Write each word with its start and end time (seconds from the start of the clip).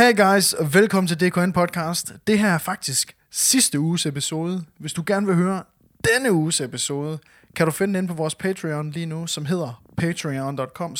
Hey 0.00 0.16
guys, 0.16 0.52
og 0.52 0.74
velkommen 0.74 1.08
til 1.08 1.20
DKN 1.20 1.52
Podcast. 1.52 2.12
Det 2.26 2.38
her 2.38 2.48
er 2.48 2.58
faktisk 2.58 3.16
sidste 3.30 3.80
uges 3.80 4.06
episode. 4.06 4.64
Hvis 4.78 4.92
du 4.92 5.02
gerne 5.06 5.26
vil 5.26 5.34
høre 5.34 5.62
denne 6.04 6.32
uges 6.32 6.60
episode, 6.60 7.18
kan 7.56 7.66
du 7.66 7.72
finde 7.72 7.94
den 7.94 8.04
inde 8.04 8.08
på 8.08 8.14
vores 8.14 8.34
Patreon 8.34 8.90
lige 8.90 9.06
nu, 9.06 9.26
som 9.26 9.44
hedder 9.44 9.82
patreon.com 9.96 10.96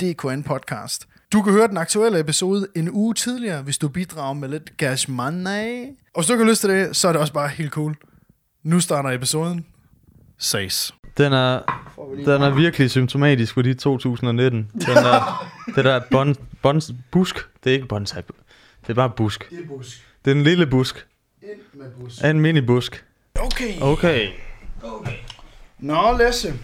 DKN 0.00 0.42
Podcast. 0.42 1.08
Du 1.32 1.42
kan 1.42 1.52
høre 1.52 1.68
den 1.68 1.76
aktuelle 1.76 2.20
episode 2.20 2.66
en 2.76 2.90
uge 2.90 3.14
tidligere, 3.14 3.62
hvis 3.62 3.78
du 3.78 3.88
bidrager 3.88 4.34
med 4.34 4.48
lidt 4.48 4.72
cash 4.78 5.10
money. 5.10 5.84
Og 6.14 6.20
hvis 6.20 6.26
du 6.26 6.32
ikke 6.32 6.44
har 6.44 6.50
lyst 6.50 6.60
til 6.60 6.70
det, 6.70 6.96
så 6.96 7.08
er 7.08 7.12
det 7.12 7.20
også 7.20 7.32
bare 7.32 7.48
helt 7.48 7.72
cool. 7.72 7.96
Nu 8.62 8.80
starter 8.80 9.10
episoden. 9.10 9.66
Ses. 10.38 10.94
Den 11.18 11.32
er, 11.32 11.60
den 12.24 12.42
er 12.42 12.50
virkelig 12.50 12.90
symptomatisk 12.90 13.54
for 13.54 13.62
de 13.62 13.74
2019. 13.74 14.70
Den 14.74 14.96
er, 14.96 15.48
det 15.76 15.84
der 15.84 16.00
bon, 16.10 16.36
bon, 16.62 16.80
busk, 17.10 17.36
det 17.64 17.70
er 17.70 17.74
ikke 17.74 17.86
bonsai, 17.86 18.22
det 18.82 18.90
er 18.90 18.94
bare 18.94 19.10
busk. 19.10 19.50
Det 19.50 19.58
er 19.58 19.68
busk. 19.76 20.04
Det 20.24 20.30
er 20.30 20.34
en 20.34 20.42
lille 20.42 20.66
busk. 20.66 21.06
Ind 21.42 21.50
med 21.74 21.86
busk. 22.00 22.24
En 22.24 22.40
mini 22.40 22.60
busk. 22.60 23.04
Okay. 23.40 23.80
Okay, 23.80 24.26
Nå, 25.78 26.16
Lasse. 26.18 26.54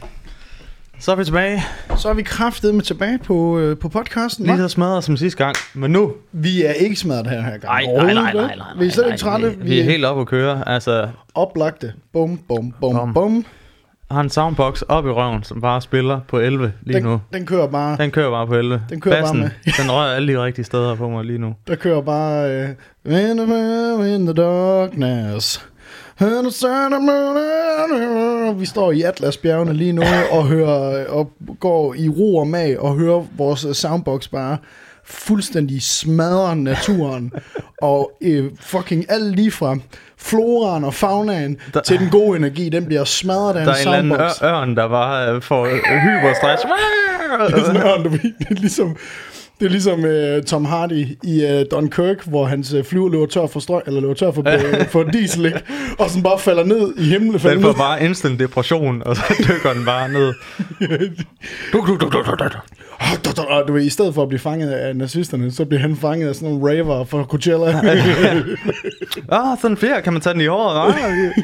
så 0.99 1.13
er 1.13 1.17
vi 1.17 1.25
tilbage. 1.25 1.63
Så 1.97 2.09
er 2.09 2.15
vi 2.15 2.23
kraftet 2.23 2.75
med 2.75 2.83
tilbage 2.83 3.19
på, 3.19 3.59
øh, 3.59 3.79
på 3.79 3.89
podcasten. 3.89 4.47
Lige 4.47 4.57
så 4.59 4.69
smadret 4.69 5.05
som 5.05 5.17
sidste 5.17 5.45
gang, 5.45 5.57
men 5.75 5.91
nu... 5.91 6.13
Vi 6.33 6.63
er 6.65 6.73
ikke 6.73 6.97
smadret 6.97 7.27
her, 7.31 7.41
her 7.43 7.59
gang. 7.59 7.63
Nej, 7.63 7.83
nej, 7.85 8.05
nej, 8.05 8.15
nej, 8.15 8.29
ikke. 8.31 8.39
nej, 8.39 8.57
nej. 8.57 8.67
Vi 8.79 8.87
er 8.87 8.91
slet 8.91 9.07
ikke 9.07 9.19
trætte. 9.19 9.51
Vi, 9.59 9.69
vi 9.69 9.81
er 9.81 9.85
helt 9.85 10.05
oppe 10.05 10.21
at 10.23 10.29
køre. 10.29 10.69
Altså, 10.69 11.09
oplagte. 11.35 11.93
Bum, 12.13 12.39
bum, 12.49 12.75
bum, 12.81 12.95
Bum. 12.95 13.15
bum. 13.15 13.47
Har 14.15 14.21
en 14.21 14.31
soundbox 14.31 14.83
op 14.83 15.07
i 15.07 15.11
røven, 15.11 15.43
som 15.43 15.61
bare 15.61 15.81
spiller 15.81 16.21
på 16.29 16.39
11 16.39 16.73
lige 16.83 16.95
Den, 16.97 17.03
nu. 17.05 17.21
den 17.33 17.47
kører 17.47 17.67
bare. 17.67 17.97
Den 17.97 18.11
kører 18.11 18.31
bare 18.31 18.47
på 18.47 18.55
11. 18.55 18.83
Den 18.91 19.01
kører 19.01 19.15
bare 19.15 19.23
Bassen, 19.23 19.41
med. 19.41 19.51
den 19.83 19.93
rører 19.93 20.15
alle 20.15 20.33
de 20.33 20.45
rigtige 20.45 20.65
steder 20.65 20.95
på 20.95 21.09
mig 21.09 21.25
lige 21.25 21.39
nu. 21.39 21.55
Der 21.69 21.75
kører 21.75 22.01
bare... 22.03 22.51
Øh, 22.51 22.69
in, 23.05 23.37
the, 23.37 24.15
in 24.15 24.27
the 24.27 24.35
darkness. 24.35 25.67
Vi 28.61 28.67
står 28.67 28.93
i 28.93 29.03
Atlasbjergene 29.03 29.73
lige 29.73 29.93
nu 29.93 30.03
og 30.33 30.47
hører 30.47 31.07
og 31.09 31.31
går 31.61 31.95
i 31.95 32.09
ro 32.09 32.37
og 32.37 32.47
mag 32.47 32.81
og 32.81 32.95
hører 32.95 33.27
vores 33.37 33.65
øh, 33.65 33.73
soundbox 33.73 34.29
bare 34.29 34.57
fuldstændig 35.07 35.83
smadre 35.83 36.57
naturen 36.57 37.33
og 37.83 38.13
øh, 38.23 38.45
fucking 38.61 39.05
alt 39.09 39.37
lige 39.37 39.51
fra 39.51 39.77
floraen 40.19 40.85
og 40.85 40.95
faunaen 40.95 41.57
Der- 41.75 41.81
til 41.81 41.99
den 41.99 42.11
gode 42.11 42.37
energi, 42.39 42.69
den 42.69 42.87
bliver 42.87 43.05
smadret 43.05 43.57
af 43.57 43.65
Der 43.67 43.75
en 43.75 43.89
er 43.89 43.93
en 43.99 44.05
eller 44.05 44.17
anden 44.17 44.27
ør- 44.43 44.45
ørn, 44.61 44.77
der 44.77 44.89
bare 44.89 45.33
øh, 45.35 45.43
får 45.43 45.65
øh, 45.67 45.73
hyperstress. 45.73 46.63
Det 47.49 47.55
er 47.55 47.65
sådan 47.65 47.77
en 47.77 47.83
ørn, 47.83 48.03
du 48.03 48.09
ved. 48.09 48.19
Det 48.39 48.47
er 48.51 48.55
ligesom, 48.55 48.97
det 49.61 49.67
er 49.67 49.71
ligesom 49.71 50.05
uh, 50.05 50.45
Tom 50.47 50.65
Hardy 50.65 51.07
i 51.23 51.45
uh, 51.45 51.63
Dunkirk, 51.71 52.25
hvor 52.27 52.45
hans 52.45 52.73
uh, 52.75 52.85
flyver 52.85 53.09
løber 53.11 53.27
tør 53.27 53.47
for 53.47 53.61
strøm, 53.61 53.83
eller 53.87 54.01
løber 54.01 54.15
tør 54.15 54.31
for, 54.33 54.41
uh, 54.81 54.87
for 54.93 55.03
diesel, 55.03 55.47
ikke? 55.47 55.61
og 55.99 56.09
sådan 56.11 56.23
bare 56.23 56.39
falder 56.39 56.65
ned 56.65 56.95
i 56.99 57.03
himlen. 57.05 57.33
Den 57.41 57.63
får 57.63 57.73
bare 57.73 58.05
instant 58.05 58.41
depression, 58.41 59.03
og 59.07 59.17
så 59.17 59.23
dykker 59.49 59.73
den 59.73 59.85
bare 59.85 60.09
ned. 60.09 60.35
Duk, 63.25 63.37
duk. 63.37 63.47
Og 63.49 63.69
du 63.69 63.73
ved, 63.73 63.83
i 63.83 63.91
stedet 63.91 64.15
for 64.15 64.23
at 64.23 64.29
blive 64.29 64.39
fanget 64.39 64.71
af 64.71 64.97
nazisterne, 64.97 65.53
så 65.53 65.65
bliver 65.65 65.81
han 65.81 65.97
fanget 65.97 66.29
af 66.29 66.35
sådan 66.35 66.49
nogle 66.55 66.71
raver 66.71 67.05
fra 67.05 67.25
Coachella. 67.25 67.81
Ah, 69.33 69.59
sådan 69.61 69.77
flere, 69.77 70.03
kan 70.03 70.13
man 70.13 70.23
tage 70.23 70.33
den 70.33 70.41
i 70.41 70.47
håret? 70.47 70.89
Ah, 70.89 70.95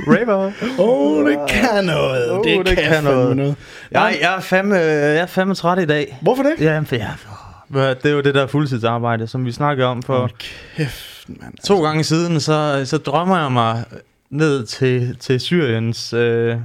raver. 0.08 0.52
Oh, 0.78 1.30
det 1.30 1.38
kan 1.48 1.84
noget. 1.84 2.30
Åh, 2.32 2.44
det, 2.44 2.66
det 2.66 2.76
kan, 2.78 2.92
kan 2.92 3.04
noget. 3.04 3.36
noget. 3.36 3.54
Nej, 3.90 4.18
jeg 4.20 4.36
er 4.36 4.40
fandme, 4.40 4.74
jeg 4.74 5.16
er 5.16 5.26
fandme 5.26 5.54
træt 5.54 5.82
i 5.82 5.86
dag. 5.86 6.18
Hvorfor 6.22 6.42
det? 6.42 6.52
Ja, 6.60 6.80
for 6.86 6.96
jeg, 6.96 7.96
det 8.02 8.10
er 8.10 8.14
jo 8.14 8.20
det 8.20 8.34
der 8.34 8.46
fuldtidsarbejde, 8.46 9.26
som 9.26 9.46
vi 9.46 9.52
snakkede 9.52 9.86
om 9.88 10.02
for 10.02 10.18
Hold 10.18 10.30
kæft, 10.76 11.24
mand. 11.28 11.54
to 11.66 11.82
gange 11.82 12.04
siden, 12.04 12.40
så, 12.40 12.82
så 12.84 12.98
drømmer 12.98 13.38
jeg 13.42 13.52
mig 13.52 13.84
ned 14.30 14.66
til, 14.66 15.16
til 15.20 15.40
Syriens 15.40 16.12
øh, 16.12 16.56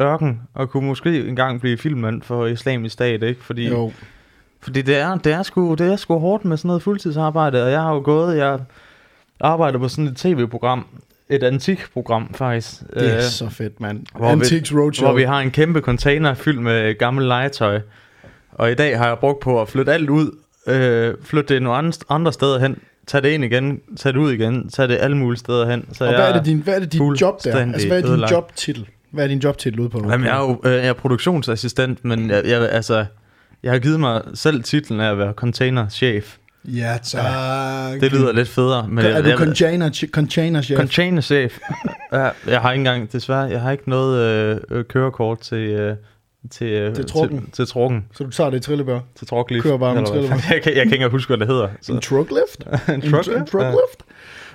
ørken, 0.00 0.40
og 0.54 0.70
kunne 0.70 0.86
måske 0.86 1.28
engang 1.28 1.60
blive 1.60 1.78
filmmand 1.78 2.22
for 2.22 2.46
islamisk 2.46 2.92
stat, 2.92 3.22
ikke? 3.22 3.44
Fordi, 3.44 3.68
Jo. 3.68 3.92
Fordi 4.60 4.82
det, 4.82 4.96
er, 4.96 5.14
det, 5.16 5.32
er 5.32 5.42
sgu, 5.42 5.74
det 5.74 5.92
er 5.92 5.96
sgu 5.96 6.18
hårdt 6.18 6.44
med 6.44 6.56
sådan 6.56 6.66
noget 6.68 6.82
fuldtidsarbejde, 6.82 7.64
og 7.64 7.70
jeg 7.70 7.80
har 7.80 7.94
jo 7.94 8.00
gået, 8.04 8.36
jeg 8.36 8.58
arbejder 9.40 9.78
på 9.78 9.88
sådan 9.88 10.06
et 10.06 10.16
tv-program, 10.16 10.86
et 11.28 11.42
antikprogram 11.42 12.34
faktisk, 12.34 12.80
Det 12.94 13.10
er 13.12 13.16
øh, 13.16 13.22
så 13.22 13.48
fedt, 13.50 13.80
mand. 13.80 14.06
Antiques 14.22 14.74
Roadshow. 14.74 15.08
hvor 15.08 15.16
vi 15.16 15.22
har 15.22 15.40
en 15.40 15.50
kæmpe 15.50 15.80
container 15.80 16.34
fyldt 16.34 16.62
med 16.62 16.98
gammel 16.98 17.26
legetøj. 17.26 17.80
Og 18.52 18.70
i 18.70 18.74
dag 18.74 18.98
har 18.98 19.06
jeg 19.06 19.18
brugt 19.18 19.40
på 19.40 19.60
at 19.62 19.68
flytte 19.68 19.92
alt 19.92 20.10
ud, 20.10 20.30
øh, 20.66 21.14
flytte 21.24 21.54
det 21.54 21.62
nogle 21.62 21.92
andre, 22.08 22.32
steder 22.32 22.58
hen, 22.58 22.78
tage 23.06 23.22
det 23.22 23.28
ind 23.28 23.44
igen, 23.44 23.80
tage 23.96 24.12
det 24.12 24.18
ud 24.18 24.32
igen, 24.32 24.68
tage 24.68 24.88
det 24.88 24.98
alle 25.00 25.16
mulige 25.16 25.38
steder 25.38 25.70
hen. 25.70 25.88
Så 25.92 26.04
Og 26.04 26.14
hvad 26.14 26.28
er 26.28 26.32
det 26.32 26.44
din, 26.46 26.58
hvad 26.58 26.74
er 26.74 26.78
det 26.78 26.92
dit 26.92 27.00
job 27.20 27.44
der? 27.44 27.56
Altså, 27.56 27.86
hvad 27.88 27.96
er 27.98 28.02
din 28.02 28.10
ødelagt. 28.10 28.32
jobtitel? 28.32 28.88
Hvad 29.10 29.24
er 29.24 29.28
din 29.28 29.38
jobtitel 29.38 29.80
ude 29.80 29.88
på? 29.88 30.06
Jamen, 30.10 30.26
jeg 30.26 30.36
er 30.36 30.40
jo 30.40 30.60
øh, 30.64 30.72
jeg 30.72 30.86
er 30.86 30.92
produktionsassistent, 30.92 32.04
men 32.04 32.30
jeg, 32.30 32.42
jeg, 32.44 32.68
altså, 32.70 33.06
jeg 33.62 33.72
har 33.72 33.78
givet 33.78 34.00
mig 34.00 34.22
selv 34.34 34.62
titlen 34.62 35.00
af 35.00 35.10
at 35.10 35.18
være 35.18 35.32
containerchef. 35.32 36.36
Ja, 36.64 36.98
tak. 37.02 38.00
Det 38.00 38.12
lyder 38.12 38.32
lidt 38.32 38.48
federe. 38.48 38.88
Men 38.88 38.98
er 38.98 39.08
jeg, 39.08 39.24
du 39.24 39.28
jeg, 39.28 39.38
container, 39.38 39.90
container 40.10 40.62
chef? 40.62 40.76
containerchef? 40.78 41.58
ja, 42.12 42.28
jeg 42.46 42.60
har 42.60 42.72
ikke 42.72 42.80
engang, 42.80 43.12
desværre, 43.12 43.40
jeg 43.40 43.60
har 43.60 43.70
ikke 43.70 43.90
noget 43.90 44.18
øh, 44.18 44.60
øh, 44.70 44.84
kørekort 44.84 45.40
til... 45.40 45.58
Øh, 45.58 45.96
til, 46.50 46.66
øh, 46.66 46.94
Til 46.94 47.06
trucken. 47.06 47.40
til, 47.40 47.52
til 47.52 47.66
trukken, 47.66 48.04
så 48.14 48.24
du 48.24 48.30
tager 48.30 48.50
det 48.50 48.56
i 48.56 48.60
trillebør? 48.60 49.00
til 49.16 49.26
trucklift. 49.26 49.62
Kører 49.62 49.78
bare 49.78 49.94
med 49.94 50.06
trillebør. 50.06 50.36
jeg, 50.50 50.62
kan, 50.62 50.76
jeg 50.76 50.84
kan 50.84 50.92
ikke 50.92 51.08
huske, 51.08 51.30
hvad 51.30 51.38
det 51.38 51.46
hedder. 51.46 51.68
Så. 51.80 51.92
En 51.92 52.00
trucklift? 52.00 52.64
en 52.88 52.94
En, 52.94 53.00
truck, 53.10 53.28
en 53.28 53.46
trucklift? 53.46 54.02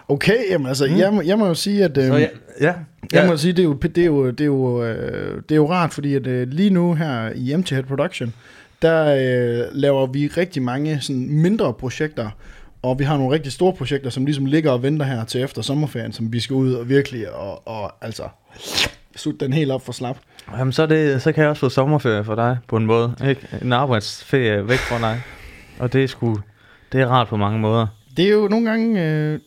Okay, 0.08 0.38
jamen 0.50 0.68
altså, 0.68 0.88
mm. 0.88 0.98
jeg, 0.98 1.14
må, 1.14 1.22
jeg 1.22 1.38
må 1.40 1.48
jo 1.48 1.54
sige, 1.54 1.84
at... 1.84 1.98
Øh, 1.98 2.08
Så 2.08 2.14
ja, 2.14 2.28
ja, 2.62 2.66
Jeg 2.66 2.76
ja. 3.14 3.28
må 3.28 3.38
sige, 3.38 3.54
det 3.54 3.60
er 3.60 3.64
jo, 3.64 3.74
det 3.74 3.98
er 3.98 4.06
jo, 4.06 4.32
det 4.32 4.42
er 4.42 4.46
jo, 4.46 4.84
øh, 4.84 5.36
det 5.36 5.52
er 5.52 5.56
jo 5.56 5.70
rart, 5.72 5.94
fordi 5.94 6.16
at, 6.16 6.28
øh, 6.28 6.48
lige 6.48 6.70
nu 6.70 6.94
her 6.94 7.30
i 7.36 7.56
Head 7.70 7.84
Production, 7.84 8.34
der 8.84 9.16
øh, 9.16 9.68
laver 9.72 10.06
vi 10.06 10.28
rigtig 10.28 10.62
mange 10.62 11.02
sådan, 11.02 11.30
mindre 11.30 11.74
projekter, 11.74 12.30
og 12.82 13.00
vi 13.00 13.04
har 13.04 13.18
nogle 13.18 13.34
rigtig 13.34 13.52
store 13.52 13.74
projekter, 13.74 14.10
som 14.10 14.26
ligesom 14.26 14.46
ligger 14.46 14.72
og 14.72 14.84
venter 14.84 15.06
her 15.06 15.26
til 15.26 15.42
efter 15.42 15.62
sommerferien, 15.62 16.14
som 16.14 16.34
vi 16.34 16.40
skal 16.40 16.54
ud 16.54 16.74
og 16.74 16.90
virkelig, 16.90 17.34
og, 17.34 17.68
og 17.68 17.94
altså, 18.02 18.24
sutte 19.16 19.46
den 19.46 19.54
helt 19.54 19.72
op 19.72 19.86
for 19.86 19.92
slap. 19.92 20.18
Jamen, 20.58 20.72
så, 20.72 20.86
det, 20.86 21.22
så 21.22 21.32
kan 21.32 21.42
jeg 21.42 21.50
også 21.50 21.60
få 21.60 21.70
sommerferie 21.70 22.24
for 22.24 22.36
dig, 22.36 22.58
på 22.68 22.78
en 22.78 22.86
måde. 22.86 23.16
Ikke? 23.28 23.48
En 23.62 23.74
arbejdsferie 23.74 24.68
væk 24.68 24.78
fra 24.78 25.00
dig. 25.00 25.22
Og 25.80 25.94
det 25.94 26.04
er 26.04 26.08
sgu, 26.08 26.40
det 26.92 27.02
er 27.02 27.08
rart 27.08 27.28
på 27.28 27.38
mange 27.38 27.60
måder. 27.60 27.88
Det 28.18 28.26
er 28.26 28.34
jo 28.34 28.48
nogle 28.48 28.70
gange... 28.70 29.04
Øh... 29.04 29.40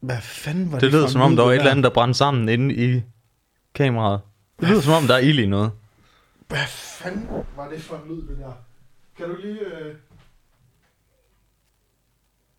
Hvad 0.00 0.16
fanden 0.20 0.72
var 0.72 0.78
det 0.78 0.92
Det 0.92 1.02
en 1.02 1.08
som 1.08 1.20
om, 1.20 1.36
der 1.36 1.42
var 1.42 1.50
et 1.50 1.56
eller 1.56 1.70
andet, 1.70 1.84
der 1.84 1.90
brændte 1.90 2.18
sammen 2.18 2.48
inde 2.48 2.74
i 2.74 3.02
kameraet. 3.74 4.20
Det 4.60 4.68
lyder 4.68 4.80
som 4.80 4.92
om, 4.92 5.06
der 5.06 5.14
er 5.14 5.18
ild 5.18 5.38
i 5.38 5.46
noget. 5.46 5.72
Hvad 6.48 6.66
fanden 6.68 7.28
var 7.56 7.68
det 7.68 7.82
for 7.82 7.96
en 7.96 8.02
lyd, 8.08 8.28
det 8.28 8.38
der? 8.38 8.52
Kan 9.16 9.28
du 9.28 9.36
lige... 9.42 9.60
Øh... 9.60 9.94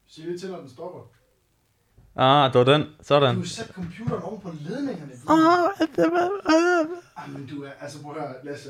Sige 0.08 0.32
det 0.32 0.40
til, 0.40 0.50
når 0.50 0.60
den 0.60 0.70
stopper. 0.70 1.00
Ah, 2.16 2.54
det 2.54 2.60
var 2.60 2.74
den. 2.74 2.82
Du 2.82 2.88
Sådan. 3.02 3.36
har 3.36 3.44
sat 3.46 3.68
computeren 3.68 4.22
oven 4.24 4.42
på 4.42 4.52
ledningerne. 4.60 5.12
Jamen, 7.28 7.48
du 7.48 7.64
er... 7.64 7.70
Altså, 7.82 8.02
prøv 8.02 8.16
at 8.16 8.22
høre, 8.22 8.34
Lasse. 8.44 8.70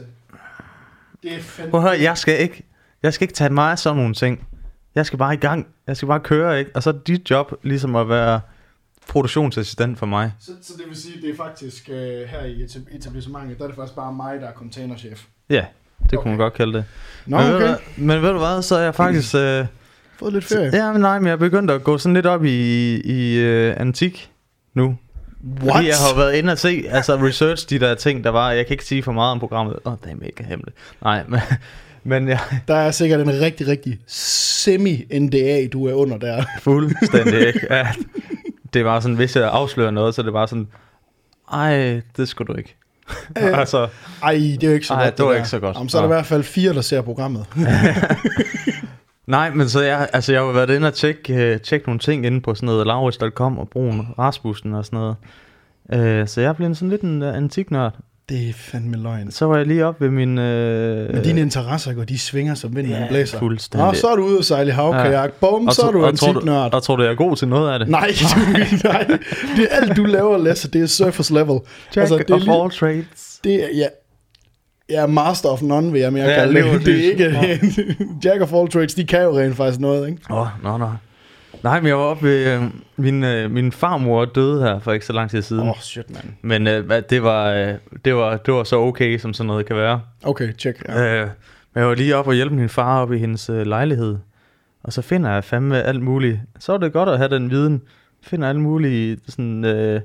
Det 1.24 1.34
er 1.34 1.40
fandme... 1.42 1.72
Prøv 1.72 1.80
at 1.80 1.90
høre, 1.90 2.02
jeg 2.02 2.18
skal 2.18 2.42
ikke, 2.42 2.66
jeg 3.04 3.14
skal 3.14 3.24
ikke 3.24 3.34
tage 3.34 3.50
mig 3.50 3.72
af 3.72 3.80
sådan 3.80 3.98
nogle 3.98 4.14
ting. 4.14 4.48
Jeg 4.96 5.06
skal 5.06 5.20
bare 5.20 5.34
i 5.34 5.38
gang. 5.38 5.68
Jeg 5.88 5.98
skal 5.98 6.08
bare 6.08 6.20
køre, 6.20 6.60
ikke? 6.60 6.72
Og 6.76 6.84
så 6.84 6.90
er 6.90 6.94
dit 6.94 7.30
job 7.30 7.54
ligesom 7.64 7.96
at 7.96 8.10
være 8.10 8.42
produktionsassistent 9.10 10.00
for 10.00 10.06
mig. 10.06 10.32
Så, 10.40 10.52
så 10.62 10.74
det 10.78 10.84
vil 10.90 10.98
sige, 10.98 11.22
det 11.22 11.30
er 11.30 11.36
faktisk 11.38 11.90
øh, 11.90 11.96
her 12.30 12.44
i 12.46 12.64
etab- 12.64 12.96
etablissementet, 12.98 13.58
der 13.58 13.64
er 13.64 13.68
det 13.68 13.76
faktisk 13.76 13.96
bare 13.96 14.14
mig, 14.14 14.42
der 14.42 14.48
er 14.48 14.54
containerchef. 14.54 15.24
Ja, 15.50 15.56
det 15.56 16.14
Okay. 16.14 16.18
kunne 16.18 16.30
man 16.32 16.38
godt 16.38 16.54
kalde 16.54 16.74
det. 16.74 16.86
Nå, 17.26 17.38
men, 17.38 17.46
ved 17.46 17.52
du 17.52 17.56
okay. 17.58 17.68
hvad, 17.68 17.76
men 17.98 18.22
ved 18.22 18.30
du 18.32 18.38
hvad, 18.38 18.62
så 18.62 18.76
er 18.76 18.82
jeg 18.84 18.96
faktisk... 18.96 19.36
Øh, 19.36 19.66
Fået 20.20 20.34
lidt 20.34 20.46
ferie. 20.46 20.72
Ja, 20.86 20.92
men 20.92 21.02
nej, 21.02 21.20
men 21.20 21.26
jeg 21.26 21.34
er 21.34 21.38
begyndt 21.38 21.72
at 21.72 21.84
gå 21.84 21.98
sådan 21.98 22.14
lidt 22.14 22.26
op 22.26 22.46
i, 22.46 22.96
i 23.06 23.46
uh, 23.70 23.74
antik 23.82 24.30
nu. 24.74 24.98
What? 25.62 25.76
Fordi 25.76 25.88
jeg 25.88 25.96
har 25.96 26.16
været 26.18 26.34
inde 26.34 26.52
og 26.52 26.58
se, 26.58 26.84
altså 26.90 27.16
research 27.16 27.70
de 27.70 27.80
der 27.80 27.96
ting, 27.96 28.24
der 28.24 28.30
var. 28.30 28.52
Jeg 28.52 28.66
kan 28.66 28.74
ikke 28.74 28.86
sige 28.86 29.04
for 29.04 29.12
meget 29.12 29.32
om 29.32 29.40
programmet. 29.40 29.80
Åh, 29.86 29.92
oh, 29.92 29.98
det 30.04 30.12
er 30.12 30.16
mega 30.16 30.44
hemmeligt. 30.44 30.78
Nej, 31.02 31.24
men, 31.30 31.40
men 32.04 32.28
jeg 32.28 32.40
Der 32.68 32.76
er 32.76 32.92
sikkert 32.92 33.20
en 33.20 33.40
rigtig, 33.42 33.68
rigtig 33.68 34.00
semi-NDA, 34.08 35.68
du 35.74 35.88
er 35.88 35.94
under 35.94 36.18
der. 36.18 36.34
er 36.34 36.44
fuldstændig 36.62 37.48
ikke. 37.48 37.60
Ja, 37.76 37.88
det 38.74 38.86
var 38.86 39.00
sådan, 39.00 39.16
hvis 39.16 39.36
jeg 39.36 39.50
afslører 39.50 39.92
noget, 39.92 40.16
så 40.16 40.24
det 40.24 40.34
bare 40.34 40.48
sådan, 40.48 40.68
ej, 41.54 42.02
det 42.18 42.28
skulle 42.28 42.54
du 42.54 42.58
ikke. 42.58 42.76
Øh, 43.38 43.58
altså, 43.60 43.88
Ej, 44.24 44.34
det 44.34 44.64
er 44.64 44.68
jo 44.68 44.74
ikke 44.74 44.88
så 44.88 44.94
Ej, 44.94 45.04
godt. 45.04 45.18
det 45.18 45.26
var 45.26 45.32
der. 45.32 45.38
ikke 45.38 45.50
så 45.50 45.60
godt. 45.60 45.76
Jamen, 45.76 45.90
så 45.90 45.98
er 45.98 46.02
der 46.02 46.10
i 46.10 46.14
hvert 46.14 46.26
fald 46.26 46.44
fire, 46.44 46.74
der 46.74 46.82
ser 46.82 47.02
programmet. 47.02 47.46
nej, 49.28 49.50
men 49.50 49.70
så 49.70 49.82
jeg, 49.82 50.10
altså, 50.14 50.32
jeg 50.34 50.42
har 50.42 50.52
været 50.52 50.70
inde 50.70 50.88
og 50.88 50.94
tjekke, 50.94 51.54
uh, 51.56 51.62
tjekke 51.62 51.88
nogle 51.88 52.00
ting 52.00 52.26
inde 52.26 52.42
på 52.42 52.56
sådan 52.56 52.68
noget 52.68 52.88
laurits.com 52.88 53.58
og 53.58 53.70
brugen 53.70 54.08
Rasmussen 54.20 54.74
og 54.74 54.86
sådan 54.86 55.00
noget. 55.00 55.16
Uh, 56.22 56.28
så 56.28 56.42
jeg 56.42 56.50
er 56.50 56.54
blevet 56.54 56.78
sådan 56.78 56.90
lidt 56.90 57.02
en 57.02 57.22
uh, 57.22 57.36
antiknørd. 57.36 57.96
Det 58.34 58.50
er 58.50 58.54
fandme 58.54 58.98
løgn. 58.98 59.32
Så 59.32 59.46
var 59.46 59.58
jeg 59.58 59.66
lige 59.66 59.86
op 59.86 60.02
ved 60.02 60.10
min... 60.10 60.38
Øh, 60.38 61.14
Men 61.14 61.24
dine 61.24 61.42
interesser 61.42 61.94
går, 61.94 62.04
de 62.04 62.20
svinger 62.20 62.56
som 62.56 62.76
vinden 62.76 62.92
Ja, 62.92 63.08
blæser. 63.10 63.40
fuldstændig. 63.40 63.88
Nå, 63.88 63.94
så 63.94 64.08
er 64.08 64.16
du 64.16 64.24
ude 64.24 64.38
og 64.38 64.44
sejle 64.44 64.70
i 64.70 64.72
havkajak. 64.74 65.32
Bum, 65.34 65.68
og 65.68 65.74
så 65.74 65.82
er 65.82 65.92
du 65.92 66.06
og 66.06 66.18
tror 66.20 66.28
antiknørd. 66.28 66.74
Og 66.74 66.84
tror 66.84 66.96
du, 66.96 67.04
jeg 67.04 67.12
er 67.12 67.16
god 67.16 67.36
til 67.36 67.48
noget 67.48 67.74
af 67.74 67.80
det? 67.80 67.88
Nej, 67.90 68.12
du, 68.20 68.40
nej, 68.88 69.08
det 69.56 69.68
er 69.72 69.76
alt 69.82 69.98
du 69.98 70.04
laver, 70.04 70.38
Lasse, 70.38 70.72
det 70.72 70.82
er 70.82 70.86
surface 70.86 71.34
level. 71.34 71.60
Jack 71.96 71.98
altså, 71.98 72.18
det 72.18 72.30
er, 72.30 72.34
of 72.36 72.42
lige, 72.42 72.62
all 72.62 72.72
trades. 72.72 73.40
det 73.44 73.56
er, 73.64 73.68
ja, 73.76 73.88
ja, 74.90 75.06
master 75.08 75.50
of 75.50 75.62
none, 75.62 75.92
vil 75.92 76.02
jeg 76.02 76.14
mere 76.14 76.26
Ja, 76.30 76.36
kalde 76.36 76.62
det. 76.62 76.86
Det 76.86 77.06
er 77.06 77.12
ikke, 77.12 77.96
Jack 78.26 78.42
of 78.42 78.54
all 78.54 78.70
trades, 78.70 78.94
de 78.94 79.06
kan 79.06 79.22
jo 79.24 79.40
rent 79.40 79.56
faktisk 79.56 79.80
noget, 79.80 80.08
ikke? 80.10 80.22
Åh, 80.30 80.38
oh, 80.38 80.48
nå, 80.64 80.78
nå. 80.78 80.90
Nej, 81.64 81.80
men 81.80 81.88
jeg 81.88 81.98
var 81.98 82.04
oppe 82.04 82.24
ved... 82.24 82.56
Øh, 82.58 82.64
min, 82.98 83.24
øh, 83.24 83.52
min 83.52 83.72
farmor 83.72 84.26
døde 84.26 84.62
her 84.64 84.80
for 84.80 84.92
ikke 84.92 85.06
så 85.06 85.14
lang 85.14 85.30
tid 85.30 85.42
siden. 85.42 85.64
Åh, 85.64 85.70
Oh. 85.70 85.76
shit, 85.80 86.10
man. 86.10 86.38
Men 86.42 86.68
øh, 86.68 87.02
det, 87.10 87.24
var, 87.24 87.50
øh, 87.52 87.74
det, 88.06 88.16
var, 88.16 88.38
det 88.38 88.54
var 88.54 88.64
så 88.64 88.80
okay, 88.80 89.18
som 89.18 89.34
sådan 89.34 89.48
noget 89.48 89.66
kan 89.66 89.76
være. 89.76 90.02
Okay, 90.24 90.54
check. 90.58 90.84
Ja. 90.88 91.22
Øh, 91.22 91.28
men 91.74 91.80
jeg 91.82 91.88
var 91.88 91.96
lige 91.96 92.16
oppe 92.16 92.32
og 92.32 92.36
hjælpe 92.36 92.56
min 92.56 92.70
far 92.70 93.02
op 93.02 93.12
i 93.14 93.18
hendes 93.18 93.50
øh, 93.50 93.66
lejlighed. 93.66 94.18
Og 94.84 94.94
så 94.94 95.02
finder 95.02 95.30
jeg 95.32 95.44
fandme 95.44 95.82
alt 95.82 96.02
muligt. 96.02 96.40
Så 96.60 96.74
er 96.74 96.78
det 96.78 96.94
godt 96.94 97.10
at 97.10 97.18
have 97.18 97.30
den 97.30 97.50
viden. 97.50 97.82
Finder 98.22 98.50
alt 98.50 98.60
muligt 98.60 99.22
sådan... 99.32 99.66
Øh, 99.66 100.02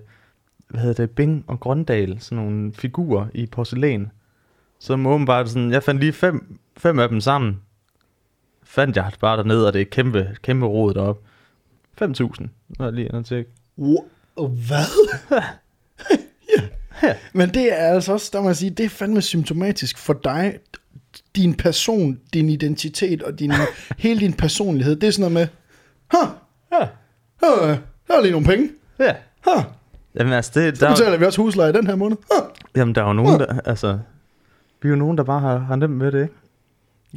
hvad 0.69 0.81
hedder 0.81 0.95
det? 1.07 1.11
Bing 1.11 1.45
og 1.47 1.61
Grøndal. 1.61 2.17
Sådan 2.21 2.45
nogle 2.45 2.73
figurer 2.73 3.27
i 3.35 3.47
porcelæn. 3.47 4.11
Så 4.81 4.93
åbenbart 4.93 5.49
sådan... 5.49 5.73
Jeg 5.73 5.83
fandt 5.83 6.01
lige 6.01 6.13
fem, 6.13 6.59
fem 6.77 6.99
af 6.99 7.09
dem 7.09 7.21
sammen. 7.21 7.61
Fandt 8.65 8.97
jeg 8.97 9.11
bare 9.21 9.37
dernede, 9.37 9.67
og 9.67 9.73
det 9.73 9.81
er 9.81 9.85
kæmpe, 9.85 10.37
kæmpe 10.43 10.67
rod 10.67 10.95
deroppe. 10.95 11.28
5.000. 12.03 12.47
Nå, 12.79 12.85
jeg 12.85 12.93
lige 12.93 13.23
tjekke. 13.23 13.51
Wha- 13.79 14.05
Hvad? 14.47 14.85
ja. 17.03 17.15
Men 17.33 17.49
det 17.55 17.73
er 17.81 17.87
altså 17.87 18.13
også, 18.13 18.31
der 18.33 18.41
må 18.43 18.49
jeg 18.49 18.57
sige, 18.57 18.71
det 18.71 18.85
er 18.85 18.89
fandme 18.89 19.23
symptomatisk 19.23 19.99
for 19.99 20.13
dig, 20.13 20.59
din 21.37 21.55
person, 21.55 22.21
din 22.35 22.49
identitet 22.49 23.23
og 23.23 23.39
din, 23.39 23.53
hele 23.99 24.21
din 24.21 24.33
personlighed. 24.33 24.97
Det 24.97 25.07
er 25.07 25.11
sådan 25.11 25.33
noget 25.33 25.49
med, 26.13 26.19
huh, 26.21 26.29
Ja. 26.73 26.87
huh, 27.43 27.77
der 28.09 28.15
er 28.17 28.21
lige 28.23 28.33
nogle 28.33 28.47
penge. 28.47 28.71
Ja. 28.99 29.15
Huh, 29.47 29.65
Jamen 30.15 30.33
altså, 30.33 30.61
det, 30.61 30.79
så 30.79 30.85
der, 30.87 30.91
betaler 30.95 31.17
vi 31.17 31.25
også 31.25 31.43
husleje 31.43 31.73
den 31.73 31.87
her 31.87 31.95
måned. 31.97 32.17
Huh. 32.17 32.49
jamen, 32.77 32.95
der 32.95 33.03
er 33.03 33.07
jo 33.07 33.13
nogen, 33.13 33.41
der, 33.41 33.61
altså, 33.65 33.99
vi 34.83 34.89
er 34.89 34.91
jo 34.91 34.97
nogen, 34.97 35.19
der 35.19 35.25
bare 35.25 35.41
har, 35.41 35.59
har 35.59 35.77
nemt 35.77 35.97
med 35.97 36.13
det, 36.13 36.23
ikke? 36.23 36.35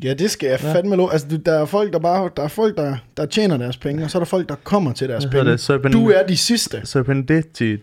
Ja, 0.03 0.13
det 0.13 0.31
skal 0.31 0.49
jeg 0.49 0.59
fandme 0.59 0.95
lov. 0.95 1.09
Altså, 1.11 1.38
der 1.45 1.53
er 1.53 1.65
folk, 1.65 1.93
der 1.93 1.99
bare, 1.99 2.29
der 2.38 2.43
er 2.43 2.47
folk, 2.47 2.77
der, 2.77 2.95
der 3.17 3.25
tjener 3.25 3.57
deres 3.57 3.77
penge, 3.77 4.03
og 4.03 4.11
så 4.11 4.17
er 4.17 4.19
der 4.19 4.25
folk, 4.25 4.49
der 4.49 4.55
kommer 4.63 4.93
til 4.93 5.09
deres 5.09 5.25
penge. 5.25 5.45
det? 5.51 5.69
Serpent- 5.69 5.91
Du 5.91 6.09
er 6.09 6.27
de 6.27 6.38
sidste. 6.38 6.81
Serendipity 6.83 7.75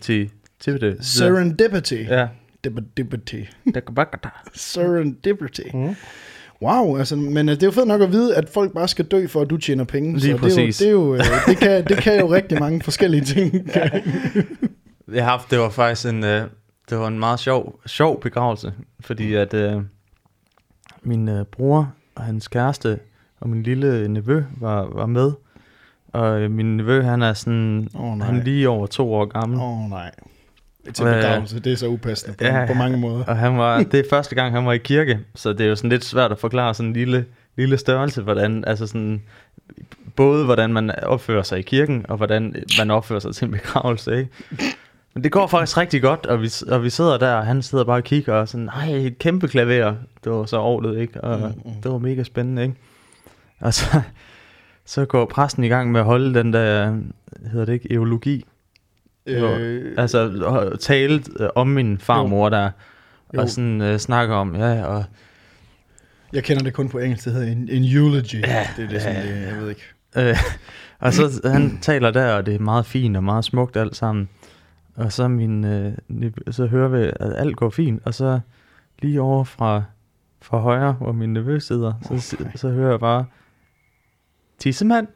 til 0.59 0.81
det. 0.81 0.97
Serendipity. 1.05 1.93
Ja. 1.93 2.27
Dipity. 2.97 3.35
Der 3.73 3.79
kan 3.79 3.95
bare 3.95 4.05
Serendipity. 4.53 5.61
Mm. 5.73 5.95
Wow, 6.61 6.97
altså, 6.97 7.15
men 7.15 7.49
øh, 7.49 7.55
det 7.55 7.63
er 7.63 7.67
jo 7.67 7.71
fedt 7.71 7.87
nok 7.87 8.01
at 8.01 8.11
vide, 8.11 8.35
at 8.35 8.49
folk 8.49 8.73
bare 8.73 8.87
skal 8.87 9.05
dø, 9.05 9.27
for 9.27 9.41
at 9.41 9.49
du 9.49 9.57
tjener 9.57 9.83
penge. 9.83 10.17
Lige 10.17 10.21
så 10.21 10.27
det, 10.27 10.33
er 10.33 10.37
jo, 10.37 10.41
præcis. 10.43 10.77
det, 10.77 10.87
er 10.87 10.91
jo, 10.91 11.17
det, 11.47 11.57
kan, 11.57 11.85
det 11.85 11.97
kan 11.97 12.19
jo 12.19 12.33
rigtig 12.33 12.59
mange 12.59 12.81
forskellige 12.81 13.23
ting. 13.25 13.53
Jeg 15.13 15.23
har 15.23 15.31
haft, 15.31 15.51
det 15.51 15.59
var 15.59 15.69
faktisk 15.69 16.07
en, 16.13 16.23
øh, 16.23 16.41
det 16.89 16.97
var 16.97 17.07
en 17.07 17.19
meget 17.19 17.39
sjov, 17.39 17.79
sjov 17.85 18.21
begravelse, 18.21 18.73
fordi 18.99 19.33
at 19.33 19.53
øh, 19.53 19.81
min 21.03 21.29
øh, 21.29 21.45
bror 21.45 21.93
og 22.19 22.25
hans 22.25 22.47
kæreste 22.47 22.99
og 23.39 23.49
min 23.49 23.63
lille 23.63 24.07
nevø 24.07 24.43
var, 24.57 24.89
var 24.91 25.05
med. 25.05 25.31
Og 26.13 26.41
øh, 26.41 26.51
min 26.51 26.77
nevø, 26.77 27.01
han 27.01 27.21
er 27.21 27.33
sådan, 27.33 27.89
Åh, 27.95 28.17
nej. 28.17 28.27
han 28.27 28.39
er 28.39 28.43
lige 28.43 28.69
over 28.69 28.87
to 28.87 29.13
år 29.13 29.25
gammel. 29.25 29.59
Åh 29.59 29.83
oh, 29.83 29.89
nej. 29.89 30.11
Til 30.93 31.05
Øh, 31.05 31.15
begravelse, 31.15 31.59
det 31.59 31.73
er 31.73 31.77
så 31.77 31.87
upassende 31.87 32.37
på, 32.37 32.43
ja, 32.43 32.65
på 32.67 32.73
mange 32.73 32.97
måder. 32.97 33.25
Og 33.25 33.37
han 33.37 33.57
var, 33.57 33.83
det 33.91 33.99
er 33.99 34.03
første 34.09 34.35
gang, 34.35 34.55
han 34.55 34.65
var 34.65 34.73
i 34.73 34.77
kirke, 34.77 35.19
så 35.35 35.53
det 35.53 35.61
er 35.61 35.69
jo 35.69 35.75
sådan 35.75 35.89
lidt 35.89 36.05
svært 36.05 36.31
at 36.31 36.39
forklare 36.39 36.73
sådan 36.73 36.87
en 36.87 36.93
lille, 36.93 37.25
lille 37.57 37.77
størrelse, 37.77 38.21
hvordan, 38.21 38.63
altså 38.67 38.87
sådan, 38.87 39.21
både 40.15 40.45
hvordan 40.45 40.73
man 40.73 40.91
opfører 41.03 41.43
sig 41.43 41.59
i 41.59 41.61
kirken, 41.61 42.05
og 42.09 42.17
hvordan 42.17 42.55
man 42.79 42.91
opfører 42.91 43.19
sig 43.19 43.35
til 43.35 43.45
en 43.45 43.51
begravelse, 43.51 44.17
ikke? 44.17 44.31
Men 45.19 45.23
det 45.23 45.31
går 45.31 45.47
faktisk 45.47 45.77
rigtig 45.77 46.01
godt, 46.01 46.25
og 46.25 46.41
vi, 46.41 46.49
og 46.67 46.83
vi 46.83 46.89
sidder 46.89 47.17
der, 47.17 47.33
og 47.33 47.45
han 47.45 47.61
sidder 47.61 47.83
bare 47.83 47.97
og 47.97 48.03
kigger, 48.03 48.33
og 48.33 48.47
sådan, 48.49 48.65
nej, 48.65 48.89
et 48.89 49.17
kæmpe 49.17 49.47
klaver, 49.47 49.95
det 50.23 50.31
var 50.31 50.45
så 50.45 50.59
orlet, 50.59 50.97
ikke? 50.99 51.21
Og 51.21 51.39
Mm, 51.39 51.45
mm, 51.45 51.81
det 51.83 51.91
var 51.91 51.97
mega 51.97 52.23
spændende, 52.23 52.61
ikke? 52.63 52.75
Og 53.59 53.73
så, 53.73 54.01
så 54.85 55.05
går 55.05 55.25
præsten 55.25 55.63
i 55.63 55.67
gang 55.67 55.91
med 55.91 55.99
at 55.99 56.05
holde 56.05 56.33
den 56.39 56.53
der, 56.53 56.97
hedder 57.51 57.65
det 57.65 57.73
ikke, 57.73 57.93
eologi, 57.93 58.45
Øh, 59.25 59.93
altså 59.97 60.31
og 60.45 60.79
tale 60.79 61.23
øh, 61.39 61.49
om 61.55 61.67
min 61.67 61.97
farmor 61.97 62.49
der, 62.49 62.69
Jo. 63.33 63.41
og 63.41 63.49
sådan 63.49 63.81
øh, 63.81 63.97
snakke 63.99 64.33
om, 64.33 64.55
ja, 64.55 64.83
og 64.85 65.03
jeg 66.33 66.43
kender 66.43 66.63
det 66.63 66.73
kun 66.73 66.89
på 66.89 66.99
engelsk, 66.99 67.25
det 67.25 67.33
hedder 67.33 67.47
en, 67.51 67.69
en 67.71 67.83
eulogy. 67.83 68.41
Ja, 68.47 68.67
det 68.77 68.85
er 68.85 68.89
det, 68.89 69.01
sådan, 69.01 69.25
ja, 69.25 69.41
det, 69.41 69.47
jeg 69.47 69.57
ved 69.61 69.69
ikke. 69.69 69.81
Øh, 70.17 70.37
og 70.99 71.13
så 71.13 71.41
han 71.45 71.79
taler 71.81 72.11
der, 72.11 72.33
og 72.33 72.45
det 72.45 72.55
er 72.55 72.59
meget 72.59 72.85
fint 72.85 73.17
og 73.17 73.23
meget 73.23 73.45
smukt 73.45 73.77
alt 73.77 73.95
sammen. 73.95 74.29
Og 74.99 75.11
så 75.11 75.27
min, 75.27 75.65
øh, 75.65 75.93
så 76.51 76.65
hører 76.65 76.87
vi, 76.87 77.11
at 77.19 77.33
alt 77.37 77.57
går 77.57 77.69
fint, 77.69 78.01
og 78.05 78.13
så 78.13 78.39
lige 79.01 79.21
over 79.21 79.43
fra, 79.43 79.83
fra 80.41 80.59
højre, 80.59 80.93
hvor 80.93 81.11
min 81.11 81.33
nevø 81.33 81.59
sidder, 81.59 81.93
så, 82.01 82.35
Okay. 82.39 82.51
så 82.55 82.69
hører 82.69 82.89
jeg 82.89 82.99
bare, 82.99 83.25
tissemand, 84.57 85.07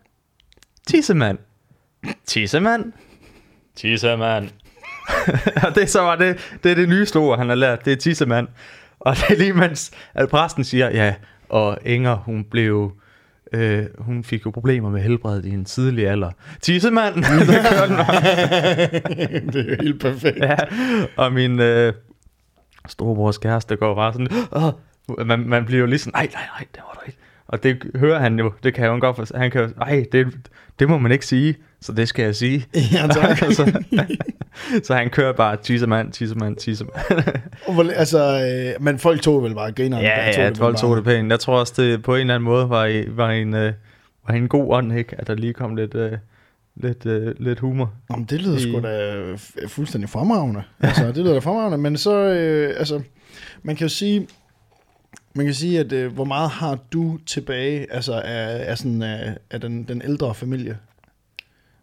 tissemand, 0.88 1.38
tissemand, 2.26 2.94
tissemand. 3.76 4.50
og 5.68 5.76
det 5.76 5.90
så 5.90 6.02
var 6.02 6.16
det, 6.16 6.58
det 6.64 6.72
er 6.72 6.76
det 6.76 6.90
nye 6.90 7.08
ord, 7.16 7.38
han 7.38 7.50
har 7.50 7.56
lært, 7.56 7.86
det 7.86 7.94
er 7.94 7.98
tissemand. 7.98 8.48
Og 9.00 9.16
det 9.16 9.24
er 9.30 9.38
lige 9.38 9.54
mens, 9.54 9.92
at 10.14 10.30
præsten 10.30 10.64
siger, 10.64 10.90
ja, 10.90 11.16
og 11.50 11.78
Inger, 11.86 12.16
hun 12.16 12.44
blev, 12.44 12.92
øh, 13.54 13.86
hun 13.98 14.24
fik 14.24 14.46
jo 14.46 14.52
problemer 14.52 14.90
med 14.90 15.02
helbredet 15.02 15.46
i 15.46 15.50
en 15.50 15.66
tidlig 15.66 16.10
alder. 16.10 16.32
Tissemand! 16.62 17.16
Der 17.24 17.62
kørte 17.70 17.94
det 19.54 19.72
er 19.72 19.84
helt 19.84 20.02
perfekt. 20.02 20.38
ja, 20.38 20.56
og 21.18 21.34
min 21.34 21.60
øh, 21.60 21.94
storebrors 22.88 23.38
kæreste 23.38 23.76
går 23.76 23.96
bare 23.96 24.14
sådan, 24.14 24.28
Åh, 24.52 25.28
man, 25.28 25.40
man 25.40 25.66
bliver 25.66 25.80
jo 25.80 25.86
lige 25.86 26.00
sådan, 26.00 26.12
nej, 26.16 26.30
nej, 26.34 26.44
nej, 26.60 26.68
det 26.76 26.82
var 26.88 26.94
du 26.94 27.00
ikke. 27.08 27.18
Og 27.48 27.64
det 27.64 27.92
hører 27.96 28.20
han 28.20 28.40
jo, 28.40 28.54
det 28.64 28.74
kan 28.74 28.84
han 28.84 28.94
jo 28.94 29.00
godt 29.00 29.16
forstå. 29.16 29.38
Han 29.38 29.52
kan 29.52 29.62
jo, 29.62 29.70
ej, 29.82 30.06
det, 30.12 30.28
det 30.80 30.90
må 30.90 30.98
man 30.98 31.12
ikke 31.12 31.26
sige, 31.26 31.56
så 31.82 31.92
det 31.92 32.08
skal 32.08 32.24
jeg 32.26 32.36
sige. 32.36 32.66
Ja, 32.76 33.08
tak. 33.22 33.38
så, 33.38 33.82
så 34.84 34.96
han 34.96 35.10
kører 35.10 35.34
bare, 35.34 35.56
tissemand, 35.64 36.12
tissemand, 36.12 36.56
tissemand. 36.56 36.96
Altså, 37.96 38.20
øh, 38.78 38.84
men 38.84 39.00
folk 39.00 39.22
tog 39.22 39.44
vel 39.44 39.54
bare 39.56 39.72
grineren. 39.72 40.04
Ja, 40.04 40.30
ja, 40.42 40.46
vel 40.46 40.56
folk 40.56 40.78
tog 40.78 40.96
det 40.98 41.04
pænt. 41.04 41.32
Jeg 41.32 41.40
tror 41.40 41.60
også, 41.60 41.74
det 41.78 42.04
på 42.04 42.16
en 42.16 42.22
eller 42.22 42.36
anden 42.36 42.46
måde 42.46 42.70
var, 42.70 42.86
i, 42.86 43.04
var, 43.08 43.32
en, 43.32 43.54
øh, 43.54 43.74
var 44.28 44.34
en 44.34 44.48
god 44.48 44.74
ånd, 44.74 44.98
ikke? 44.98 45.16
At 45.20 45.28
der 45.28 45.36
lige 45.36 45.54
kom 45.54 45.76
lidt, 45.76 45.96
øh, 45.96 46.12
lidt, 46.76 47.06
øh, 47.06 47.34
lidt 47.40 47.60
humor. 47.60 47.94
Jamen, 48.12 48.26
det 48.26 48.42
lyder 48.42 48.58
i- 48.58 48.62
sgu 48.62 48.80
da 48.82 49.14
fuldstændig 49.68 50.10
fremragende. 50.10 50.64
Altså, 50.80 51.08
det 51.08 51.18
lyder 51.18 51.34
da 51.34 51.40
fremragende, 51.40 51.78
men 51.78 51.98
så, 51.98 52.16
øh, 52.16 52.74
altså, 52.78 53.02
man 53.64 53.76
kan 53.76 53.86
jo 53.86 53.90
sige, 53.90 54.28
man 55.36 55.46
kan 55.46 55.56
sige, 55.56 55.80
at 55.80 55.92
øh, 55.92 56.14
hvor 56.14 56.24
meget 56.26 56.50
har 56.50 56.78
du 56.94 57.18
tilbage, 57.26 57.94
altså 57.94 58.14
af, 58.14 58.64
af, 58.72 58.78
sådan, 58.78 59.02
af, 59.02 59.38
af 59.52 59.62
den, 59.62 59.84
den 59.84 60.02
ældre 60.06 60.36
familie? 60.36 60.78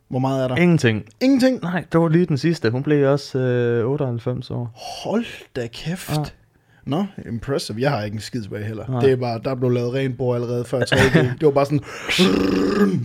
Hvor 0.09 0.19
meget 0.19 0.45
er 0.45 0.49
der? 0.49 0.57
Ingenting. 0.57 1.05
Ingenting? 1.21 1.61
Nej, 1.63 1.85
det 1.93 2.01
var 2.01 2.09
lige 2.09 2.27
den 2.27 2.39
sidste. 2.39 2.71
Hun 2.71 2.83
blev 2.83 3.11
også 3.13 3.39
øh, 3.39 3.87
98 3.91 4.51
år. 4.51 4.73
Hold 5.05 5.25
da 5.57 5.67
kæft. 5.67 6.11
Ja. 6.11 6.23
Nå, 6.87 7.05
impressive. 7.27 7.81
Jeg 7.81 7.91
har 7.91 8.03
ikke 8.03 8.15
en 8.15 8.21
skid 8.21 8.43
tilbage 8.43 8.65
heller. 8.65 8.85
Nej. 8.89 9.01
Det 9.01 9.13
er 9.13 9.17
bare, 9.17 9.41
der 9.45 9.55
blev 9.55 9.71
lavet 9.71 9.95
ren 9.95 10.13
bord 10.13 10.35
allerede 10.37 10.65
før 10.65 10.85
3. 10.85 10.97
det 11.41 11.43
var 11.43 11.51
bare 11.51 11.67
sådan, 11.67 11.81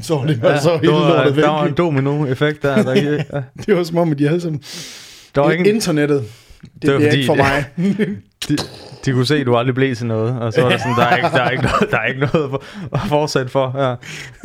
så 0.04 0.16
var 0.16 0.26
det 0.26 0.42
bare 0.42 0.62
så 0.62 0.70
der, 0.70 0.78
hele 0.78 0.92
var, 0.92 1.10
lortet 1.18 1.36
væk. 1.36 1.44
der 1.44 1.50
var 1.50 1.66
en 1.66 1.74
domino-effekt 1.74 2.62
der. 2.64 2.84
der 2.84 2.94
ja. 3.02 3.24
Det 3.66 3.76
var 3.78 3.84
som 3.84 3.98
om, 3.98 4.12
at 4.12 4.20
de 4.20 4.28
havde 4.28 4.42
sådan, 4.42 4.62
Der 5.36 5.42
var 5.42 5.52
ingen, 5.52 5.76
internettet, 5.76 6.24
det, 6.62 6.72
Det 6.74 6.82
det 6.82 6.90
er 6.92 7.00
fordi- 7.00 7.16
ikke 7.16 7.26
for 7.26 7.36
mig. 7.36 7.66
de, 8.50 8.58
de 9.06 9.12
kunne 9.12 9.26
se, 9.26 9.36
at 9.36 9.46
du 9.46 9.56
aldrig 9.56 9.76
blev 9.76 9.96
til 9.96 10.06
noget. 10.06 10.40
Og 10.40 10.54
så 10.54 10.62
var 10.62 10.70
der 10.70 10.78
sådan, 10.78 10.94
der 10.98 11.06
er 11.06 11.16
ikke, 11.18 11.30
der 11.34 11.42
er 11.44 11.50
ikke 11.50 11.64
noget, 11.64 11.92
der 11.92 11.98
er 11.98 12.06
ikke 12.06 12.20
noget 12.20 12.50
for, 12.50 12.64
at 12.94 13.00
fortsætte 13.08 13.50
for. 13.52 13.76
Ja. 13.78 13.96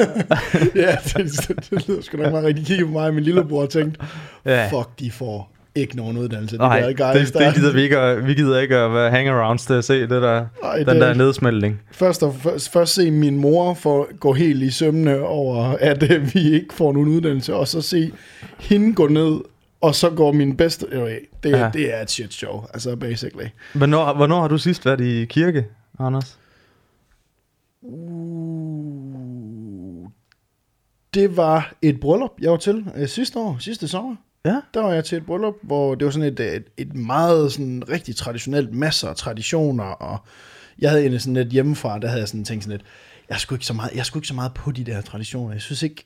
ja, 0.86 0.96
det, 1.04 1.14
det, 1.48 1.70
det 1.70 1.88
lyder 1.88 2.02
sgu 2.02 2.16
nok 2.18 2.32
meget 2.32 2.44
rigtigt. 2.46 2.66
De 2.66 2.70
kiggede 2.72 2.86
på 2.88 2.92
mig 2.92 3.06
og 3.06 3.14
min 3.14 3.24
lillebror 3.24 3.62
og 3.62 3.70
tænkte, 3.70 4.00
Ja. 4.46 4.66
fuck, 4.68 4.88
de 4.98 5.10
får 5.10 5.52
ikke 5.74 5.96
nogen 5.96 6.16
uddannelse. 6.18 6.56
De 6.56 6.62
Nej, 6.62 6.80
det, 6.80 6.96
guys, 6.96 7.30
det, 7.30 7.34
der. 7.40 7.52
gider 7.52 7.72
vi 7.72 7.82
ikke. 7.82 7.98
at- 7.98 8.26
Vi 8.26 8.34
gider 8.34 8.60
ikke 8.60 8.76
at 8.76 8.94
være 8.94 9.10
hangarounds 9.10 9.66
til 9.66 9.74
at 9.74 9.84
se 9.84 10.00
det 10.00 10.10
der, 10.10 10.44
Ej, 10.64 10.76
den 10.78 10.86
det- 10.86 10.96
der 11.00 11.14
nedsmeltning. 11.14 11.80
Først, 11.92 12.22
og, 12.22 12.34
først, 12.42 12.72
først 12.72 12.94
se 12.94 13.10
min 13.10 13.36
mor 13.36 13.74
for 13.74 14.08
gå 14.20 14.32
helt 14.32 14.62
i 14.62 14.70
sømne 14.70 15.20
over, 15.22 15.74
at 15.80 16.10
øh, 16.12 16.34
vi 16.34 16.52
ikke 16.52 16.74
får 16.74 16.92
nogen 16.92 17.08
uddannelse, 17.08 17.54
og 17.54 17.68
så 17.68 17.80
se 17.82 18.10
hende 18.58 18.94
gå 18.94 19.08
ned, 19.08 19.40
og 19.80 19.94
så 19.94 20.10
går 20.10 20.32
min 20.32 20.56
bedste... 20.56 20.86
Øh, 20.90 21.10
det, 21.42 21.50
Ja. 21.50 21.58
ja. 21.58 21.70
det 21.72 21.94
er 21.94 22.02
et 22.02 22.10
shit 22.10 22.32
show, 22.34 22.64
altså 22.74 22.96
basically. 22.96 23.46
Hvornår, 23.74 24.14
hvornår 24.14 24.40
har 24.40 24.48
du 24.48 24.58
sidst 24.58 24.86
været 24.86 25.00
i 25.00 25.24
kirke, 25.24 25.66
Anders? 25.98 26.38
Uh, 27.82 30.08
det 31.14 31.36
var 31.36 31.72
et 31.82 32.00
bryllup, 32.00 32.30
jeg 32.40 32.50
var 32.50 32.56
til 32.56 32.84
øh, 32.96 33.08
sidste 33.08 33.38
år, 33.38 33.56
sidste 33.60 33.88
sommer. 33.88 34.16
Ja. 34.44 34.60
Der 34.74 34.80
var 34.82 34.92
jeg 34.92 35.04
til 35.04 35.18
et 35.18 35.26
bryllup, 35.26 35.54
hvor 35.62 35.94
det 35.94 36.04
var 36.04 36.10
sådan 36.10 36.32
et, 36.32 36.40
et, 36.40 36.64
et 36.76 36.94
meget 36.94 37.52
sådan 37.52 37.82
rigtig 37.88 38.16
traditionelt, 38.16 38.74
masser 38.74 39.08
af 39.08 39.16
traditioner, 39.16 39.84
og 39.84 40.18
jeg 40.78 40.90
havde 40.90 41.02
egentlig 41.02 41.20
sådan 41.20 41.34
lidt 41.34 41.48
hjemmefra, 41.48 41.98
der 41.98 42.08
havde 42.08 42.20
jeg 42.20 42.28
sådan 42.28 42.44
tænkt 42.44 42.64
sådan 42.64 42.78
lidt, 42.78 42.86
jeg 43.28 43.38
skulle 43.40 43.56
ikke 43.56 43.66
så 43.66 43.72
meget, 43.74 43.90
jeg 43.94 44.06
skulle 44.06 44.20
ikke 44.20 44.28
så 44.28 44.34
meget 44.34 44.54
på 44.54 44.70
de 44.70 44.84
der 44.84 45.00
traditioner. 45.00 45.52
Jeg 45.52 45.62
synes 45.62 45.82
ikke, 45.82 46.04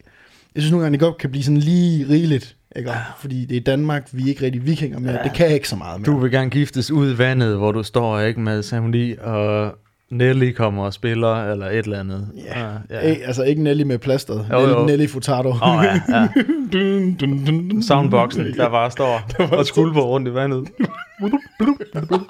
jeg 0.55 0.63
synes 0.63 0.71
nogle 0.71 0.85
gange, 0.85 0.93
det 0.99 1.01
godt 1.01 1.19
kan 1.19 1.31
blive 1.31 1.45
sådan 1.45 1.57
lige 1.57 2.09
rigeligt, 2.09 2.57
ikke? 2.77 2.91
Ja. 2.91 2.97
Fordi 3.19 3.45
det 3.45 3.57
er 3.57 3.61
Danmark, 3.61 4.09
vi 4.13 4.23
er 4.23 4.29
ikke 4.29 4.45
rigtig 4.45 4.67
vikinger 4.67 4.99
mere, 4.99 5.13
ja. 5.13 5.23
det 5.23 5.33
kan 5.33 5.47
jeg 5.47 5.55
ikke 5.55 5.69
så 5.69 5.77
meget 5.77 6.01
mere. 6.01 6.07
Du 6.07 6.19
vil 6.19 6.31
gerne 6.31 6.51
giftes 6.51 6.91
ud 6.91 7.15
i 7.15 7.19
vandet, 7.19 7.57
hvor 7.57 7.73
du 7.73 7.83
står 7.83 8.21
ikke 8.21 8.41
med 8.41 8.63
ceremoni, 8.63 9.15
og 9.17 9.75
Nelly 10.11 10.53
kommer 10.53 10.85
og 10.85 10.95
spiller, 10.95 11.53
eller 11.53 11.67
et 11.67 11.79
eller 11.79 12.01
andet. 12.01 12.29
Ja, 12.45 12.69
ja. 12.91 12.97
Ej, 12.97 13.21
altså 13.25 13.43
ikke 13.43 13.63
Nelly 13.63 13.83
med 13.83 13.99
plasteret, 13.99 14.47
Jo, 14.53 14.59
Nelly, 14.59 14.73
jo. 14.73 14.87
Nelly 14.87 15.07
Furtado. 15.07 15.49
Oh, 15.49 15.85
ja, 15.85 16.01
ja. 16.09 16.29
dun, 16.73 17.15
dun, 17.15 17.45
dun, 17.45 17.69
dun. 17.69 17.83
Soundboxen, 17.83 18.53
der 18.53 18.71
bare 18.71 18.91
står 18.91 19.31
og 19.59 19.67
skulper 19.67 20.01
rundt 20.01 20.29
i 20.29 20.35
vandet. 20.35 20.69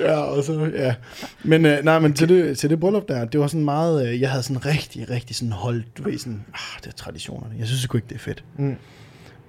Ja, 0.00 0.16
og 0.18 0.44
så, 0.44 0.70
ja. 0.74 0.94
Men, 1.42 1.66
øh, 1.66 1.84
nej, 1.84 1.98
men 1.98 2.14
til 2.14 2.28
det, 2.28 2.58
til 2.58 2.70
det 2.70 2.80
bryllup 2.80 3.08
der, 3.08 3.24
det 3.24 3.40
var 3.40 3.46
sådan 3.46 3.64
meget, 3.64 4.08
øh, 4.08 4.20
jeg 4.20 4.30
havde 4.30 4.42
sådan 4.42 4.66
rigtig, 4.66 5.10
rigtig 5.10 5.36
sådan 5.36 5.52
holdt, 5.52 5.98
du 5.98 6.02
ved, 6.02 6.18
sådan, 6.18 6.44
ah, 6.54 6.80
det 6.80 6.86
er 6.86 6.92
traditionerne. 6.96 7.54
Jeg 7.58 7.66
synes 7.66 7.82
sgu 7.82 7.98
ikke, 7.98 8.08
det 8.08 8.14
er 8.14 8.18
fedt. 8.18 8.44
Mm. 8.56 8.76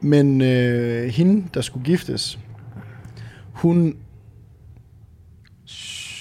Men 0.02 0.42
øh, 0.42 1.08
hende, 1.10 1.48
der 1.54 1.62
skulle 1.62 1.86
giftes, 1.86 2.40
hun, 3.54 3.98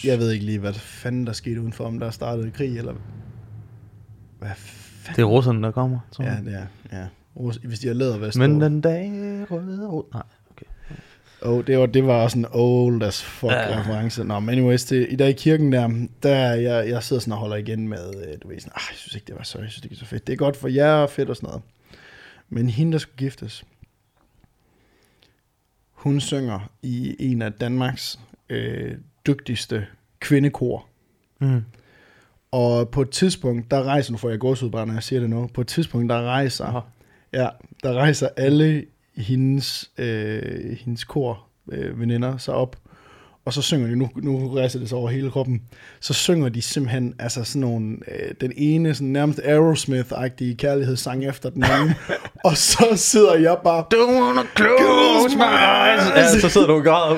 jeg 0.04 0.18
ved 0.18 0.30
ikke 0.30 0.44
lige, 0.44 0.58
hvad 0.58 0.74
fanden 0.74 1.26
der 1.26 1.32
skete 1.32 1.60
udenfor, 1.60 1.84
om 1.84 1.98
der 1.98 2.10
startede 2.10 2.50
krig, 2.50 2.78
eller 2.78 2.94
hvad 4.38 4.50
fanden? 4.56 5.16
Det 5.16 5.22
er 5.22 5.26
russerne, 5.26 5.62
der 5.62 5.70
kommer, 5.70 5.98
tror 6.12 6.24
Ja, 6.24 6.30
jeg. 6.30 6.44
det 6.44 6.54
er, 6.54 6.98
ja. 6.98 7.06
Rus- 7.36 7.60
Hvis 7.64 7.78
de 7.78 7.86
har 7.86 7.94
lædervest 7.94 8.38
Men 8.38 8.50
over. 8.52 8.62
den 8.68 8.80
dag 8.80 9.10
røde 9.50 9.86
rød. 9.88 10.04
Nej, 10.14 10.22
okay. 10.50 10.66
Oh, 11.42 11.64
det, 11.66 11.78
var, 11.78 11.86
det 11.86 12.06
var 12.06 12.22
også 12.22 12.38
en 12.38 12.46
old 12.52 13.02
as 13.02 13.22
fuck 13.22 13.52
Ja. 13.52 13.68
ja. 13.70 13.80
reference. 13.80 14.24
Nå, 14.24 14.40
men 14.40 14.48
anyways, 14.58 14.84
det, 14.84 15.06
i 15.10 15.16
dag 15.16 15.28
i 15.28 15.32
kirken 15.32 15.72
der, 15.72 16.06
der 16.22 16.36
jeg, 16.54 16.88
jeg 16.88 17.02
sidder 17.02 17.20
sådan 17.20 17.32
og 17.32 17.38
holder 17.38 17.56
igen 17.56 17.88
med, 17.88 18.14
øh, 18.28 18.34
du 18.42 18.48
ved 18.48 18.60
sådan, 18.60 18.72
ah, 18.76 18.82
jeg 18.90 18.96
synes 18.96 19.14
ikke, 19.14 19.26
det 19.26 19.34
var 19.38 19.42
så, 19.44 19.58
jeg 19.58 19.70
synes 19.70 19.82
det 19.82 19.92
er 19.92 19.96
så 19.96 20.04
fedt. 20.04 20.26
Det 20.26 20.32
er 20.32 20.36
godt 20.36 20.56
for 20.56 20.68
jer 20.68 20.92
og 20.92 21.10
fedt 21.10 21.30
og 21.30 21.36
sådan 21.36 21.46
noget. 21.46 21.62
Men 22.48 22.68
hende, 22.68 22.92
der 22.92 22.98
skulle 22.98 23.16
giftes, 23.16 23.64
hun 25.92 26.20
synger 26.20 26.70
i 26.82 27.16
en 27.18 27.42
af 27.42 27.52
Danmarks 27.52 28.20
øh, 28.48 28.96
dygtigste 29.26 29.86
kvindekor. 30.20 30.86
Mm. 31.40 31.64
Og 32.50 32.88
på 32.88 33.02
et 33.02 33.10
tidspunkt, 33.10 33.70
der 33.70 33.82
rejser, 33.82 34.12
nu 34.12 34.18
får 34.18 34.30
jeg 34.30 34.38
gåsudbrænd, 34.38 34.86
når 34.86 34.94
jeg 34.94 35.02
siger 35.02 35.20
det 35.20 35.30
nu, 35.30 35.46
på 35.54 35.60
et 35.60 35.66
tidspunkt, 35.66 36.10
der 36.10 36.22
rejser, 36.22 36.64
Aha. 36.64 36.80
ja, 37.32 37.48
der 37.82 37.92
rejser 37.92 38.28
alle 38.36 38.86
hendes, 39.16 39.90
øh, 39.98 40.76
hendes 40.80 41.04
kor 41.04 41.46
øh, 41.72 42.00
veninder 42.00 42.36
sig 42.36 42.54
op, 42.54 42.76
og 43.48 43.54
så 43.54 43.62
synger 43.62 43.86
de, 43.88 43.96
nu, 43.96 44.08
nu 44.22 44.54
rejser 44.54 44.78
det 44.78 44.88
sig 44.88 44.98
over 44.98 45.10
hele 45.10 45.30
kroppen, 45.30 45.60
så 46.00 46.14
synger 46.14 46.48
de 46.48 46.62
simpelthen, 46.62 47.14
altså 47.18 47.44
sådan 47.44 47.60
nogle, 47.60 47.96
øh, 48.08 48.34
den 48.40 48.52
ene 48.56 48.94
sådan 48.94 49.08
nærmest 49.08 49.38
Aerosmith-agtige 49.38 50.54
kærlighedssang 50.56 51.24
efter 51.28 51.50
den 51.50 51.62
anden, 51.64 51.94
og 52.44 52.56
så 52.56 52.84
sidder 52.96 53.34
jeg 53.34 53.56
bare, 53.64 53.84
Don't 53.94 54.22
wanna 54.22 54.42
close 54.56 55.36
my 55.36 55.42
eyes. 55.42 56.34
Ja, 56.34 56.40
så 56.40 56.48
sidder 56.48 56.66
du 56.66 56.72
og 56.74 56.84
græder. 56.84 57.16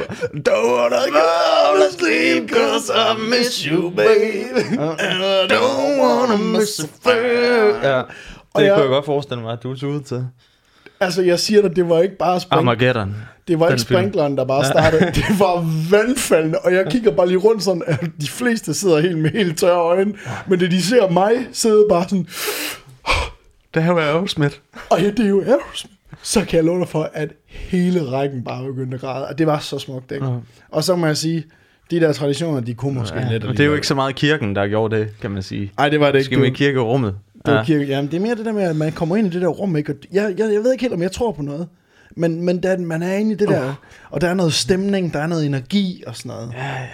Don't 0.49 0.71
wanna 0.79 0.97
go 0.97 1.27
to 1.81 1.99
sleep, 1.99 2.51
cause 2.51 2.93
I 2.93 3.31
miss 3.31 3.61
you, 3.63 3.91
babe, 3.91 4.61
and 4.99 5.23
I 5.23 5.55
don't 5.55 6.03
wanna 6.03 6.37
miss 6.59 6.77
thing. 6.77 7.83
Ja, 7.83 8.01
Og 8.01 8.07
det 8.63 8.67
jeg- 8.67 8.75
kunne 8.75 8.83
jeg 8.83 8.89
godt 8.89 9.05
forestille 9.05 9.43
mig, 9.43 9.53
at 9.53 9.63
du 9.63 9.77
tog 9.77 9.91
ud 9.91 10.01
til. 10.01 10.27
Altså, 11.01 11.23
jeg 11.23 11.39
siger 11.39 11.63
dig, 11.63 11.77
det 11.77 11.89
var 11.89 12.01
ikke 12.01 12.17
bare 12.17 12.41
spring, 12.41 12.59
Armageddon. 12.59 13.15
det 13.49 13.61
var 13.61 13.67
den 13.67 13.75
ikke 13.75 13.83
sprinkleren, 13.83 14.37
der 14.37 14.45
bare 14.45 14.65
Ja. 14.65 14.71
startede. 14.71 15.05
Det 15.21 15.25
var 15.39 15.67
vandfaldende, 15.91 16.59
og 16.59 16.73
jeg 16.75 16.87
kigger 16.91 17.11
bare 17.11 17.27
lige 17.29 17.39
rundt 17.39 17.63
sådan, 17.63 17.83
at 17.87 18.01
de 18.21 18.29
fleste 18.29 18.75
sidder 18.75 19.01
helt 19.01 19.19
med 19.19 19.31
helt 19.31 19.59
tørre 19.59 19.81
øjne. 19.81 20.13
Men 20.49 20.61
det 20.61 20.71
de 20.71 20.83
ser 20.83 21.11
mig 21.11 21.31
sidde 21.53 21.87
bare 21.89 22.03
sådan, 22.09 22.27
Det 23.75 23.83
her 23.83 23.91
var 23.93 24.01
Aerosmith. 24.03 24.55
og 24.91 25.01
ja, 25.03 25.11
det 25.11 25.21
er 25.21 25.29
jo 25.29 25.41
Aerosmith. 25.41 25.95
Så 26.23 26.41
kan 26.45 26.57
jeg 26.57 26.65
love 26.65 26.79
dig 26.79 26.89
for, 26.89 27.11
at 27.15 27.29
hele 27.47 28.05
rækken 28.11 28.45
bare 28.45 28.65
begyndte 28.65 28.95
at 28.95 29.01
græde. 29.01 29.27
Og 29.29 29.39
det 29.39 29.47
var 29.47 29.59
så 29.59 29.79
smukt, 29.79 30.13
ikke? 30.13 30.27
Ja. 30.27 30.33
Og 30.69 30.85
så 30.85 30.97
må 30.97 31.07
jeg 31.07 31.17
sige, 31.17 31.45
de 31.91 32.01
der 32.01 32.13
traditioner, 32.13 32.61
de 32.61 32.75
kunne 32.75 32.95
måske 32.95 33.19
Ja, 33.19 33.29
lidt 33.33 33.45
men 33.45 33.53
det 33.57 33.61
er 33.61 33.65
jo 33.67 33.75
ikke 33.75 33.87
så 33.87 33.95
meget 33.95 34.15
kirken, 34.15 34.57
der 34.57 34.67
gjorde 34.69 34.97
det, 34.97 35.09
kan 35.21 35.31
man 35.31 35.43
sige. 35.43 35.73
Nej, 35.79 35.89
det 35.89 36.01
var 36.01 36.07
det 36.07 36.15
ikke. 36.19 36.25
Skal 36.25 36.39
med 36.39 36.47
var- 36.47 36.53
i 36.55 36.57
kirkerummet. 36.57 37.15
Det, 37.47 37.53
Ja. 37.53 37.65
kirke. 37.65 37.85
Jamen, 37.85 38.11
det 38.11 38.17
er 38.17 38.21
mere 38.21 38.35
det 38.35 38.45
der 38.45 38.53
med, 38.53 38.63
at 38.63 38.77
man 38.77 38.93
kommer 38.93 39.17
ind 39.17 39.27
i 39.27 39.31
det 39.31 39.43
der 39.43 39.49
rum, 39.49 39.77
ikke? 39.77 39.93
Og 39.93 39.99
jeg, 40.13 40.35
jeg, 40.39 40.53
jeg 40.53 40.63
ved 40.63 40.73
ikke 40.73 40.83
helt, 40.83 40.95
om 40.95 41.03
jeg 41.03 41.13
tror 41.13 41.33
på 41.33 41.43
noget. 41.43 41.69
Men, 42.17 42.43
men 42.45 42.63
der, 42.63 42.79
man 42.79 43.03
er 43.03 43.15
inde 43.15 43.33
i 43.33 43.35
det 43.35 43.49
der, 43.49 43.75
og 44.11 44.21
der 44.21 44.29
er 44.29 44.35
noget 44.35 44.53
stemning, 44.53 45.13
der 45.13 45.19
er 45.21 45.27
noget 45.27 45.47
energi 45.47 46.05
og 46.07 46.17
sådan 46.17 46.29
noget. 46.29 46.53
Ja, 46.53 46.67
ja. 46.69 46.87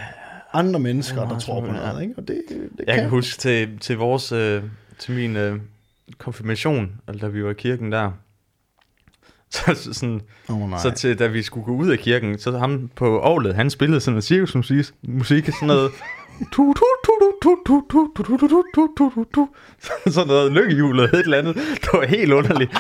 Andre 0.52 0.80
mennesker, 0.80 1.22
er 1.22 1.28
der 1.28 1.38
tror 1.38 1.60
på 1.60 1.66
ja. 1.66 1.72
noget, 1.72 2.02
ikke? 2.02 2.14
Og 2.16 2.28
det, 2.28 2.42
det 2.48 2.84
Jeg 2.86 2.94
kan 2.94 3.08
huske 3.08 3.38
til, 3.40 3.78
til 3.78 3.96
vores, 3.96 4.32
øh, 4.32 4.62
til 4.98 5.14
min 5.14 5.36
øh, 5.36 5.56
konfirmation, 6.18 6.92
altså 7.08 7.26
da 7.26 7.32
vi 7.32 7.44
var 7.44 7.50
i 7.50 7.54
kirken 7.54 7.92
der, 7.92 8.10
så, 9.50 9.60
så 9.74 9.92
sådan, 9.92 10.20
Oh, 10.48 10.70
nej. 10.70 10.78
så 10.82 10.90
til, 10.90 11.18
da 11.18 11.26
vi 11.26 11.42
skulle 11.42 11.64
gå 11.64 11.72
ud 11.72 11.88
af 11.90 11.98
kirken, 11.98 12.38
så 12.38 12.58
ham 12.58 12.90
på 12.96 13.20
Aarhus, 13.20 13.54
han 13.54 13.70
spillede 13.70 14.00
sådan 14.00 14.12
noget 14.12 14.24
cirkusmusik, 14.24 14.86
musik, 15.02 15.46
sådan 15.46 15.66
noget, 15.68 15.90
tu, 16.52 16.72
tu, 16.72 16.84
sådan 20.06 20.26
noget 20.28 20.52
lykkehjul 20.52 21.00
og 21.00 21.04
et 21.04 21.14
eller 21.14 21.38
andet. 21.38 21.54
Det 21.54 21.88
var 21.92 22.06
helt 22.06 22.32
underligt. 22.32 22.70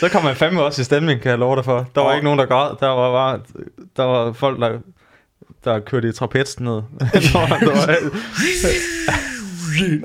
Så 0.00 0.08
kom 0.08 0.24
man 0.24 0.36
fandme 0.36 0.62
også 0.62 0.80
i 0.80 0.84
stemning, 0.84 1.20
kan 1.20 1.30
jeg 1.30 1.38
love 1.38 1.56
dig 1.56 1.64
for. 1.64 1.86
Der 1.94 2.00
var 2.00 2.14
ikke 2.14 2.24
nogen, 2.24 2.38
der 2.38 2.46
græd. 2.46 2.76
Der 2.80 2.88
var, 2.88 3.12
bare, 3.12 3.40
der 3.96 4.04
var 4.04 4.32
folk, 4.32 4.60
der, 4.60 4.78
der 5.64 5.80
kørte 5.80 6.08
i 6.08 6.12
trapez 6.12 6.60
ned. 6.60 6.72
der 6.72 7.48
var, 7.48 7.58
der 7.58 7.86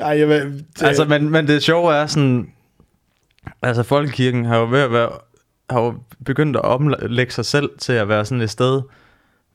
var, 0.01 0.11
jeg 0.11 0.29
ved. 0.29 0.63
Altså, 0.81 1.05
men, 1.05 1.29
men 1.29 1.47
det 1.47 1.63
sjove 1.63 1.93
er 1.95 2.05
sådan... 2.05 2.49
Altså, 3.61 3.83
folkekirken 3.83 4.45
har 4.45 4.57
jo 4.57 4.67
ved 4.69 4.79
at 4.79 4.91
være, 4.91 5.09
har 5.69 5.81
jo 5.81 5.93
begyndt 6.25 6.57
at 6.57 6.61
omlægge 6.61 7.33
sig 7.33 7.45
selv 7.45 7.69
til 7.79 7.93
at 7.93 8.09
være 8.09 8.25
sådan 8.25 8.41
et 8.41 8.49
sted, 8.49 8.81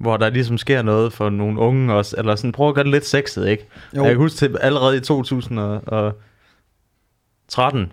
hvor 0.00 0.16
der 0.16 0.30
ligesom 0.30 0.58
sker 0.58 0.82
noget 0.82 1.12
for 1.12 1.30
nogle 1.30 1.60
unge 1.60 1.94
også, 1.94 2.14
eller 2.18 2.36
sådan, 2.36 2.52
prøv 2.52 2.68
at 2.68 2.74
gøre 2.74 2.84
det 2.84 2.92
lidt 2.92 3.06
sexet, 3.06 3.48
ikke? 3.48 3.66
Jo. 3.96 4.02
Jeg 4.02 4.10
kan 4.10 4.18
huske 4.18 4.36
til 4.36 4.56
allerede 4.60 4.96
i 4.96 5.00
2013, 5.00 7.92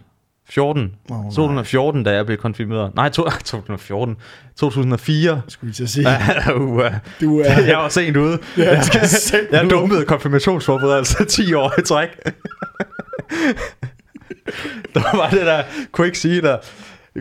14, 0.50 0.94
Åh, 1.12 1.18
nej. 1.18 1.30
2014, 1.30 2.04
da 2.04 2.14
jeg 2.14 2.26
blev 2.26 2.38
konfirmeret. 2.38 2.96
Nej, 2.96 3.10
to, 3.10 3.24
2014, 3.46 4.18
2004. 4.60 5.42
Skulle 5.48 5.68
vi 5.68 5.74
til 5.74 5.84
at 5.84 5.90
sige. 5.90 6.08
Uh, 6.56 6.82
Du 7.22 7.40
er... 7.40 7.62
jeg 7.72 7.78
var 7.78 7.90
sent 7.90 8.18
ude. 8.18 8.40
Ja, 8.58 8.82
jeg, 8.94 9.10
sent 9.10 9.52
jeg 9.52 9.70
dumpede 9.70 10.06
konfirmationsforberedelse 10.06 11.26
10 11.26 11.54
år 11.54 11.80
i 11.80 11.82
træk. 11.82 12.10
der 14.94 15.18
var 15.18 15.30
det 15.30 15.46
der, 15.46 15.64
ikke 16.06 16.20
sige 16.20 16.42
der, 16.42 16.58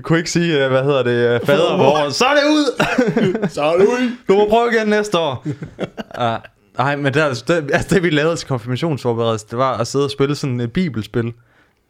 kunne 0.03 0.19
ikke 0.19 0.31
sige, 0.31 0.65
øh, 0.65 0.71
hvad 0.71 0.83
hedder 0.83 1.03
det, 1.03 1.35
øh, 1.35 1.41
fader 1.47 1.77
hvor, 1.77 2.11
så 2.11 2.25
er 2.25 2.35
det 2.35 2.45
ud! 2.51 3.49
Så 3.55 3.63
er 3.63 3.77
det 3.77 3.87
ud. 3.87 4.11
Du 4.29 4.35
må 4.35 4.49
prøve 4.49 4.71
igen 4.75 4.89
næste 4.89 5.19
år. 5.19 5.47
uh, 6.19 6.25
nej, 6.79 6.97
men 6.97 7.15
det, 7.15 7.45
det, 7.49 7.71
altså 7.73 7.95
det 7.95 8.03
vi 8.03 8.11
lavede 8.11 8.37
til 8.37 8.49
konfirmationsforberedelse, 8.49 9.47
det 9.51 9.59
var 9.59 9.73
at 9.77 9.87
sidde 9.87 10.05
og 10.05 10.11
spille 10.11 10.35
sådan 10.35 10.61
et 10.61 10.73
bibelspil, 10.73 11.33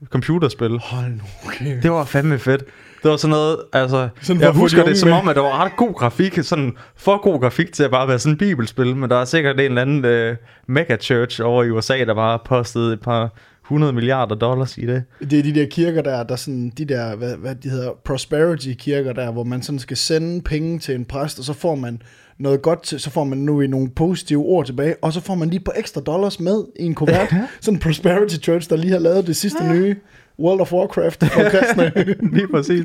computerspil. 0.08 0.78
Hold 0.78 1.10
nu, 1.12 1.22
okay. 1.46 1.82
Det 1.82 1.90
var 1.90 2.04
fandme 2.04 2.38
fedt. 2.38 2.64
Det 3.02 3.10
var 3.10 3.16
sådan 3.16 3.30
noget, 3.30 3.58
altså, 3.72 4.08
Sådan 4.22 4.42
jeg 4.42 4.50
husker 4.50 4.82
de 4.84 4.90
det 4.90 4.98
som 4.98 5.08
med. 5.08 5.16
om, 5.18 5.28
at 5.28 5.36
der 5.36 5.42
var 5.42 5.64
ret 5.64 5.72
god 5.76 5.94
grafik, 5.94 6.38
sådan 6.42 6.76
for 6.96 7.22
god 7.22 7.40
grafik 7.40 7.72
til 7.72 7.82
at 7.84 7.90
bare 7.90 8.08
være 8.08 8.18
sådan 8.18 8.32
et 8.32 8.38
bibelspil, 8.38 8.96
men 8.96 9.10
der 9.10 9.16
er 9.16 9.24
sikkert 9.24 9.54
en 9.60 9.64
eller 9.64 9.82
anden 9.82 10.04
øh, 10.04 10.36
mega 10.66 10.96
church 10.96 11.40
over 11.44 11.64
i 11.64 11.70
USA, 11.70 11.98
der 12.04 12.14
bare 12.14 12.38
postet 12.44 12.92
et 12.92 13.00
par 13.00 13.30
100 13.66 13.92
milliarder 13.92 14.34
dollars 14.34 14.78
i 14.78 14.86
det. 14.86 15.02
Det 15.30 15.38
er 15.38 15.42
de 15.42 15.54
der 15.54 15.66
kirker 15.70 16.02
der, 16.02 16.22
der 16.22 16.36
sådan, 16.36 16.72
de 16.78 16.84
der, 16.84 17.16
hvad, 17.16 17.36
hvad 17.36 17.54
de 17.54 17.68
hedder, 17.68 17.90
prosperity 18.04 18.72
kirker 18.78 19.12
der, 19.12 19.32
hvor 19.32 19.44
man 19.44 19.62
sådan 19.62 19.78
skal 19.78 19.96
sende 19.96 20.42
penge 20.42 20.78
til 20.78 20.94
en 20.94 21.04
præst, 21.04 21.38
og 21.38 21.44
så 21.44 21.52
får 21.52 21.74
man 21.74 22.02
noget 22.38 22.62
godt 22.62 22.82
til, 22.82 23.00
så 23.00 23.10
får 23.10 23.24
man 23.24 23.38
nu 23.38 23.60
i 23.60 23.66
nogle 23.66 23.90
positive 23.90 24.44
ord 24.44 24.66
tilbage, 24.66 24.94
og 25.02 25.12
så 25.12 25.20
får 25.20 25.34
man 25.34 25.50
lige 25.50 25.60
par 25.60 25.72
ekstra 25.76 26.00
dollars 26.00 26.40
med 26.40 26.64
i 26.76 26.84
en 26.84 26.94
kuvert. 26.94 27.34
sådan 27.60 27.76
en 27.76 27.80
prosperity 27.80 28.36
church, 28.42 28.70
der 28.70 28.76
lige 28.76 28.92
har 28.92 28.98
lavet 28.98 29.26
det 29.26 29.36
sidste 29.36 29.72
nye 29.72 29.96
World 30.38 30.60
of 30.60 30.72
Warcraft 30.72 31.24
for 31.24 31.42
kristne. 31.50 31.92
Lige 32.36 32.48
præcis. 32.48 32.84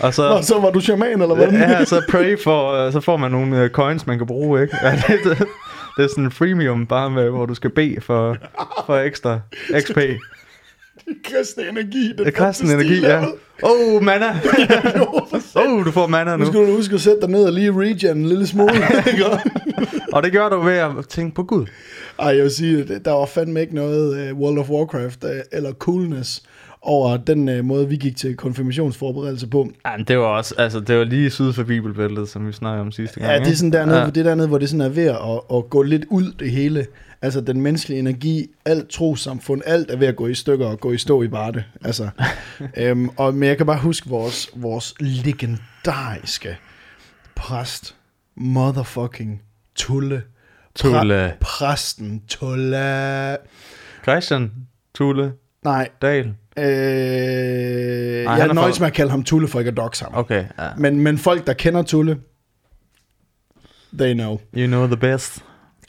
Og 0.00 0.14
så, 0.14 0.22
og 0.22 0.44
så 0.44 0.60
var 0.60 0.70
du 0.70 0.80
shaman, 0.80 1.22
eller 1.22 1.34
hvad? 1.34 1.48
ja, 1.48 1.84
så 1.84 2.02
pray 2.08 2.38
for, 2.44 2.72
øh, 2.72 2.92
så 2.92 3.00
får 3.00 3.16
man 3.16 3.30
nogle 3.30 3.62
øh, 3.62 3.70
coins, 3.70 4.06
man 4.06 4.18
kan 4.18 4.26
bruge, 4.26 4.62
ikke? 4.62 4.76
Ja, 4.82 4.90
det, 5.08 5.38
det, 5.96 6.04
er 6.04 6.08
sådan 6.08 6.24
en 6.24 6.30
freemium, 6.30 6.86
bare 6.86 7.10
med, 7.10 7.30
hvor 7.30 7.46
du 7.46 7.54
skal 7.54 7.70
bede 7.70 8.00
for, 8.00 8.36
for 8.86 8.96
ekstra 8.96 9.40
XP. 9.80 9.98
kristne 11.24 11.68
energi. 11.68 12.08
Den 12.08 12.18
Det 12.18 12.26
er 12.26 12.30
kristen 12.30 12.68
første 12.68 12.86
energi, 12.86 13.00
ja. 13.00 13.24
Åh, 13.62 13.94
oh, 13.94 14.02
mana! 14.02 14.40
Oh, 15.54 15.84
du 15.84 15.90
får 15.90 16.06
mana 16.06 16.36
Nu 16.36 16.44
nu. 16.44 16.50
skal 16.50 16.60
du 16.60 16.76
huske 16.76 16.94
at 16.94 17.00
sætte 17.00 17.20
dig 17.20 17.30
ned 17.30 17.44
og 17.44 17.52
lige 17.52 17.70
regen 17.70 18.16
en 18.16 18.26
lille 18.26 18.46
smule. 18.46 18.72
Og 20.12 20.22
det 20.22 20.32
gør 20.32 20.48
du 20.48 20.60
ved 20.60 20.76
at 20.76 20.92
tænke 21.08 21.34
på 21.34 21.42
Gud. 21.42 21.66
Ej, 22.18 22.26
jeg 22.36 22.42
vil 22.42 22.50
sige, 22.50 22.98
der 23.04 23.10
var 23.12 23.26
fandme 23.26 23.60
ikke 23.60 23.74
noget 23.74 24.32
uh, 24.32 24.38
World 24.38 24.58
of 24.58 24.70
Warcraft 24.70 25.24
uh, 25.24 25.30
eller 25.52 25.72
coolness 25.72 26.42
over 26.82 27.16
den 27.16 27.48
øh, 27.48 27.64
måde, 27.64 27.88
vi 27.88 27.96
gik 27.96 28.16
til 28.16 28.36
konfirmationsforberedelse 28.36 29.46
på. 29.46 29.70
Ja, 29.86 29.96
det 30.08 30.18
var 30.18 30.24
også, 30.24 30.54
altså 30.58 30.80
det 30.80 30.98
var 30.98 31.04
lige 31.04 31.30
syd 31.30 31.52
for 31.52 31.62
Bibelbæltet, 31.64 32.28
som 32.28 32.46
vi 32.46 32.52
snakkede 32.52 32.80
om 32.80 32.92
sidste 32.92 33.20
gang. 33.20 33.32
Ja, 33.32 33.38
det 33.38 33.52
er 33.52 33.56
sådan 33.56 33.72
dernede, 33.72 33.98
Ja. 34.00 34.06
det 34.06 34.16
er 34.16 34.22
dernede, 34.22 34.48
hvor 34.48 34.58
det 34.58 34.68
sådan 34.68 34.80
er 34.80 34.88
ved 34.88 35.06
at, 35.06 35.56
at 35.58 35.70
gå 35.70 35.82
lidt 35.82 36.04
ud 36.10 36.32
det 36.32 36.50
hele. 36.50 36.86
Altså 37.22 37.40
den 37.40 37.60
menneskelige 37.60 37.98
energi, 37.98 38.46
alt 38.64 38.88
trosamfund, 38.88 39.62
alt 39.66 39.90
er 39.90 39.96
ved 39.96 40.06
at 40.06 40.16
gå 40.16 40.26
i 40.26 40.34
stykker 40.34 40.66
og 40.66 40.80
gå 40.80 40.92
i 40.92 40.98
stå 40.98 41.22
i 41.22 41.30
Varde. 41.30 41.64
Altså, 41.84 42.08
øhm, 42.76 43.08
og, 43.16 43.34
men 43.34 43.48
jeg 43.48 43.56
kan 43.56 43.66
bare 43.66 43.78
huske 43.78 44.08
vores, 44.10 44.50
vores 44.56 44.94
legendariske 45.00 46.56
præst, 47.34 47.94
motherfucking 48.36 49.42
Tulle. 49.74 50.22
Tulle. 50.74 51.30
Præ- 51.30 51.36
præsten 51.40 52.22
Tulle. 52.28 53.36
Christian 54.02 54.50
Tulle 54.94 55.32
Nej, 55.64 55.88
Dahl. 56.02 56.26
øh, 56.26 56.64
han 58.28 58.38
jeg 58.38 58.48
er 58.48 58.52
nøjes 58.52 58.76
fra- 58.78 58.82
med 58.82 58.86
at 58.86 58.92
kalde 58.94 59.10
ham 59.10 59.22
Tulle, 59.24 59.48
for 59.48 59.58
ikke 59.58 59.70
at 59.70 59.76
doxe 59.76 60.04
ham. 60.04 60.14
Okay, 60.14 60.44
ja. 60.58 60.68
Men, 60.78 60.98
men 61.00 61.18
folk, 61.18 61.46
der 61.46 61.52
kender 61.52 61.82
Tulle, 61.82 62.18
they 63.98 64.12
know. 64.12 64.38
You 64.56 64.66
know 64.66 64.86
the 64.86 64.96
best. 64.96 65.44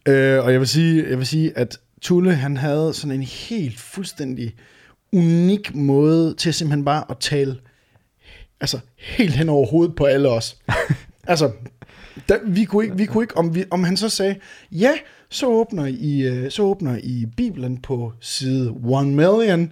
Øh, 0.08 0.44
og 0.46 0.52
jeg 0.52 0.60
vil 0.60 0.68
sige, 0.68 1.10
jeg 1.10 1.18
vil 1.18 1.28
sige, 1.28 1.58
at 1.58 1.78
Tulle, 2.02 2.36
han 2.36 2.58
havde 2.58 2.94
sådan 2.94 3.16
en 3.16 3.24
helt 3.24 3.80
fuldstændig 3.80 4.56
unik 5.14 5.76
måde 5.76 6.34
til 6.34 6.54
simpelthen 6.54 6.86
bare 6.86 7.04
at 7.10 7.18
tale 7.20 7.56
altså 8.62 8.80
helt 8.98 9.34
hen 9.34 9.50
over 9.50 9.68
hovedet 9.68 9.96
på 9.96 10.06
alle 10.06 10.30
os. 10.30 10.58
altså, 11.28 11.52
der, 12.30 12.38
vi 12.48 12.66
kunne 12.66 12.84
ikke, 12.84 12.98
vi 12.98 13.06
kunne 13.06 13.24
ikke 13.24 13.38
om, 13.38 13.56
vi, 13.56 13.66
om 13.72 13.84
han 13.84 13.98
så 13.98 14.10
sagde, 14.10 14.36
ja, 14.72 14.92
så 15.34 15.48
åbner, 15.48 15.86
I, 15.86 16.22
øh, 16.22 16.52
så 16.52 16.64
åbner 16.64 16.98
I 17.04 17.26
Bibelen 17.38 17.78
på 17.78 18.14
side 18.20 18.70
1 19.02 19.08
million, 19.08 19.72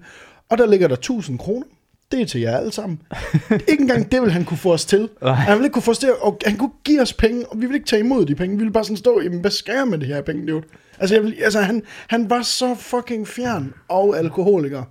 og 0.50 0.58
der 0.58 0.68
ligger 0.68 0.88
der 0.88 0.96
1000 0.96 1.40
kroner. 1.40 1.66
Det 2.12 2.22
er 2.22 2.26
til 2.26 2.42
jer 2.42 2.58
alle 2.58 2.72
sammen. 2.72 3.02
ikke 3.70 3.82
engang 3.82 4.12
det 4.12 4.22
vil 4.22 4.32
han 4.32 4.46
kunne 4.46 4.58
få 4.58 4.74
os 4.74 4.86
til. 4.86 5.10
Nej. 5.22 5.34
Han 5.34 5.54
ville 5.54 5.66
ikke 5.66 5.74
kunne 5.74 5.84
få 5.84 5.92
os 5.92 6.00
til, 6.00 6.10
og 6.22 6.40
han 6.46 6.58
kunne 6.58 6.72
give 6.84 7.02
os 7.02 7.14
penge, 7.14 7.46
og 7.46 7.58
vi 7.58 7.62
ville 7.62 7.76
ikke 7.76 7.88
tage 7.88 8.00
imod 8.00 8.26
de 8.26 8.36
penge. 8.36 8.56
Vi 8.56 8.60
ville 8.60 8.74
bare 8.74 8.84
sådan 8.84 8.98
stå, 8.98 9.22
jamen 9.22 9.40
hvad 9.40 9.52
skal 9.52 9.76
jeg 9.76 9.88
med 9.88 9.98
det 9.98 10.08
her 10.08 10.22
penge, 10.22 10.48
dude? 10.52 10.64
Altså, 11.00 11.16
jeg 11.16 11.24
vil, 11.24 11.36
altså 11.44 11.62
han, 11.62 11.84
han 12.08 12.30
var 12.30 12.42
så 12.42 12.76
fucking 12.76 13.28
fjern 13.28 13.74
og 13.88 14.18
alkoholiker, 14.18 14.84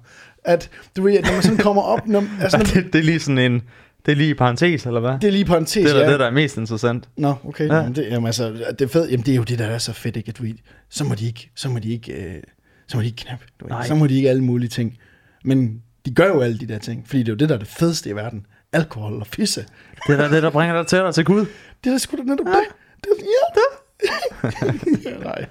at 0.45 0.71
du 0.97 1.03
ved, 1.03 1.23
når 1.23 1.33
man 1.33 1.43
sådan 1.43 1.59
kommer 1.59 1.83
op, 1.83 2.07
når, 2.07 2.25
altså, 2.43 2.59
når, 2.59 2.65
det, 2.65 2.93
det 2.93 2.99
er 2.99 3.03
lige 3.03 3.21
sådan 3.21 3.53
en, 3.53 3.63
det 4.07 4.13
er 4.13 4.17
lige 4.17 4.31
i 4.31 4.35
parentes, 4.35 4.87
eller 4.87 5.01
hvad? 5.01 5.13
det 5.13 5.25
er 5.25 5.31
lige 5.31 5.45
på 5.45 5.57
en 5.57 5.65
tes, 5.65 5.85
det 5.85 6.01
er 6.01 6.05
ja. 6.05 6.13
det, 6.13 6.21
der 6.21 6.27
er 6.27 6.31
mest 6.31 6.57
interessant. 6.57 7.09
Nå, 7.17 7.35
okay. 7.45 7.67
Ja. 7.67 7.75
Ja. 7.75 7.81
Jamen, 7.81 7.97
det, 7.97 8.07
jamen, 8.11 8.27
altså, 8.27 8.53
det 8.79 8.83
er 8.83 8.89
fedt. 8.89 9.11
Jamen, 9.11 9.27
det 9.27 9.33
er 9.33 9.37
jo 9.37 9.43
det, 9.43 9.59
der 9.59 9.67
er 9.67 9.79
så 9.79 9.93
fedt, 9.93 10.17
ikke? 10.17 10.29
At 10.29 10.39
du, 10.39 10.43
ved, 10.43 10.55
så 10.91 11.05
må 11.05 11.15
de 11.15 11.27
ikke, 11.27 11.51
så 11.55 11.69
må 11.69 11.79
de 11.79 11.93
ikke, 11.93 12.13
øh, 12.13 12.43
så 12.89 12.97
må 12.97 13.01
de 13.01 13.07
ikke 13.07 13.17
knappe. 13.17 13.45
Du. 13.61 13.67
Nej. 13.67 13.87
Så 13.87 13.95
må 13.95 14.07
de 14.07 14.17
ikke 14.17 14.31
alle 14.31 14.45
mulige 14.45 14.69
ting. 14.69 14.99
Men 15.45 15.83
de 16.07 16.15
gør 16.15 16.27
jo 16.27 16.41
alle 16.41 16.59
de 16.59 16.69
der 16.69 16.79
ting, 16.79 17.09
fordi 17.09 17.19
det 17.19 17.29
er 17.29 17.33
jo 17.33 17.37
det, 17.37 17.49
der 17.49 17.55
er 17.55 17.59
det 17.59 17.69
fedeste 17.69 18.11
i 18.11 18.17
verden. 18.17 18.47
Alkohol 18.73 19.21
og 19.21 19.27
fisse. 19.27 19.65
Det 20.07 20.15
er 20.15 20.29
da 20.29 20.35
det, 20.35 20.43
der 20.43 20.51
bringer 20.51 20.77
dig 20.77 20.87
tættere 20.87 21.13
til 21.13 21.25
Gud. 21.25 21.47
Det 21.85 21.93
er 21.93 21.99
sgu 21.99 22.17
da 22.17 22.23
netop 22.23 22.47
ja. 22.47 22.53
det. 22.53 22.67
det 23.05 23.11
er, 23.11 23.25
ja, 23.25 23.61
det. 23.61 23.81
nej. 25.25 25.47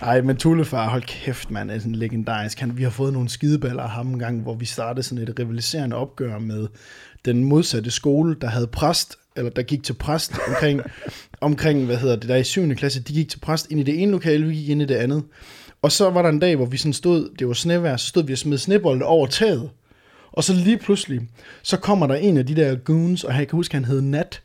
nej, 0.00 0.20
men 0.20 0.36
Tullefar, 0.36 0.88
hold 0.88 1.02
kæft, 1.02 1.50
mand, 1.50 1.70
er 1.70 1.78
sådan 1.78 1.94
legendarisk. 1.94 2.60
Han, 2.60 2.76
vi 2.76 2.82
har 2.82 2.90
fået 2.90 3.12
nogle 3.12 3.28
skideballer 3.28 3.82
af 3.82 3.90
ham 3.90 4.08
en 4.08 4.18
gang, 4.18 4.42
hvor 4.42 4.54
vi 4.54 4.64
startede 4.64 5.02
sådan 5.02 5.28
et 5.28 5.38
rivaliserende 5.38 5.96
opgør 5.96 6.38
med 6.38 6.68
den 7.32 7.44
modsatte 7.44 7.90
skole, 7.90 8.36
der 8.40 8.48
havde 8.48 8.66
præst, 8.66 9.16
eller 9.36 9.50
der 9.50 9.62
gik 9.62 9.82
til 9.82 9.92
præst 9.92 10.32
omkring, 10.48 10.80
omkring 11.40 11.84
hvad 11.86 11.96
hedder 11.96 12.16
det, 12.16 12.28
der 12.28 12.36
i 12.36 12.44
7. 12.44 12.74
klasse, 12.74 13.02
de 13.02 13.12
gik 13.12 13.28
til 13.28 13.38
præst 13.38 13.70
ind 13.70 13.80
i 13.80 13.82
det 13.82 14.02
ene 14.02 14.12
lokale, 14.12 14.46
vi 14.46 14.54
gik 14.54 14.68
ind 14.68 14.82
i 14.82 14.84
det 14.84 14.94
andet. 14.94 15.22
Og 15.82 15.92
så 15.92 16.10
var 16.10 16.22
der 16.22 16.28
en 16.28 16.38
dag, 16.38 16.56
hvor 16.56 16.66
vi 16.66 16.76
sådan 16.76 16.92
stod, 16.92 17.28
det 17.38 17.46
var 17.46 17.52
snevejr, 17.54 17.96
så 17.96 18.06
stod 18.06 18.24
vi 18.24 18.32
og 18.32 18.38
smed 18.38 18.58
snebolde 18.58 19.04
over 19.04 19.26
taget. 19.26 19.70
Og 20.32 20.44
så 20.44 20.52
lige 20.52 20.78
pludselig, 20.78 21.20
så 21.62 21.76
kommer 21.76 22.06
der 22.06 22.14
en 22.14 22.36
af 22.36 22.46
de 22.46 22.56
der 22.56 22.74
goons, 22.74 23.24
og 23.24 23.34
jeg 23.34 23.48
kan 23.48 23.56
huske, 23.56 23.74
han 23.74 23.84
hed 23.84 24.00
Nat. 24.00 24.42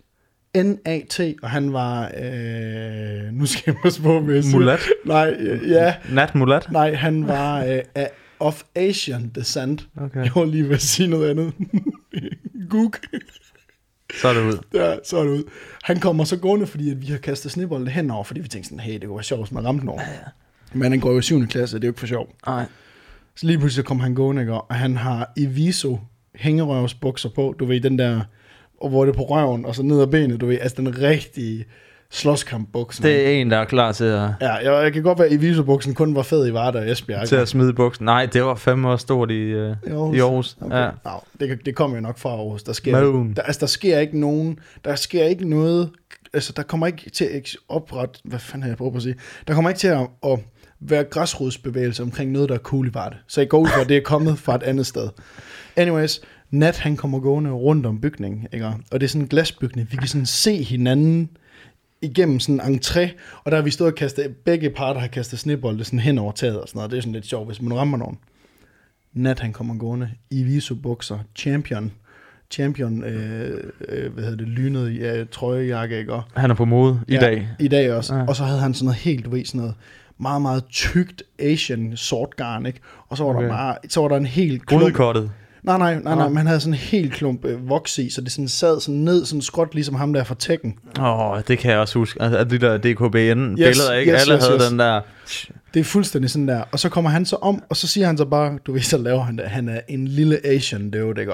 N-A-T, 0.58 1.20
og 1.44 1.50
han 1.50 1.74
var, 1.74 2.12
øh, 2.24 3.34
nu 3.34 3.46
skal 3.46 3.64
jeg 3.66 3.76
passe 3.84 4.02
på 4.02 4.20
med 4.20 4.44
Mulat. 4.54 4.80
Nej, 5.06 5.36
øh, 5.40 5.70
ja, 5.70 5.96
Nat 6.12 6.36
Mulat. 6.36 6.72
nej, 6.72 6.94
han 6.94 7.28
var 7.28 7.64
øh, 7.64 7.80
of 8.44 8.64
Asian 8.76 9.32
descent. 9.36 9.88
Okay. 9.98 10.24
Jeg 10.24 10.32
var 10.36 10.46
lige 10.46 10.64
ved 10.64 10.76
at 10.76 10.82
sige 10.82 11.08
noget 11.08 11.30
andet. 11.30 11.54
Gook. 12.70 13.00
Så 14.22 14.28
er 14.28 14.34
det 14.34 14.42
ud. 14.42 14.58
Ja, 14.74 14.96
så 15.04 15.18
er 15.18 15.24
det 15.24 15.30
ud. 15.30 15.44
Han 15.84 16.00
kommer 16.00 16.24
så 16.24 16.38
gående, 16.38 16.68
fordi 16.68 16.92
at 16.92 17.02
vi 17.02 17.06
har 17.06 17.18
kastet 17.18 17.52
snebolde 17.52 17.92
henover, 17.92 18.24
fordi 18.24 18.40
vi 18.42 18.48
tænkte 18.48 18.70
sådan, 18.70 18.80
hey, 18.80 18.94
det 18.94 19.04
kunne 19.04 19.16
være 19.16 19.24
sjovt, 19.24 19.42
hvis 19.42 19.52
man 19.52 19.66
ramte 19.66 19.82
den 19.82 19.90
over. 19.90 20.02
Ja, 20.02 20.12
ja. 20.12 20.18
Men 20.74 20.92
han 20.92 21.00
går 21.00 21.12
jo 21.12 21.20
i 21.20 21.22
7. 21.22 21.48
klasse, 21.48 21.78
det 21.78 21.84
er 21.84 21.88
jo 21.88 21.92
ikke 21.92 22.00
for 22.00 22.08
sjov. 22.08 22.36
Nej. 22.48 22.66
Så 23.36 23.48
lige 23.48 23.60
pludselig 23.60 23.86
kom 23.86 24.00
han 24.00 24.16
gående, 24.16 24.42
ikke? 24.42 24.54
og 24.54 24.76
han 24.76 24.98
har 24.98 25.34
Eviso 25.38 26.00
hængerøvsbukser 26.36 27.30
på, 27.30 27.56
du 27.60 27.66
ved, 27.66 27.82
den 27.82 28.00
der, 28.00 28.22
og 28.82 28.90
hvor 28.90 29.06
det 29.06 29.12
er 29.12 29.18
på 29.18 29.24
røven, 29.24 29.66
og 29.66 29.76
så 29.76 29.84
ned 29.84 30.02
ad 30.02 30.08
benet, 30.08 30.42
du 30.42 30.46
ved, 30.46 30.58
altså 30.62 30.76
den 30.78 31.02
rigtige 31.02 31.66
slåskampbukse. 32.14 33.04
Det 33.04 33.28
er 33.28 33.42
en, 33.42 33.52
der 33.52 33.58
er 33.58 33.66
klar 33.66 33.92
til 33.92 34.04
at, 34.04 34.30
Ja, 34.42 34.54
jeg, 34.54 34.84
jeg 34.84 34.94
kan 34.94 35.04
godt 35.04 35.20
være, 35.20 35.28
at 35.28 35.34
Eviso-buksen 35.34 35.94
kun 35.94 36.16
var 36.16 36.22
fed 36.22 36.48
i 36.48 36.54
Varda 36.54 36.80
og 36.80 36.92
Esbjerg. 36.92 37.28
til 37.28 37.36
at 37.36 37.48
smide 37.48 37.74
buksen. 37.74 38.06
Nej, 38.06 38.26
det 38.26 38.44
var 38.44 38.56
fandme 38.56 38.90
også 38.90 39.04
stort 39.04 39.32
i, 39.32 39.54
uh, 39.54 39.60
I 39.60 39.90
Aarhus. 39.90 40.16
i 40.18 40.20
Aarhus. 40.20 40.58
Okay. 40.62 40.78
Ja. 40.78 40.90
No, 41.06 41.12
det, 41.40 41.66
det 41.66 41.76
kommer 41.76 41.98
jo 41.98 42.02
nok 42.02 42.18
fra 42.18 42.30
Aarhus. 42.30 42.64
Der 42.64 42.74
sker, 42.74 43.12
Moon. 43.12 43.34
der, 43.34 43.42
altså, 43.42 43.60
der 43.60 43.66
sker 43.66 44.00
ikke 44.00 44.20
nogen, 44.20 44.60
der 44.86 44.96
sker 44.96 45.24
ikke 45.24 45.50
noget, 45.50 45.90
altså 46.34 46.54
der 46.56 46.64
kommer 46.64 46.88
ikke 46.88 47.10
til 47.10 47.26
at 47.26 47.56
oprette, 47.70 48.20
hvad 48.24 48.40
fanden 48.40 48.62
har 48.64 48.70
jeg 48.70 48.78
prøvet 48.78 48.96
at 48.96 49.02
sige, 49.02 49.16
der 49.48 49.54
kommer 49.54 49.70
ikke 49.70 49.80
til 49.80 49.88
at, 49.88 50.08
at 50.26 50.40
være 50.80 51.04
græsrodsbevægelse 51.04 52.04
omkring 52.04 52.32
noget, 52.32 52.50
der 52.50 52.56
er 52.56 52.60
cool 52.60 52.88
i 52.88 52.94
Varde. 52.94 53.16
Så 53.28 53.42
jeg 53.42 53.50
går 53.50 53.60
ud 53.60 53.68
fra, 53.68 53.82
at 53.82 53.90
det 53.90 53.98
er 53.98 54.02
kommet 54.02 54.40
fra 54.40 54.56
et 54.56 54.64
andet 54.64 54.86
sted. 54.86 55.10
Anyways, 55.76 56.22
Nat 56.52 56.78
han 56.78 56.98
kommer 56.98 57.20
gående 57.20 57.52
rundt 57.52 57.86
om 57.86 58.02
bygningen, 58.02 58.48
ikke? 58.54 58.66
og 58.66 59.00
det 59.02 59.04
er 59.04 59.08
sådan 59.08 59.22
en 59.22 59.28
glasbygning. 59.28 59.88
Vi 59.92 59.98
kan 59.98 60.08
sådan 60.08 60.26
se 60.26 60.64
hinanden 60.64 61.30
igennem 62.04 62.40
sådan 62.40 62.72
en 62.72 62.80
entré, 62.80 63.10
og 63.44 63.52
der 63.52 63.58
har 63.58 63.64
vi 63.64 63.72
stået 63.72 63.92
og 63.92 63.98
kastet, 63.98 64.36
begge 64.46 64.70
parter 64.70 65.00
har 65.00 65.08
kastet 65.08 65.40
snebolde 65.40 65.84
sådan 65.84 66.00
hen 66.00 66.18
over 66.18 66.32
taget 66.32 66.62
og 66.62 66.68
sådan 66.68 66.78
noget. 66.78 66.92
Det 66.92 66.98
er 66.98 67.02
sådan 67.02 67.14
lidt 67.14 67.26
sjovt, 67.26 67.48
hvis 67.48 67.62
man 67.62 67.78
rammer 67.78 67.98
nogen. 67.98 68.18
Nat 69.14 69.40
han 69.40 69.54
kommer 69.54 69.78
gående 69.78 70.10
i 70.30 70.44
viso 70.44 70.76
bukser, 70.76 71.20
champion, 71.36 71.92
champion, 72.52 73.04
øh, 73.04 73.64
øh, 73.90 74.14
hvad 74.14 74.24
hedder 74.24 74.38
det, 74.38 74.48
lynet 74.48 75.00
ja, 75.00 75.24
trøjejakke, 75.32 76.00
ikke? 76.00 76.14
Og, 76.14 76.24
Han 76.36 76.52
er 76.52 76.56
på 76.56 76.66
mode 76.66 77.00
i 77.08 77.14
ja, 77.14 77.20
dag. 77.20 77.48
I 77.60 77.68
dag 77.68 77.94
også. 77.94 78.16
Ja. 78.16 78.26
Og 78.28 78.36
så 78.36 78.44
havde 78.44 78.60
han 78.60 78.74
sådan 78.74 78.86
noget 78.86 78.98
helt, 79.00 79.26
du 79.26 79.30
ved, 79.30 79.46
sådan 79.46 79.60
noget 79.60 79.76
meget, 80.18 80.42
meget 80.42 80.66
tykt 80.66 81.24
Asian 81.40 81.98
sort 81.98 82.36
garn, 82.36 82.66
ikke? 82.66 82.80
Og 83.10 83.18
så 83.18 83.24
var, 83.24 83.34
Okay. 83.34 83.44
der 83.44 83.50
bare, 83.50 83.76
så 83.90 84.02
var 84.02 84.08
der 84.08 84.18
en 84.18 84.26
helt 84.26 84.66
klump. 84.66 84.82
Grudekottet. 84.82 85.32
Nej, 85.64 85.78
nej, 85.78 86.00
nej, 86.00 86.16
nej, 86.16 86.34
han 86.34 86.48
havde 86.48 86.60
sådan 86.60 86.74
en 86.74 86.80
helt 86.80 87.14
klump 87.14 87.46
øh, 87.46 87.70
voks 87.70 87.98
i, 87.98 88.10
så 88.10 88.22
det 88.22 88.32
sådan 88.32 88.48
sad 88.48 88.80
sådan 88.80 89.00
ned, 89.00 89.26
sådan 89.26 89.42
skråt, 89.42 89.74
ligesom 89.74 89.96
ham 89.96 90.14
der 90.14 90.24
fra 90.24 90.36
Tekken. 90.40 90.74
Åh, 91.00 91.32
oh, 91.32 91.42
det 91.48 91.60
kan 91.60 91.72
jeg 91.72 91.80
også 91.80 92.00
huske. 92.00 92.22
Altså, 92.22 92.38
at 92.38 92.50
de 92.50 92.58
der 92.58 92.78
DKBN-billeder, 92.78 93.94
ikke? 93.94 94.12
yes, 94.14 94.22
Alle 94.22 94.34
yes, 94.34 94.44
havde 94.44 94.60
yes. 94.62 94.70
den 94.70 94.80
der... 94.80 95.02
Det 95.74 95.80
er 95.80 95.84
fuldstændig 95.84 96.32
sådan 96.32 96.48
der. 96.48 96.64
Og 96.72 96.80
så 96.80 96.90
kommer 96.90 97.10
han 97.10 97.26
så 97.26 97.36
om, 97.36 97.64
og 97.70 97.78
så 97.78 97.88
siger 97.88 98.08
han 98.08 98.18
så 98.18 98.26
bare, 98.26 98.58
du 98.66 98.74
ved, 98.74 98.82
så 98.82 98.98
laver 98.98 99.24
han 99.24 99.38
det. 99.38 99.46
Han 99.46 99.70
er 99.70 99.80
en 99.88 100.08
lille 100.08 100.46
Asian 100.46 100.90
dude, 100.92 101.22
ikke? 101.22 101.34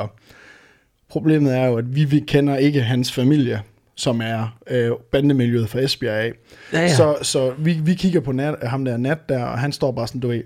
Problemet 1.10 1.58
er 1.58 1.66
jo, 1.66 1.78
at 1.78 1.96
vi, 1.96 2.04
vi 2.04 2.20
kender 2.20 2.58
ikke 2.58 2.82
hans 2.82 3.12
familie, 3.12 3.62
som 3.96 4.22
er 4.22 4.58
øh, 4.70 4.92
bandemiljøet 5.12 5.70
fra 5.70 5.80
Esbjerg 5.80 6.16
af. 6.16 6.34
Ja, 6.74 6.82
ja. 6.82 6.96
Så, 6.96 7.18
så 7.22 7.54
vi, 7.58 7.74
vi 7.74 7.94
kigger 7.94 8.20
på 8.20 8.32
nat, 8.32 8.56
ham 8.64 8.86
der 8.86 8.98
Nat 8.98 9.30
der, 9.30 9.44
og 9.44 9.60
han 9.60 9.72
står 9.72 9.92
bare 9.92 10.08
sådan, 10.08 10.22
du 10.22 10.28
ved, 10.28 10.42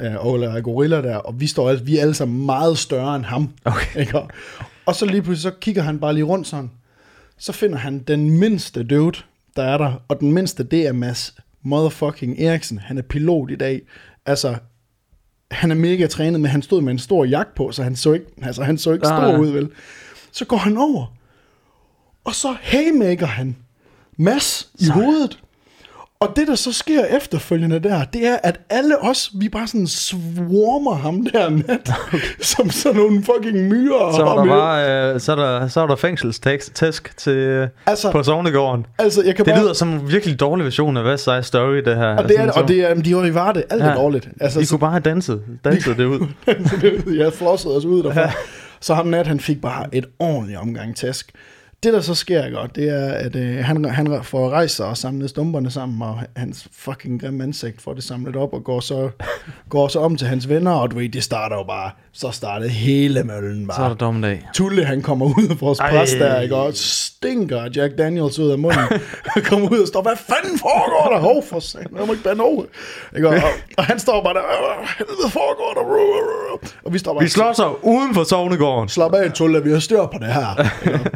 øh, 0.00 0.26
og 0.26 0.38
der 0.38 0.52
er 0.52 0.60
gorilla 0.60 1.02
der, 1.02 1.16
og 1.16 1.40
vi 1.40 1.46
står 1.46 1.72
vi 1.74 1.96
er 1.98 2.02
alle 2.02 2.14
sammen 2.14 2.46
meget 2.46 2.78
større 2.78 3.16
end 3.16 3.24
ham. 3.24 3.50
Okay. 3.64 4.00
Ikke? 4.00 4.18
Og- 4.18 4.30
så 4.94 5.06
lige 5.06 5.22
pludselig, 5.22 5.52
så 5.52 5.58
kigger 5.60 5.82
han 5.82 5.98
bare 5.98 6.14
lige 6.14 6.24
rundt 6.24 6.46
sådan, 6.46 6.70
så 7.38 7.52
finder 7.52 7.78
han 7.78 7.98
den 7.98 8.30
mindste 8.38 8.84
dude, 8.84 9.18
der 9.56 9.62
er 9.62 9.78
der, 9.78 10.02
og 10.08 10.20
den 10.20 10.32
mindste, 10.32 10.62
det 10.64 10.86
er 10.86 10.92
Mads 10.92 11.34
motherfucking 11.62 12.40
Eriksen. 12.40 12.78
Han 12.78 12.98
er 12.98 13.02
pilot 13.02 13.50
i 13.50 13.56
dag. 13.56 13.80
Altså, 14.26 14.56
han 15.50 15.70
er 15.70 15.74
mega 15.74 16.06
trænet, 16.06 16.40
men 16.40 16.50
han 16.50 16.62
stod 16.62 16.82
med 16.82 16.92
en 16.92 16.98
stor 16.98 17.24
jakke 17.24 17.54
på, 17.54 17.72
så 17.72 17.82
han 17.82 17.96
så 17.96 18.12
ikke, 18.12 18.26
altså, 18.42 18.62
han 18.62 18.78
så 18.78 18.92
ikke 18.92 19.06
Ah. 19.06 19.22
stor 19.32 19.38
ud, 19.38 19.50
vel? 19.50 19.68
Så 20.32 20.44
går 20.44 20.56
han 20.56 20.76
over, 20.76 21.06
og 22.24 22.34
så 22.34 22.56
haymaker 22.60 23.26
han 23.26 23.56
Mads 24.16 24.68
i 24.80 24.88
hovedet. 24.88 25.38
Og 26.20 26.32
det, 26.36 26.48
der 26.48 26.54
så 26.54 26.72
sker 26.72 27.04
efterfølgende 27.04 27.78
der, 27.78 28.04
det 28.04 28.26
er, 28.26 28.36
at 28.42 28.60
alle 28.70 29.02
os, 29.02 29.30
vi 29.34 29.48
bare 29.48 29.66
sådan 29.66 29.86
swarmer 29.86 30.94
ham 30.94 31.26
der 31.32 31.48
nat, 31.50 31.90
okay. 32.06 32.18
som 32.40 32.70
sådan 32.70 32.96
nogle 32.96 33.22
fucking 33.24 33.68
myrer. 33.68 34.12
Så 34.16 34.24
er 34.24 34.36
der 34.36 34.44
bare 34.46 35.14
øh, 35.14 35.20
så 35.20 35.32
er 35.32 35.36
der, 35.36 35.68
så 35.68 35.80
er 35.80 35.86
der 35.86 35.96
fængselstæsk 35.96 37.16
til 37.16 37.68
Altså, 37.86 38.12
på 38.12 38.22
Sognegården. 38.22 38.86
altså, 38.98 39.22
jeg 39.22 39.36
kan 39.36 39.44
Det 39.44 39.54
bare... 39.54 39.62
lyder 39.62 39.72
som 39.72 39.88
en 39.88 40.10
virkelig 40.10 40.40
dårlig 40.40 40.64
version 40.64 40.96
af 40.96 41.04
West 41.04 41.24
Side 41.24 41.42
Story, 41.42 41.76
det 41.76 41.96
her. 41.96 42.16
og 42.16 42.28
det 42.28 42.38
er, 42.40 42.52
og 42.52 42.68
det 42.68 42.80
er, 42.84 42.88
jamen, 42.88 43.04
de 43.04 43.16
var 43.16 43.24
i 43.24 43.34
Varde, 43.34 43.62
alt 43.70 43.82
er 43.82 43.88
Ja. 43.88 43.94
dårligt. 43.94 44.28
Altså, 44.40 44.60
I 44.60 44.64
så, 44.64 44.70
kunne 44.70 44.78
bare 44.80 44.90
have 44.90 45.00
danset, 45.00 45.42
danset 45.64 45.96
det 45.96 46.04
ud. 46.04 46.26
jeg 47.24 47.32
flossede 47.32 47.76
os 47.76 47.84
ud 47.84 48.02
derfra. 48.02 48.30
Så 48.80 48.94
ham 48.94 49.06
nat, 49.06 49.26
han 49.26 49.40
fik 49.40 49.60
bare 49.60 49.86
et 49.92 50.06
ordentligt 50.18 50.58
omgang 50.58 50.96
tæsk. 50.96 51.30
Det, 51.82 51.92
der 51.92 52.00
så 52.00 52.14
sker, 52.14 52.44
ikke, 52.44 52.58
og 52.58 52.76
det 52.76 52.88
er, 52.88 53.12
at 53.12 53.36
øh, 53.36 53.64
han, 53.64 53.84
han 53.84 54.18
får 54.24 54.50
rejst 54.50 54.76
sig 54.76 54.86
og 54.86 54.96
samlet 54.96 55.30
stumperne 55.30 55.70
sammen, 55.70 56.02
og 56.02 56.20
hans 56.36 56.68
fucking 56.72 57.20
grimme 57.20 57.44
ansigt 57.44 57.82
får 57.82 57.94
det 57.94 58.04
samlet 58.04 58.36
op, 58.36 58.52
og 58.52 58.64
går 58.64 58.80
så, 58.80 59.10
går 59.70 59.88
så 59.88 60.00
om 60.00 60.16
til 60.16 60.26
hans 60.26 60.48
venner, 60.48 60.72
og 60.72 60.90
du 60.90 60.96
ved, 60.98 61.08
det 61.08 61.22
starter 61.22 61.56
jo 61.56 61.62
bare, 61.62 61.90
så 62.12 62.30
startede 62.30 62.70
hele 62.70 63.24
møllen 63.24 63.66
bare. 63.66 63.76
Så 63.76 63.82
er 63.82 63.88
der 63.88 63.94
dommedag. 63.94 64.48
Tulle, 64.54 64.84
han 64.84 65.02
kommer 65.02 65.26
ud 65.26 65.48
af 65.50 65.60
vores 65.60 65.78
præst 65.78 66.14
der, 66.18 66.40
ikke? 66.40 66.56
og 66.56 66.74
stinker 66.74 67.68
Jack 67.76 67.98
Daniels 67.98 68.38
ud 68.38 68.50
af 68.50 68.58
munden. 68.58 68.80
Han 69.24 69.42
kommer 69.50 69.72
ud 69.72 69.78
og 69.78 69.88
står, 69.88 70.02
hvad 70.02 70.16
fanden 70.16 70.58
foregår 70.58 71.14
der? 71.14 71.20
Hov, 71.20 71.44
for 71.50 71.60
satan, 71.60 71.96
jeg 71.98 72.06
må 72.06 72.12
ikke 72.12 72.24
bande 72.24 72.44
over. 72.44 72.64
Ikke? 73.16 73.28
Og, 73.28 73.34
og, 73.34 73.42
og, 73.78 73.84
han 73.84 73.98
står 73.98 74.22
bare 74.24 74.34
der, 74.34 74.40
"Hvad 74.40 74.88
helvede 74.98 75.30
foregår 75.30 75.72
der? 75.74 76.68
Og 76.84 76.92
vi 76.92 76.98
står 76.98 77.12
bare, 77.14 77.22
Vi 77.22 77.28
slår 77.28 77.52
sig 77.52 77.84
uden 77.84 78.14
for 78.14 78.24
sovnegården. 78.24 78.88
slap 78.88 79.14
af, 79.14 79.32
Tulle, 79.32 79.64
vi 79.64 79.70
har 79.72 79.78
styr 79.78 80.06
på 80.06 80.18
det 80.20 80.32
her. 80.34 80.64
Ikke? 80.86 81.10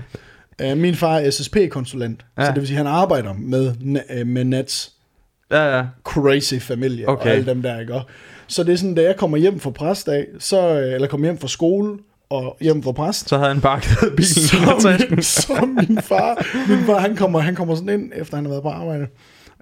Øh, 0.60 0.76
Min 0.76 0.94
far 0.94 1.18
er 1.18 1.30
SSP-konsulent, 1.30 2.24
ja. 2.36 2.42
Ja. 2.42 2.46
så 2.48 2.52
det 2.52 2.60
vil 2.60 2.66
sige, 2.68 2.78
at 2.80 2.86
han 2.86 2.94
arbejder 2.94 3.32
med, 3.32 3.74
øh, 4.10 4.26
med 4.26 4.44
Nats 4.44 4.92
Ja, 5.50 5.76
ja. 5.78 5.84
crazy 6.04 6.54
familie 6.54 7.08
okay. 7.08 7.24
Og 7.26 7.30
alle 7.30 7.46
dem 7.46 7.62
der, 7.62 7.80
ikke? 7.80 7.94
Og 7.94 8.02
Så 8.46 8.64
det 8.64 8.72
er 8.72 8.76
sådan, 8.76 8.94
da 8.94 9.02
jeg 9.02 9.16
kommer 9.16 9.36
hjem 9.38 9.60
fra 9.60 9.70
præstdag, 9.70 10.26
så, 10.38 10.80
øh, 10.80 10.94
eller 10.94 11.08
kommer 11.08 11.26
hjem 11.26 11.38
fra 11.38 11.48
skole 11.48 11.98
og 12.30 12.56
hjem 12.60 12.82
fra 12.82 12.92
præst, 12.92 13.28
Så 13.28 13.36
havde 13.38 13.48
han 13.52 13.60
pakket 13.60 13.96
bilen 14.16 14.24
så, 14.82 14.98
min, 15.10 15.22
så 15.22 15.66
min 15.88 15.98
far, 16.02 16.46
min 16.68 16.84
far 16.86 16.98
han, 16.98 17.16
kommer, 17.16 17.38
han 17.38 17.54
kommer 17.54 17.74
sådan 17.74 18.00
ind, 18.00 18.12
efter 18.14 18.36
han 18.36 18.44
har 18.44 18.50
været 18.50 18.62
på 18.62 18.68
arbejde, 18.68 19.06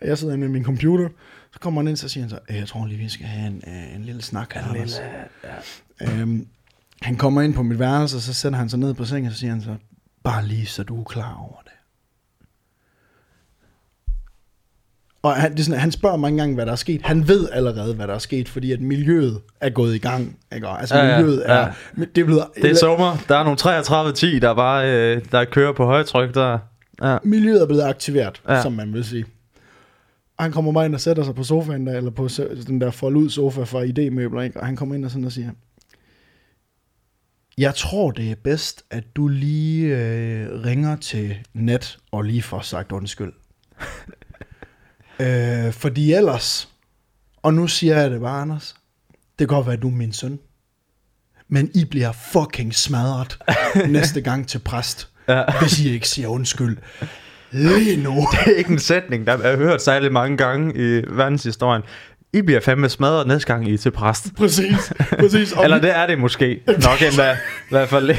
og 0.00 0.07
jeg 0.09 0.18
sidder 0.18 0.35
inde 0.35 0.44
med 0.46 0.53
min 0.53 0.64
computer, 0.64 1.09
så 1.53 1.61
kommer 1.61 1.81
han 1.81 1.88
ind, 1.88 1.96
så 1.96 2.09
siger 2.09 2.22
han 2.24 2.31
så, 2.31 2.38
"Øh, 2.50 2.57
jeg 2.57 2.66
tror 2.68 2.87
lige, 2.87 2.98
vi 2.98 3.09
skal 3.09 3.26
have 3.26 3.46
en, 3.46 3.62
en 3.96 4.03
lille 4.05 4.22
snak 4.22 4.53
her. 4.55 4.64
Anders." 4.74 5.00
Øhm, 6.03 6.46
han 7.03 7.16
kommer 7.16 7.42
ind 7.42 7.55
på 7.55 7.62
mit 7.62 7.79
værelse, 7.79 8.16
og 8.16 8.20
så 8.22 8.35
sætter 8.35 8.59
han 8.59 8.68
sig 8.68 8.79
ned 8.79 8.94
på 8.94 9.05
sengen, 9.05 9.26
og 9.26 9.33
så 9.33 9.38
siger 9.38 9.50
han 9.50 9.62
så, 9.62 9.74
bare 10.24 10.46
lige 10.46 10.66
så 10.66 10.83
du 10.83 11.00
er 11.00 11.04
klar 11.04 11.37
over 11.40 11.61
det. 11.64 11.72
Og 15.22 15.35
han, 15.35 15.52
det 15.52 15.61
er 15.61 15.64
sådan, 15.64 15.80
han 15.80 15.92
spørger 15.92 16.16
mange 16.16 16.38
gange, 16.38 16.54
hvad 16.54 16.66
der 16.66 16.72
er 16.72 16.76
sket. 16.76 17.02
Han 17.04 17.28
ved 17.28 17.48
allerede, 17.52 17.94
hvad 17.94 18.06
der 18.09 18.14
er 18.14 18.18
sket, 18.18 18.48
fordi 18.48 18.72
at 18.72 18.80
miljøet 18.80 19.40
er 19.61 19.70
gået 19.70 19.94
i 19.94 19.98
gang. 19.98 20.37
Ikke? 20.54 20.68
Og 20.68 20.80
Altså 20.80 20.96
Ja, 20.96 21.06
ja, 21.06 21.18
miljøet 21.18 21.42
er... 21.50 21.59
ja. 21.59 21.72
Det 22.14 22.18
er 22.20 22.24
blevet, 22.24 22.44
Det 22.62 22.70
er 22.70 22.74
sommer. 22.74 23.16
Der 23.28 23.37
er 23.37 23.44
nogle 23.44 24.37
33-10, 24.37 24.40
der 24.40 24.54
bare 24.54 24.90
øh, 24.92 25.22
der 25.33 25.44
kører 25.44 25.72
på 25.72 25.85
højtryk 25.85 26.35
der. 26.35 26.59
Ja. 27.02 27.18
miljøet 27.24 27.62
er 27.62 27.66
blevet 27.66 27.83
aktiveret, 27.83 28.42
ja. 28.48 28.62
Som 28.62 28.72
man 28.72 28.92
vil 28.92 29.04
sige. 29.04 29.24
Og 30.37 30.44
han 30.44 30.52
kommer 30.52 30.72
bare 30.72 30.87
ind 30.87 30.94
og 30.94 31.00
sætter 31.00 31.22
sig 31.22 31.35
på 31.35 31.42
sofaen 31.44 31.87
der, 31.87 31.96
eller 31.96 32.11
på 32.11 32.28
den 32.66 32.80
der 32.80 32.90
forlud 32.90 33.30
sofa 33.30 33.62
fra 33.62 33.80
ID-møbler, 33.83 34.42
ikke? 34.42 34.61
og 34.61 34.66
han 34.66 34.76
kommer 34.76 34.94
ind 34.94 35.04
og 35.04 35.11
sådan 35.11 35.24
og 35.24 35.33
siger, 35.33 35.50
jeg 37.58 37.74
tror, 37.74 38.10
det 38.10 38.30
er 38.30 38.34
bedst, 38.44 38.82
at 38.90 39.04
du 39.16 39.28
lige 39.28 39.86
øh, 39.96 40.64
ringer 40.64 40.96
til 40.96 41.36
net 41.54 41.98
og 42.12 42.22
lige 42.22 42.42
får 42.42 42.60
sagt 42.60 42.92
undskyld. 42.92 43.32
øh, 45.20 45.72
fordi 45.72 46.12
ellers, 46.12 46.68
og 47.42 47.54
nu 47.54 47.66
siger 47.66 48.00
jeg 48.00 48.10
det 48.10 48.20
bare, 48.20 48.40
Anders, 48.40 48.74
det 49.38 49.48
kan 49.48 49.56
godt 49.56 49.66
være, 49.66 49.76
at 49.76 49.82
du 49.82 49.88
er 49.88 49.92
min 49.94 50.12
søn, 50.12 50.38
men 51.48 51.70
I 51.74 51.84
bliver 51.84 52.12
fucking 52.12 52.74
smadret 52.74 53.38
næste 53.88 54.20
gang 54.20 54.48
til 54.48 54.58
præst, 54.58 55.08
Ja. 55.28 55.44
hvis 55.60 55.80
I 55.80 55.88
ikke 55.90 56.08
siger 56.08 56.28
undskyld. 56.28 56.78
Lige 57.50 58.02
nu. 58.02 58.14
Det 58.32 58.52
er 58.52 58.56
ikke 58.58 58.70
en 58.72 58.78
sætning, 58.78 59.26
der 59.26 59.32
er 59.38 59.56
hørt 59.56 59.82
særlig 59.82 60.12
mange 60.12 60.36
gange 60.36 60.74
i 60.74 61.02
verdenshistorien. 61.08 61.82
I 62.32 62.42
bliver 62.42 62.60
fandme 62.60 62.88
smadret 62.88 63.26
næste 63.26 63.46
gang, 63.46 63.68
I 63.68 63.74
er 63.74 63.78
til 63.78 63.90
præst. 63.90 64.34
Præcis, 64.36 64.92
præcis. 65.20 65.52
Og 65.52 65.64
Eller 65.64 65.80
det 65.80 65.96
er 65.96 66.06
det 66.06 66.18
måske. 66.18 66.62
Nok 66.66 67.02
endda. 67.02 67.32
I 67.32 67.70
hvert 67.70 67.88
fald 67.88 68.10
i, 68.10 68.14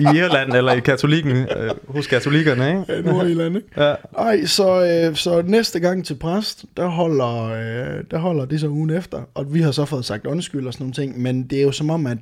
i 0.00 0.02
Irland 0.02 0.52
eller 0.52 0.72
i 0.72 0.80
katolikken, 0.80 1.36
øh, 1.36 1.70
hos 1.88 2.06
katolikkerne, 2.06 2.68
ikke? 2.68 2.92
Ja, 2.92 3.00
Nordjylland, 3.00 3.56
ikke? 3.56 3.68
Ja. 3.76 3.94
Ej, 4.18 4.44
så, 4.44 4.84
øh, 4.84 5.16
så 5.16 5.42
næste 5.42 5.80
gang 5.80 6.04
til 6.06 6.14
præst, 6.14 6.64
der 6.76 6.86
holder, 6.86 7.44
øh, 7.44 8.04
der 8.10 8.18
holder 8.18 8.44
det 8.44 8.60
så 8.60 8.68
ugen 8.68 8.90
efter, 8.90 9.22
og 9.34 9.54
vi 9.54 9.60
har 9.60 9.70
så 9.72 9.84
fået 9.84 10.04
sagt 10.04 10.26
undskyld 10.26 10.66
og 10.66 10.72
sådan 10.72 10.84
nogle 10.84 10.94
ting, 10.94 11.22
men 11.22 11.42
det 11.42 11.58
er 11.58 11.62
jo 11.62 11.72
som 11.72 11.90
om, 11.90 12.06
at 12.06 12.18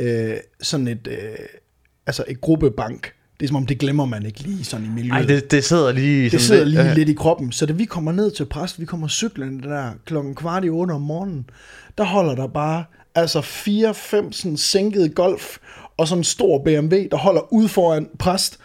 øh, 0.00 0.34
sådan 0.62 0.88
et, 0.88 1.08
øh, 1.10 1.16
altså 2.06 2.24
et 2.28 2.40
gruppebank, 2.40 3.12
det 3.42 3.46
er 3.46 3.48
som 3.48 3.56
om, 3.56 3.66
det 3.66 3.78
glemmer 3.78 4.04
man 4.04 4.26
ikke 4.26 4.40
lige 4.40 4.64
sådan 4.64 4.86
i 4.86 4.88
miljøet. 4.88 5.12
Ej, 5.20 5.22
det, 5.26 5.50
det 5.50 5.64
sidder 5.64 5.92
lige... 5.92 6.30
det 6.30 6.40
sidder 6.40 6.64
lidt- 6.64 6.74
lige 6.74 6.86
ja. 6.88 6.94
lidt 6.94 7.08
i 7.08 7.14
kroppen. 7.14 7.52
Så 7.52 7.66
da 7.66 7.72
vi 7.72 7.84
kommer 7.84 8.12
ned 8.12 8.30
til 8.30 8.44
præst, 8.46 8.80
vi 8.80 8.84
kommer 8.84 9.08
cyklen 9.08 9.62
der 9.62 9.90
klokken 10.04 10.34
kvart 10.34 10.64
i 10.64 10.68
otte 10.68 10.92
om 10.92 11.00
morgenen, 11.00 11.46
der 11.98 12.04
holder 12.04 12.34
der 12.34 12.46
bare 12.46 12.84
altså 13.14 13.40
fire, 13.40 13.94
fem 13.94 14.32
sådan 14.32 14.56
sænkede 14.56 15.08
golf 15.08 15.58
og 15.96 16.08
sådan 16.08 16.20
en 16.20 16.24
stor 16.24 16.62
BMW, 16.64 16.96
der 17.10 17.16
holder 17.16 17.52
ud 17.52 17.68
foran 17.68 18.08
præst. 18.18 18.58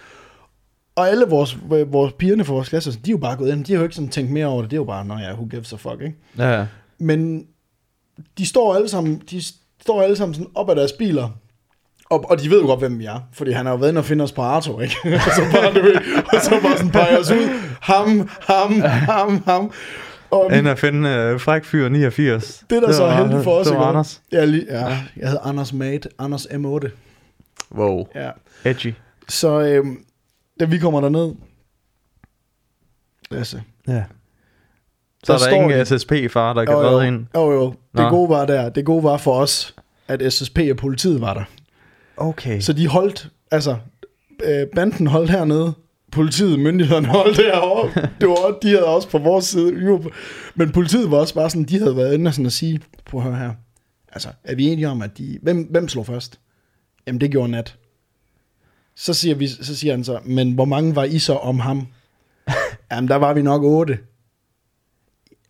Og 0.96 1.10
alle 1.10 1.26
vores, 1.26 1.58
vores 1.70 2.14
pigerne 2.20 2.46
fra 2.46 2.54
vores 2.54 2.70
klasse, 2.70 2.92
de 2.92 2.98
er 3.06 3.12
jo 3.12 3.18
bare 3.18 3.36
gået 3.38 3.52
ind. 3.52 3.66
De 3.66 3.74
har 3.74 3.78
jo 3.78 3.84
ikke 3.84 3.96
sådan 3.96 4.10
tænkt 4.10 4.32
mere 4.32 4.46
over 4.46 4.62
det. 4.62 4.72
Det 4.72 4.78
er 4.78 4.82
jo 4.82 4.86
bare, 4.86 5.06
nå 5.06 5.18
ja, 5.18 5.34
who 5.34 5.46
gives 5.46 5.74
a 5.74 5.76
fuck, 5.76 6.02
ikke? 6.02 6.16
Ja, 6.38 6.60
ja. 6.60 6.66
Men 7.00 7.44
de 8.38 8.46
står 8.46 8.76
alle 8.76 8.90
sammen, 8.90 9.22
de 9.32 9.42
står 9.82 10.02
alle 10.02 10.16
sammen 10.16 10.34
sådan 10.34 10.52
op 10.56 10.70
ad 10.70 10.76
deres 10.76 10.92
biler, 10.92 11.30
og, 12.10 12.30
og 12.32 12.42
de 12.42 12.50
ved 12.50 12.62
jo 12.62 12.68
godt, 12.68 12.80
hvem 12.80 13.00
vi 13.00 13.06
er, 13.06 13.20
fordi 13.34 13.52
han 13.52 13.66
har 13.66 13.74
jo 13.74 13.78
været 13.80 13.90
inde 13.90 14.00
og 14.00 14.06
finde 14.06 14.24
os 14.24 14.32
på 14.32 14.42
Arto, 14.42 14.80
ikke? 14.80 14.96
og 15.26 15.32
så 15.36 15.42
bare, 15.54 15.74
du 15.74 15.82
ved, 15.82 15.96
og 16.34 16.42
så 16.42 16.50
bare 16.62 16.78
sådan 16.78 16.92
peger 16.92 17.18
os 17.20 17.32
ud, 17.32 17.50
ham, 17.82 18.30
ham, 18.42 18.82
ham, 18.82 19.44
ham. 19.46 19.72
Og 20.32 20.58
End 20.58 20.68
at 20.70 20.80
finde 20.80 21.10
øh, 21.10 21.40
fræk 21.40 21.66
fyr 21.66 21.90
89. 21.90 22.64
det, 22.70 22.82
der 22.82 22.92
så 22.92 23.04
er 23.04 23.08
var- 23.08 23.18
heldigt 23.24 23.44
for 23.44 23.52
os, 23.52 23.68
Det 23.68 23.76
var 23.76 23.82
ikke? 23.82 23.88
Anders. 23.90 24.22
Ja, 24.32 24.46
lige, 24.46 24.66
ja, 24.70 24.86
jeg 25.18 25.28
hedder 25.30 25.40
Anders 25.48 25.74
Mate, 25.74 26.10
Anders 26.20 26.46
M8. 26.46 26.90
Wow. 27.76 28.08
Ja. 28.16 28.30
Edgy. 28.66 28.94
Så 29.30 29.60
øhm, 29.62 29.98
da 30.60 30.66
vi 30.66 30.78
kommer 30.78 31.02
derned, 31.02 31.32
Lasse, 33.32 33.64
Ja. 33.88 34.04
Så 35.24 35.34
Der 35.34 35.46
er 35.46 35.50
der 35.50 35.56
ingen 35.64 35.86
SSP-far, 35.86 36.54
der 36.54 36.66
kan 36.66 36.76
redde 36.76 37.08
ind. 37.08 37.26
jo, 37.36 37.52
jo, 37.52 37.66
det 37.70 37.76
Nå. 37.94 38.10
gode 38.10 38.30
var 38.30 38.46
der, 38.46 38.70
det 38.70 38.86
gode 38.86 39.04
var 39.04 39.18
for 39.18 39.34
os, 39.40 39.76
at 40.08 40.34
SSP 40.34 40.60
og 40.72 40.78
politiet 40.78 41.22
var 41.22 41.34
der. 41.34 41.44
Okay. 42.18 42.60
Så 42.60 42.74
de 42.74 42.88
holdt, 42.88 43.30
altså, 43.52 43.78
øh, 44.44 44.68
banden 44.76 45.08
holdt 45.08 45.30
hernede, 45.30 45.74
politiet, 46.12 46.60
myndighederne 46.60 47.08
holdt 47.08 47.38
derovre. 47.38 48.02
Det 48.22 48.30
var, 48.30 48.58
de 48.62 48.68
havde 48.68 48.86
også 48.86 49.10
på 49.10 49.18
vores 49.18 49.46
side. 49.46 50.00
Men 50.56 50.72
politiet 50.72 51.12
var 51.12 51.18
også 51.18 51.34
bare 51.34 51.50
sådan, 51.50 51.64
de 51.64 51.80
havde 51.80 51.98
været 51.98 52.14
inde 52.14 52.30
og 52.30 52.34
sådan 52.34 52.46
at 52.46 52.52
sige, 52.52 52.82
på 53.06 53.20
hør 53.20 53.36
her, 53.36 53.52
altså, 54.12 54.30
er 54.44 54.56
vi 54.56 54.68
enige 54.68 54.90
om, 54.90 55.02
at 55.02 55.18
de, 55.18 55.40
hvem, 55.42 55.68
hvem 55.72 55.88
slog 55.88 56.06
først? 56.06 56.40
Jamen, 57.08 57.22
det 57.22 57.32
gjorde 57.32 57.52
Nat. 57.52 57.76
Så 58.96 59.14
siger, 59.14 59.36
vi, 59.36 59.48
så 59.48 59.76
siger 59.76 59.94
han 59.94 60.04
så, 60.04 60.20
men 60.26 60.52
hvor 60.52 60.66
mange 60.66 60.96
var 60.96 61.04
I 61.04 61.20
så 61.20 61.34
om 61.34 61.60
ham? 61.60 61.88
Jamen, 62.92 63.08
der 63.08 63.16
var 63.16 63.34
vi 63.34 63.42
nok 63.42 63.64
otte. 63.64 63.98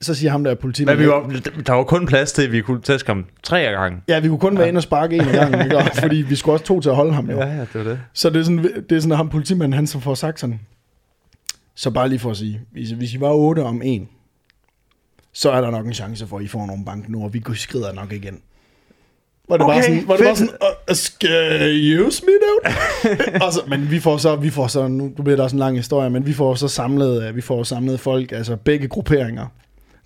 Så 0.01 0.13
siger 0.15 0.31
ham 0.31 0.43
der 0.43 0.51
Men 0.51 0.57
politimanden. 0.57 1.03
vi 1.05 1.09
var, 1.09 1.41
der 1.65 1.73
var 1.73 1.83
kun 1.83 2.05
plads 2.05 2.31
til, 2.31 2.41
at 2.41 2.51
vi 2.51 2.61
kunne 2.61 2.81
tæske 2.81 3.09
ham 3.09 3.25
tre 3.43 3.61
gange. 3.61 4.01
Ja, 4.07 4.19
vi 4.19 4.27
kunne 4.27 4.39
kun 4.39 4.57
være 4.57 4.67
inde 4.67 4.77
og 4.77 4.83
sparke 4.83 5.15
en 5.15 5.25
gang, 5.25 5.63
ikke? 5.63 5.77
Fordi 6.01 6.15
vi 6.15 6.35
skulle 6.35 6.55
også 6.55 6.65
to 6.65 6.81
til 6.81 6.89
at 6.89 6.95
holde 6.95 7.13
ham, 7.13 7.29
jo. 7.29 7.37
Ja, 7.37 7.45
ja, 7.47 7.59
det 7.59 7.67
var 7.73 7.83
det. 7.83 7.99
Så 8.13 8.29
det 8.29 8.39
er 8.39 8.43
sådan, 8.43 8.63
det 8.63 8.91
er 8.95 8.99
sådan 8.99 9.11
at 9.11 9.17
ham 9.17 9.29
politimanden, 9.29 9.73
han 9.73 9.87
som 9.87 10.01
får 10.01 10.13
sagt 10.15 10.39
sådan, 10.39 10.59
så 11.75 11.91
bare 11.91 12.09
lige 12.09 12.19
for 12.19 12.31
at 12.31 12.37
sige, 12.37 12.61
hvis, 12.71 12.89
hvis 12.91 13.13
I 13.13 13.19
var 13.19 13.31
otte 13.31 13.63
om 13.63 13.81
en, 13.83 14.09
så 15.33 15.51
er 15.51 15.61
der 15.61 15.71
nok 15.71 15.85
en 15.85 15.93
chance 15.93 16.27
for, 16.27 16.37
at 16.37 16.43
I 16.43 16.47
får 16.47 16.65
nogle 16.65 16.85
bank 16.85 17.09
nu, 17.09 17.23
og 17.23 17.33
vi 17.33 17.43
skrider 17.55 17.93
nok 17.93 18.11
igen. 18.13 18.39
Var 19.49 19.57
det 19.57 19.65
Okay, 19.65 19.75
bare 19.75 19.83
sådan, 19.83 20.07
var 20.07 20.15
det 20.15 20.25
bare 20.25 20.35
sådan, 20.35 20.53
uh, 20.61 20.91
excuse 20.93 22.23
me, 22.25 22.31
dude? 22.31 23.43
og 23.45 23.53
så, 23.53 23.59
men 23.67 23.91
vi 23.91 23.99
får 23.99 24.17
så, 24.17 24.35
vi 24.35 24.49
får 24.49 24.67
så, 24.67 24.87
nu 24.87 25.09
bliver 25.09 25.35
der 25.35 25.43
også 25.43 25.55
en 25.55 25.59
lang 25.59 25.77
historie, 25.77 26.09
men 26.09 26.25
vi 26.25 26.33
får 26.33 26.55
så 26.55 26.67
samlet, 26.67 27.27
øh, 27.27 27.35
vi 27.35 27.41
får 27.41 27.63
samlet 27.63 27.99
folk, 27.99 28.31
altså 28.31 28.55
begge 28.55 28.87
grupperinger. 28.87 29.47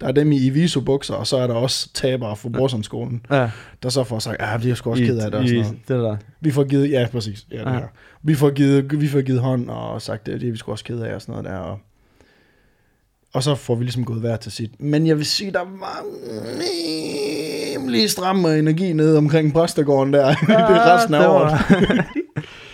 Der 0.02 0.08
er 0.08 0.12
dem 0.12 0.32
i 0.32 0.38
Iviso-bukser, 0.46 1.14
og 1.14 1.28
så 1.28 1.38
er 1.38 1.48
der 1.48 1.54
også 1.54 1.90
tabere 1.94 2.36
fra 2.36 2.50
Brorsonskolen, 2.50 3.26
Ja. 3.32 3.50
der 3.84 3.90
så 3.90 4.04
får 4.04 4.20
sagt, 4.20 4.42
ja, 4.42 4.58
vi 4.58 4.70
er 4.70 4.76
sgu 4.76 4.90
også 4.92 5.04
ked 5.04 5.18
af 5.18 5.32
det 5.32 5.40
og 5.40 5.48
sådan 5.48 5.62
noget. 5.64 5.78
det 5.88 5.96
der. 6.00 6.18
Vi 6.42 6.52
får 6.52 6.64
givet, 6.64 6.92
ja 6.92 7.08
præcis, 7.12 7.46
ja, 7.52 7.58
det 7.58 7.66
Ja. 7.66 7.72
her. 7.72 7.88
Vi 8.24 8.36
får 8.36 8.50
givet, 8.50 9.02
vi 9.02 9.08
får 9.08 9.22
givet 9.22 9.42
hånd 9.42 9.70
og 9.70 10.02
sagt, 10.02 10.26
det, 10.26 10.42
det 10.42 10.48
er 10.48 10.52
vi 10.52 10.58
sgu 10.58 10.72
også 10.72 10.84
ked 10.84 11.00
af 11.00 11.16
og 11.16 11.22
sådan 11.22 11.32
noget 11.34 11.46
der. 11.50 11.58
Og, 11.58 11.80
og 13.34 13.44
så 13.44 13.56
får 13.56 13.76
vi 13.76 13.84
ligesom 13.84 14.06
gået 14.06 14.20
hver 14.20 14.36
til 14.38 14.52
sit. 14.52 14.82
Men 14.82 15.08
jeg 15.08 15.18
vil 15.18 15.26
sige, 15.26 15.52
der 15.52 15.60
var 15.80 16.04
rimelig 17.76 18.10
stram 18.10 18.46
energi 18.46 18.94
nede 18.94 19.18
omkring 19.18 19.54
præstegården 19.54 20.14
der. 20.14 20.28
det 20.48 20.50
er 20.56 20.96
resten 20.98 21.14
af 21.14 21.20
det 21.22 21.30
året. 21.30 21.52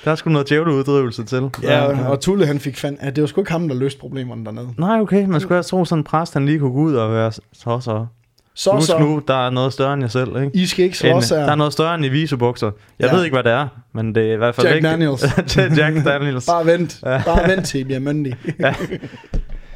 Der 0.07 0.11
er 0.11 0.15
sgu 0.15 0.29
noget 0.29 0.49
djævleuddrivelse 0.49 1.23
til. 1.23 1.49
Ja, 1.63 2.09
og 2.09 2.19
Tulle 2.19 2.45
han 2.45 2.59
fik 2.59 2.77
fand, 2.77 2.97
at 2.99 3.15
det 3.15 3.21
var 3.21 3.27
sgu 3.27 3.41
ikke 3.41 3.51
ham, 3.51 3.67
der 3.67 3.75
løste 3.75 3.99
problemerne 3.99 4.45
dernede. 4.45 4.67
Nej, 4.77 4.99
okay, 4.99 5.25
man 5.25 5.41
skulle 5.41 5.55
have 5.55 5.63
tro 5.63 5.85
sådan 5.85 5.99
en 5.99 6.03
præst, 6.03 6.33
han 6.33 6.45
lige 6.45 6.59
kunne 6.59 6.71
gå 6.73 6.79
ud 6.79 6.95
og 6.95 7.11
være 7.13 7.31
så 7.31 7.41
så. 7.79 8.05
Så 8.53 8.71
Husk 8.71 8.87
så, 8.87 8.99
nu, 8.99 9.21
der 9.27 9.45
er 9.45 9.49
noget 9.49 9.73
større 9.73 9.93
end 9.93 10.01
jer 10.03 10.07
selv, 10.07 10.35
ikke? 10.43 10.51
I 10.53 10.65
skal 10.65 10.85
ikke 10.85 10.97
slås 10.97 11.27
der 11.29 11.39
er 11.39 11.45
her. 11.45 11.55
noget 11.55 11.73
større 11.73 11.95
end 11.95 12.05
i 12.05 12.09
visebukser. 12.09 12.71
Jeg 12.99 13.09
Ja. 13.09 13.15
ved 13.15 13.23
ikke, 13.23 13.35
hvad 13.35 13.43
det 13.43 13.51
er, 13.51 13.67
men 13.93 14.15
det 14.15 14.29
er 14.29 14.33
i 14.33 14.37
hvert 14.37 14.55
fald 14.55 14.67
Jack 14.67 14.75
ikke... 14.75 14.87
Daniels. 14.87 15.23
Jack 15.77 16.05
Daniels. 16.05 16.45
Bare 16.51 16.65
vent. 16.65 16.99
Ja. 17.05 17.21
Bare 17.25 17.49
vent 17.49 17.65
til 17.65 17.79
I 17.79 17.83
bliver 17.83 17.99
myndige. 17.99 18.37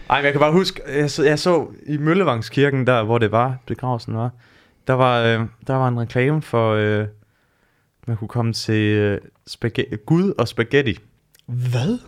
Ej, 0.09 0.17
men 0.17 0.23
jeg 0.25 0.31
kan 0.31 0.39
bare 0.39 0.51
huske, 0.51 0.81
jeg 0.99 1.11
så, 1.11 1.23
jeg 1.23 1.39
så 1.39 1.65
i 1.87 1.97
Møllevangskirken, 1.97 2.87
der 2.87 3.03
hvor 3.03 3.17
det 3.17 3.31
var, 3.31 3.55
begravelsen 3.67 4.15
var, 4.15 4.29
der 4.87 4.93
var, 4.93 5.21
øh, 5.21 5.39
der 5.67 5.73
var 5.73 5.87
en 5.87 5.99
reklame 5.99 6.41
for, 6.41 6.73
øh, 6.73 7.05
man 8.11 8.17
kunne 8.17 8.27
komme 8.27 8.53
til 8.53 8.95
øh, 8.95 9.21
spaghetti, 9.47 9.95
Gud 10.05 10.33
og 10.37 10.47
spaghetti. 10.47 10.97
Hvad? 11.45 11.99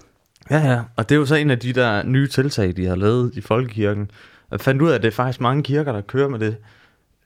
Ja, 0.49 0.57
ja. 0.57 0.81
Og 0.95 1.09
det 1.09 1.15
er 1.15 1.19
jo 1.19 1.25
så 1.25 1.35
en 1.35 1.51
af 1.51 1.59
de 1.59 1.73
der 1.73 2.03
nye 2.03 2.27
tiltag, 2.27 2.75
de 2.75 2.85
har 2.85 2.95
lavet 2.95 3.31
i 3.35 3.41
Folkekirken. 3.41 4.11
Jeg 4.51 4.61
fandt 4.61 4.81
ud 4.81 4.89
af, 4.89 4.95
at 4.95 5.01
det 5.01 5.07
er 5.07 5.11
faktisk 5.11 5.41
mange 5.41 5.63
kirker, 5.63 5.91
der 5.91 6.01
kører 6.01 6.29
med 6.29 6.39
det 6.39 6.57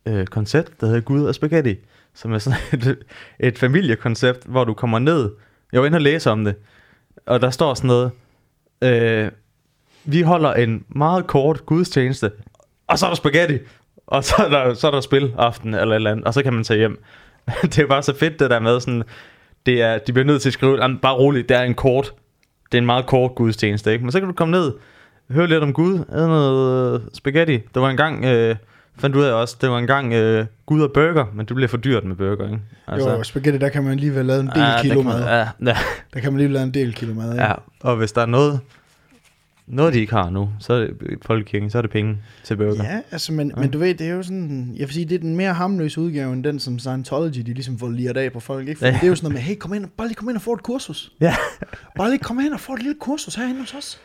øh, 0.05 0.25
koncept, 0.25 0.81
der 0.81 0.87
hedder 0.87 1.01
Gud 1.01 1.25
og 1.25 1.35
Spaghetti. 1.35 1.75
Som 2.13 2.33
er 2.33 2.37
sådan 2.37 2.59
et, 2.73 2.97
et 3.39 3.57
familiekoncept, 3.57 4.45
hvor 4.45 4.63
du 4.63 4.73
kommer 4.73 4.99
ned. 4.99 5.31
Jeg 5.71 5.81
var 5.81 5.87
inde 5.87 5.95
og 5.95 6.01
læse 6.01 6.31
om 6.31 6.45
det. 6.45 6.55
Og 7.25 7.41
der 7.41 7.49
står 7.49 7.73
sådan 7.73 7.87
noget. 7.87 8.11
Øh, 8.81 9.31
vi 10.05 10.21
holder 10.21 10.53
en 10.53 10.85
meget 10.89 11.27
kort 11.27 11.65
gudstjeneste. 11.65 12.31
Og 12.87 12.99
så 12.99 13.05
er 13.05 13.09
der 13.09 13.15
spaghetti. 13.15 13.57
Og 14.07 14.23
så 14.23 14.35
er 14.37 14.49
der, 14.49 14.73
så 14.73 14.87
er 14.87 14.91
der 14.91 15.01
spil 15.01 15.33
aften 15.37 15.73
eller 15.73 15.87
et 15.87 15.95
eller 15.95 16.11
andet. 16.11 16.25
Og 16.25 16.33
så 16.33 16.43
kan 16.43 16.53
man 16.53 16.63
tage 16.63 16.77
hjem. 16.77 17.03
det 17.63 17.79
er 17.79 17.87
bare 17.87 18.03
så 18.03 18.15
fedt 18.17 18.39
det 18.39 18.49
der 18.49 18.59
med 18.59 18.79
sådan. 18.79 19.03
Det 19.65 19.81
er, 19.81 19.97
de 19.97 20.13
bliver 20.13 20.25
nødt 20.25 20.41
til 20.41 20.49
at 20.49 20.53
skrive, 20.53 20.81
"Jamen, 20.81 20.97
bare 20.97 21.13
roligt, 21.15 21.49
det 21.49 21.57
er 21.57 21.61
en 21.61 21.73
kort 21.75 22.13
det 22.71 22.77
er 22.77 22.81
en 22.81 22.85
meget 22.85 23.05
kort 23.05 23.35
gudstjeneste, 23.35 23.91
ikke? 23.93 24.05
Men 24.05 24.11
så 24.11 24.19
kan 24.19 24.27
du 24.27 24.33
komme 24.33 24.51
ned, 24.51 24.71
høre 25.31 25.47
lidt 25.47 25.63
om 25.63 25.73
Gud, 25.73 25.93
æde 26.15 26.27
noget 26.27 27.09
spaghetti. 27.13 27.59
Der 27.73 27.79
var 27.79 27.89
en 27.89 27.97
gang, 27.97 28.25
øh, 28.25 28.55
fandt 28.99 29.15
ud 29.15 29.23
af 29.23 29.33
også, 29.33 29.57
det 29.61 29.69
var 29.69 29.77
en 29.77 29.87
gang 29.87 30.13
øh, 30.13 30.45
Gud 30.65 30.81
og 30.81 30.91
burger, 30.93 31.25
men 31.33 31.45
det 31.45 31.55
bliver 31.55 31.67
for 31.67 31.77
dyrt 31.77 32.03
med 32.05 32.15
burger, 32.15 32.45
ikke? 32.45 32.59
Altså, 32.87 33.09
jo, 33.09 33.23
spaghetti, 33.23 33.59
der 33.59 33.69
kan 33.69 33.83
man 33.83 33.91
alligevel 33.91 34.25
lave 34.25 34.39
en 34.39 34.47
del 34.47 34.61
ja, 34.61 34.81
kilo 34.81 35.01
mad. 35.01 35.23
ja, 35.23 35.37
ja, 35.37 35.45
Der 36.13 36.19
kan 36.19 36.23
man 36.23 36.33
alligevel 36.33 36.53
lave 36.53 36.63
en 36.63 36.73
del 36.73 36.93
kilo 36.93 37.13
mad. 37.13 37.31
ikke? 37.33 37.43
ja, 37.43 37.51
og 37.81 37.95
hvis 37.95 38.11
der 38.11 38.21
er 38.21 38.25
noget, 38.25 38.59
noget 39.67 39.93
de 39.93 39.99
ikke 39.99 40.13
har 40.13 40.29
nu, 40.29 40.49
så 40.59 40.73
er 40.73 40.79
det 40.79 40.89
folkekirken, 41.25 41.69
så 41.69 41.77
er 41.77 41.81
det 41.81 41.91
penge 41.91 42.17
til 42.43 42.55
burger. 42.57 42.83
Ja, 42.83 42.99
altså, 43.11 43.33
men, 43.33 43.51
ja. 43.55 43.61
men 43.61 43.71
du 43.71 43.77
ved, 43.79 43.93
det 43.95 44.07
er 44.07 44.11
jo 44.13 44.23
sådan, 44.23 44.71
jeg 44.77 44.87
vil 44.87 44.93
sige, 44.93 45.05
det 45.05 45.15
er 45.15 45.19
den 45.19 45.35
mere 45.35 45.53
hamløse 45.53 46.01
udgave, 46.01 46.33
end 46.33 46.43
den, 46.43 46.59
som 46.59 46.79
Scientology, 46.79 47.37
de 47.37 47.53
ligesom 47.53 47.79
får 47.79 47.89
liret 47.89 48.17
af 48.17 48.31
på 48.33 48.39
folk, 48.39 48.67
ikke? 48.67 48.79
For 48.79 48.85
Ja. 48.85 48.91
det 48.93 49.03
er 49.03 49.07
jo 49.07 49.15
sådan 49.15 49.25
noget 49.31 49.33
med, 49.33 49.41
hey, 49.41 49.55
kom 49.59 49.73
ind, 49.73 49.85
bare 49.97 50.07
lige 50.07 50.15
kom 50.15 50.29
ind 50.29 50.35
og 50.37 50.41
få 50.41 50.53
et 50.53 50.63
kursus. 50.63 51.11
ja. 51.21 51.35
Bare 51.97 52.09
lige 52.09 52.19
kom 52.19 52.39
ind 52.39 52.53
og 52.53 52.59
få 52.59 52.73
et 52.73 52.79
lille 52.81 52.95
kursus 52.99 53.35
herinde 53.35 53.59
hos 53.59 53.73
os. 53.73 53.99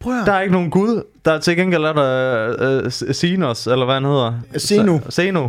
Prøv 0.00 0.20
at 0.20 0.26
Der 0.26 0.32
er 0.32 0.40
ikke 0.40 0.52
nogen 0.52 0.70
Gud, 0.70 1.02
der 1.24 1.32
er 1.32 1.38
til 1.40 1.56
gengæld 1.56 1.84
er 1.84 1.92
der 1.92 2.82
øh, 2.84 2.90
Sinos, 2.90 3.66
eller 3.66 3.84
hvad 3.84 3.94
han 3.94 4.04
hedder. 4.04 4.40
Zeno. 4.58 4.98
Så- 5.04 5.10
Zeno. 5.10 5.48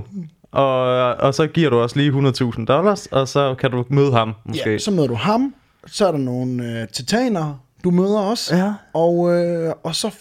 Og, 0.51 0.83
og 1.15 1.33
så 1.33 1.47
giver 1.47 1.69
du 1.69 1.75
også 1.79 1.95
lige 1.99 2.11
100.000 2.11 2.65
dollars, 2.65 3.05
og 3.05 3.27
så 3.27 3.55
kan 3.59 3.71
du 3.71 3.85
møde 3.89 4.11
ham, 4.11 4.33
måske. 4.45 4.69
Ja, 4.71 4.77
så 4.77 4.91
møder 4.91 5.07
du 5.07 5.13
ham, 5.15 5.53
så 5.87 6.07
er 6.07 6.11
der 6.11 6.19
nogle 6.19 6.81
øh, 6.81 6.87
titanere, 6.87 7.57
du 7.83 7.91
møder 7.91 8.19
også, 8.19 8.55
Ja. 8.55 8.73
og, 8.93 9.33
øh, 9.33 9.73
og 9.83 9.95
så 9.95 10.15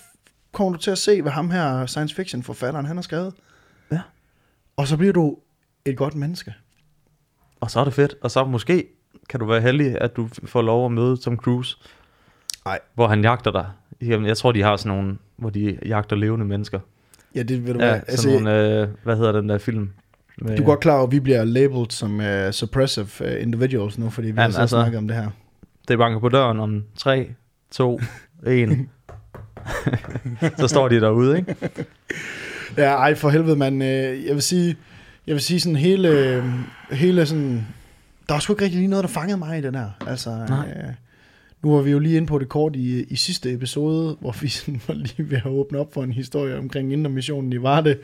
kommer 0.52 0.72
du 0.72 0.82
til 0.82 0.90
at 0.90 0.98
se, 0.98 1.22
hvad 1.22 1.32
ham 1.32 1.50
her 1.50 1.86
science 1.86 2.14
fiction 2.14 2.42
forfatteren, 2.42 2.86
han 2.86 2.96
har 2.96 3.02
skrevet. 3.02 3.34
Ja. 3.92 4.00
Og 4.76 4.86
så 4.86 4.96
bliver 4.96 5.12
du 5.12 5.36
et 5.84 5.96
godt 5.96 6.14
menneske. 6.14 6.54
Og 7.60 7.70
så 7.70 7.80
er 7.80 7.84
det 7.84 7.94
fedt. 7.94 8.14
Og 8.22 8.30
så 8.30 8.44
måske 8.44 8.86
kan 9.28 9.40
du 9.40 9.46
være 9.46 9.60
heldig, 9.60 10.00
at 10.00 10.16
du 10.16 10.28
får 10.44 10.62
lov 10.62 10.84
at 10.86 10.92
møde 10.92 11.16
Tom 11.16 11.36
Cruise. 11.36 11.76
Nej. 12.64 12.78
Hvor 12.94 13.08
han 13.08 13.22
jagter 13.22 13.50
dig. 13.50 13.66
Jamen, 14.02 14.26
jeg 14.26 14.36
tror, 14.36 14.52
de 14.52 14.62
har 14.62 14.76
sådan 14.76 14.96
nogle, 14.96 15.18
hvor 15.36 15.50
de 15.50 15.78
jagter 15.86 16.16
levende 16.16 16.46
mennesker. 16.46 16.80
Ja, 17.34 17.42
det 17.42 17.66
vil 17.66 17.74
du 17.74 17.80
Ja, 17.80 17.86
være. 17.86 17.94
sådan 18.00 18.10
Altså, 18.10 18.28
nogle, 18.30 18.80
øh, 18.82 18.88
hvad 19.04 19.16
hedder 19.16 19.32
den 19.32 19.48
der 19.48 19.58
film? 19.58 19.90
Med, 20.38 20.56
du 20.56 20.62
er 20.62 20.66
godt 20.66 20.80
klar 20.80 20.94
over, 20.94 21.06
at 21.06 21.12
vi 21.12 21.20
bliver 21.20 21.44
labeled 21.44 21.86
som 21.90 22.18
uh, 22.20 22.50
suppressive 22.50 23.08
uh, 23.20 23.42
individuals 23.42 23.98
nu, 23.98 24.10
fordi 24.10 24.26
vi 24.26 24.30
Jamen, 24.30 24.42
har 24.42 24.50
så 24.50 24.60
altså- 24.60 24.76
snakket 24.76 24.98
om 24.98 25.08
det 25.08 25.16
her. 25.16 25.30
Det 25.88 25.98
banker 25.98 26.18
på 26.20 26.28
døren 26.28 26.60
om 26.60 26.84
3, 26.96 27.30
2, 27.70 28.00
1. 28.46 28.78
så 30.58 30.68
står 30.68 30.88
de 30.88 31.00
derude, 31.00 31.38
ikke? 31.38 31.54
Ja, 32.76 32.90
ej 32.94 33.14
for 33.14 33.30
helvede, 33.30 33.56
man. 33.56 33.82
Øh, 33.82 34.24
jeg 34.26 34.34
vil 34.34 34.42
sige, 34.42 34.76
jeg 35.26 35.34
vil 35.34 35.42
sige 35.42 35.60
sådan 35.60 35.76
hele, 35.76 36.08
øh, 36.08 36.44
hele 36.90 37.26
sådan, 37.26 37.66
der 38.28 38.34
var 38.34 38.40
sgu 38.40 38.52
ikke 38.52 38.64
rigtig 38.64 38.78
lige 38.78 38.88
noget, 38.88 39.02
der 39.02 39.08
fangede 39.08 39.38
mig 39.38 39.58
i 39.58 39.62
den 39.62 39.74
her. 39.74 39.90
Altså, 40.06 40.30
Nej. 40.48 40.68
øh, 40.76 40.94
nu 41.62 41.74
var 41.74 41.82
vi 41.82 41.90
jo 41.90 41.98
lige 41.98 42.16
inde 42.16 42.26
på 42.26 42.38
det 42.38 42.48
kort 42.48 42.76
i, 42.76 43.02
i 43.02 43.16
sidste 43.16 43.52
episode, 43.52 44.16
hvor 44.20 44.36
vi 44.40 44.48
sådan 44.48 44.80
var 44.88 44.94
lige 44.94 45.30
ved 45.30 45.36
at 45.36 45.46
åbne 45.46 45.78
op 45.78 45.94
for 45.94 46.02
en 46.04 46.12
historie 46.12 46.58
omkring 46.58 46.92
intermissionen 46.92 47.52
i 47.52 47.62
Varde. 47.62 47.96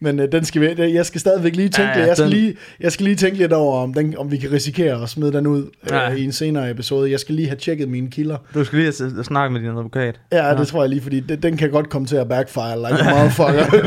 Men 0.00 0.20
øh, 0.20 0.32
den 0.32 0.44
skal 0.44 0.60
vi, 0.78 0.94
jeg 0.94 1.06
skal 1.06 1.20
stadigvæk 1.20 1.56
lige 1.56 1.68
tænke, 1.68 1.90
Ja, 1.90 1.96
ja, 1.98 2.00
ja, 2.02 2.06
jeg, 2.06 2.16
skal 2.16 2.30
den- 2.30 2.38
lige, 2.38 2.56
jeg 2.80 2.92
skal 2.92 3.04
lige 3.04 3.16
tænke 3.16 3.38
lidt 3.38 3.52
over, 3.52 3.82
om, 3.82 3.94
den, 3.94 4.14
om 4.18 4.30
vi 4.30 4.36
kan 4.36 4.52
risikere 4.52 5.02
at 5.02 5.08
smide 5.08 5.32
den 5.32 5.46
ud 5.46 5.64
Ja. 5.90 6.10
øh, 6.10 6.16
i 6.16 6.24
en 6.24 6.32
senere 6.32 6.70
episode. 6.70 7.10
Jeg 7.10 7.20
skal 7.20 7.34
lige 7.34 7.48
have 7.48 7.56
tjekket 7.56 7.88
mine 7.88 8.10
kilder. 8.10 8.36
Du 8.54 8.64
skal 8.64 8.78
lige 8.78 8.88
at 8.88 9.24
snakke 9.26 9.52
med 9.52 9.60
din 9.60 9.68
advokat. 9.68 10.20
Ja, 10.32 10.48
Ja. 10.48 10.54
det 10.54 10.68
tror 10.68 10.82
jeg 10.82 10.90
lige, 10.90 11.00
fordi 11.02 11.20
det, 11.20 11.42
den 11.42 11.56
kan 11.56 11.70
godt 11.70 11.90
komme 11.90 12.06
til 12.06 12.16
at 12.16 12.28
backfire 12.28 12.76
like 12.78 13.02
a 13.02 13.10
motherfucker. 13.14 13.86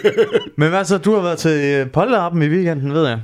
Men 0.60 0.68
hvad 0.68 0.84
så? 0.84 0.98
Du 0.98 1.14
har 1.14 1.22
været 1.22 1.38
til 1.38 1.50
øh, 1.64 1.90
polterappen 1.90 2.42
i 2.42 2.46
weekenden, 2.48 2.94
ved 2.94 3.06
jeg. 3.08 3.18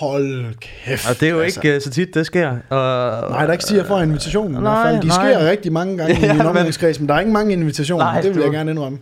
Hold 0.00 0.44
kæft. 0.60 1.10
Og 1.10 1.20
det 1.20 1.26
er 1.28 1.32
jo 1.32 1.40
altså. 1.40 1.60
ikke 1.60 1.74
øh, 1.74 1.80
så 1.80 1.90
tit, 1.90 2.14
det 2.14 2.26
sker. 2.26 2.48
Og, 2.48 3.30
Nej, 3.30 3.40
der 3.40 3.48
er 3.48 3.52
ikke 3.52 3.64
siger 3.64 3.84
for 3.84 4.00
invitationen. 4.00 4.56
i 4.56 4.60
hvert 4.60 4.86
fald. 4.86 5.02
De 5.02 5.06
nej. 5.06 5.32
sker 5.32 5.50
rigtig 5.50 5.72
mange 5.72 5.96
gange 5.98 6.14
Ja, 6.20 6.24
i 6.24 6.28
min 6.28 6.38
men- 6.38 6.46
omgangskreds, 6.46 7.00
men 7.00 7.08
der 7.08 7.14
er 7.14 7.20
ikke 7.20 7.32
mange 7.32 7.52
invitationer. 7.52 8.04
Nej, 8.04 8.20
det 8.20 8.30
vil 8.30 8.38
du- 8.38 8.42
jeg 8.42 8.52
gerne 8.52 8.70
indrømme. 8.70 8.98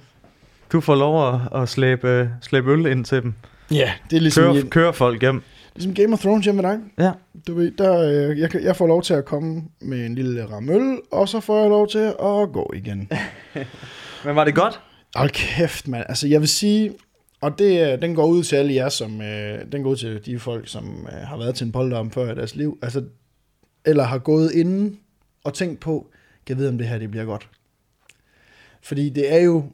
Du 0.73 0.81
får 0.81 0.95
lov 0.95 1.35
at, 1.35 1.63
at 1.63 1.69
slæbe, 1.69 2.09
øh, 2.09 2.29
slæbe 2.43 2.71
øl 2.73 2.87
ind 2.87 3.05
til 3.05 3.23
dem. 3.23 3.35
Ja, 3.71 3.93
det 4.11 4.17
er 4.17 4.21
ligesom, 4.21 4.45
Køre, 4.45 4.55
Køre. 4.55 4.71
køre 4.71 4.93
folk 4.93 5.21
hjem. 5.21 5.43
ligesom 5.75 5.95
Game 5.95 6.13
of 6.13 6.21
Thrones 6.21 6.45
hjemme 6.45 6.63
med 6.63 6.71
dig. 6.71 6.81
Ja. 6.99 7.13
Du 7.47 7.55
ved, 7.55 7.71
der, 7.71 8.29
øh, 8.31 8.39
jeg, 8.39 8.51
jeg 8.63 8.77
får 8.77 8.87
lov 8.87 9.03
til 9.03 9.15
at 9.15 9.25
komme 9.25 9.63
med 9.81 10.07
en 10.07 10.15
lille 10.15 10.47
ramme 10.51 10.73
øl, 10.73 10.99
og 11.11 11.29
så 11.29 11.41
får 11.41 11.61
jeg 11.61 11.69
lov 11.69 11.89
til 11.89 11.99
at 11.99 12.53
gå 12.53 12.73
igen. 12.75 13.11
Men 14.25 14.37
var 14.37 14.45
det 14.45 14.55
godt? 14.55 14.81
Hold 15.15 15.31
kæft, 15.31 15.89
mand. 15.89 16.05
Altså, 16.09 16.29
jeg 16.29 16.41
vil 16.41 16.49
sige, 16.49 16.93
og 17.41 17.59
det, 17.59 17.93
øh, 17.93 18.03
den 18.03 18.15
går 18.15 18.27
ud 18.27 18.43
til 18.43 18.57
alle 18.57 18.75
jer, 18.75 18.89
som, 18.89 19.21
øh, 19.21 19.59
den 19.73 19.83
går 19.83 19.91
ud 19.91 19.97
til 19.97 20.27
de 20.27 20.39
folk, 20.39 20.69
som 20.69 21.09
øh, 21.13 21.29
har 21.29 21.37
været 21.37 21.55
til 21.55 21.65
en 21.65 21.73
polterarm 21.73 22.11
før 22.11 22.33
i 22.33 22.35
deres 22.35 22.57
liv, 22.57 22.79
altså, 22.83 23.05
eller 23.85 24.05
har 24.05 24.19
gået 24.19 24.53
inden 24.53 24.99
og 25.45 25.55
tænkt 25.55 25.81
på, 25.81 26.07
kan 26.47 26.55
jeg 26.55 26.59
vide, 26.59 26.69
om 26.69 26.79
det 26.79 26.89
her 26.89 26.99
det 26.99 27.11
bliver 27.11 27.25
godt. 27.25 27.49
Fordi 28.83 29.09
det 29.09 29.35
er 29.35 29.41
jo, 29.41 29.65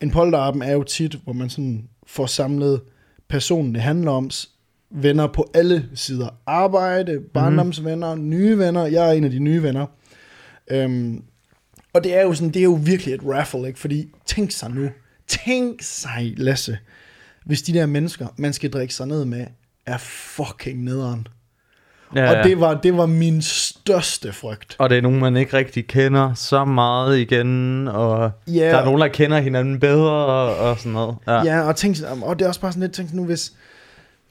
en 0.00 0.10
polterarben 0.10 0.62
er 0.62 0.72
jo 0.72 0.82
tit, 0.82 1.14
hvor 1.14 1.32
man 1.32 1.50
sådan 1.50 1.88
får 2.06 2.26
samlet 2.26 2.80
personen, 3.28 3.74
det 3.74 3.82
handler 3.82 4.10
om, 4.10 4.30
venner 4.90 5.26
på 5.26 5.50
alle 5.54 5.88
sider. 5.94 6.28
Arbejde, 6.46 7.20
barndomsvenner, 7.34 8.14
mm. 8.14 8.30
nye 8.30 8.58
venner. 8.58 8.86
Jeg 8.86 9.08
er 9.08 9.12
en 9.12 9.24
af 9.24 9.30
de 9.30 9.38
nye 9.38 9.62
venner. 9.62 9.86
Øhm, 10.70 11.22
og 11.92 12.04
det 12.04 12.16
er 12.16 12.22
jo 12.22 12.34
sådan, 12.34 12.48
det 12.48 12.60
er 12.60 12.64
jo 12.64 12.78
virkelig 12.82 13.14
et 13.14 13.24
raffle, 13.24 13.66
ikke? 13.66 13.78
Fordi 13.78 14.10
tænk 14.26 14.50
sig 14.50 14.70
nu, 14.70 14.88
tænk 15.26 15.82
sig, 15.82 16.34
Lasse, 16.36 16.78
hvis 17.44 17.62
de 17.62 17.72
der 17.72 17.86
mennesker, 17.86 18.26
man 18.36 18.52
skal 18.52 18.70
drikke 18.70 18.94
sig 18.94 19.06
ned 19.06 19.24
med, 19.24 19.46
er 19.86 19.98
fucking 19.98 20.82
nederen. 20.84 21.26
Ja, 22.14 22.22
Ja, 22.22 22.38
og 22.38 22.44
det 22.44 22.60
var, 22.60 22.74
det 22.74 22.96
var 22.96 23.06
min 23.06 23.42
største 23.42 24.32
frygt. 24.32 24.76
og 24.78 24.90
det 24.90 24.98
er 24.98 25.02
nogen, 25.02 25.20
man 25.20 25.36
ikke 25.36 25.56
rigtig 25.56 25.86
kender 25.86 26.34
så 26.34 26.64
meget 26.64 27.18
igen, 27.18 27.88
og 27.88 28.30
Ja. 28.46 28.52
der 28.70 28.76
er 28.76 28.84
nogen, 28.84 29.00
der 29.00 29.08
kender 29.08 29.40
hinanden 29.40 29.80
bedre, 29.80 30.10
og, 30.12 30.56
og 30.70 30.78
sådan 30.78 30.92
noget. 30.92 31.16
Ja. 31.26 31.42
Ja, 31.44 31.60
og, 31.60 31.76
tænk, 31.76 31.96
og 32.22 32.38
det 32.38 32.44
er 32.44 32.48
også 32.48 32.60
bare 32.60 32.72
sådan 32.72 32.80
lidt, 32.82 32.92
tænk 32.92 33.12
nu, 33.14 33.24
hvis, 33.24 33.52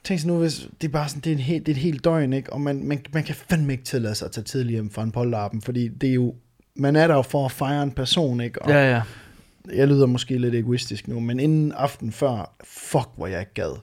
tænk 0.04 0.24
nu, 0.24 0.38
hvis 0.38 0.68
det 0.80 0.88
er 0.88 0.92
bare 0.92 1.08
sådan, 1.08 1.20
det 1.20 1.30
er, 1.30 1.34
en 1.36 1.40
helt, 1.42 1.66
det 1.66 1.72
er 1.72 1.76
et 1.76 1.82
helt 1.82 2.04
døgn, 2.04 2.32
ikke? 2.32 2.52
Og 2.52 2.60
man, 2.60 2.84
man, 2.84 3.00
man 3.12 3.24
kan 3.24 3.34
fandme 3.50 3.72
ikke 3.72 3.84
tillade 3.84 4.14
sig 4.14 4.26
at 4.26 4.32
tage 4.32 4.44
tidligt 4.44 4.72
hjem 4.72 4.90
fra 4.90 5.02
en 5.02 5.12
polterappen, 5.12 5.62
fordi 5.62 5.88
det 5.88 6.10
er 6.10 6.14
jo, 6.14 6.34
man 6.76 6.96
er 6.96 7.06
der 7.06 7.14
jo 7.14 7.22
for 7.22 7.44
at 7.44 7.52
fejre 7.52 7.82
en 7.82 7.90
person, 7.90 8.40
ikke? 8.40 8.62
Og 8.62 8.70
ja, 8.70 8.90
ja. 8.90 9.02
jeg 9.74 9.88
lyder 9.88 10.06
måske 10.06 10.38
lidt 10.38 10.54
egoistisk 10.54 11.08
nu, 11.08 11.20
men 11.20 11.40
inden 11.40 11.72
aften 11.72 12.12
før, 12.12 12.54
fuck, 12.64 13.08
hvor 13.16 13.26
jeg 13.26 13.40
ikke 13.40 13.54
gad. 13.54 13.78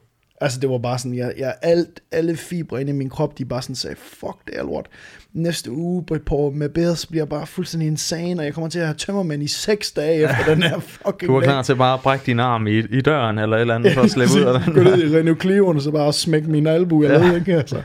Altså, 0.46 0.60
det 0.60 0.70
var 0.70 0.78
bare 0.78 1.00
sådan, 1.00 1.18
jeg, 1.18 1.34
jeg 1.38 1.56
alt, 1.62 2.02
alle 2.12 2.38
fibre 2.38 2.82
inde 2.82 2.92
i 2.92 2.96
min 2.96 3.10
krop, 3.10 3.38
de 3.38 3.46
bare 3.46 3.62
sådan 3.62 3.76
sagde, 3.76 3.96
fuck, 3.96 4.36
det 4.48 4.58
er 4.58 4.64
lort. 4.64 4.86
Næste 5.34 5.72
uge 5.72 6.04
på, 6.06 6.18
på 6.26 6.52
med 6.56 6.70
Bears 6.70 7.06
bliver 7.06 7.26
bare 7.26 7.48
fuldstændig 7.48 7.88
insane, 7.88 8.42
og 8.42 8.46
jeg 8.46 8.54
kommer 8.54 8.70
til 8.70 8.80
at 8.80 8.86
have 8.86 8.96
tømmermænd 8.96 9.44
i 9.44 9.48
seks 9.48 9.92
dage 9.92 10.16
efter 10.24 10.46
den 10.54 10.64
her 10.64 10.80
fucking 10.80 11.28
Du 11.30 11.34
var 11.34 11.40
dag. 11.40 11.48
klar 11.48 11.62
til 11.62 11.76
bare 11.76 11.94
at 11.94 12.00
brække 12.00 12.26
din 12.26 12.40
arm 12.40 12.68
i, 12.68 12.80
i 12.80 13.02
døren, 13.02 13.38
eller 13.38 13.58
et 13.58 13.62
eller 13.62 13.76
andet, 13.76 13.94
for 13.94 14.02
at 14.02 14.12
slippe 14.16 14.34
ud 14.34 14.42
af 14.42 14.60
den. 14.60 14.74
Gå 14.74 14.84
ned 14.84 15.04
i 15.04 15.18
Renault 15.18 15.76
og 15.76 15.82
så 15.82 15.92
bare 15.92 16.14
smække 16.14 16.52
min 16.52 16.68
albu 16.68 17.04
eller 17.04 17.28
ja. 17.28 17.36
ikke? 17.36 17.56
Altså. 17.56 17.82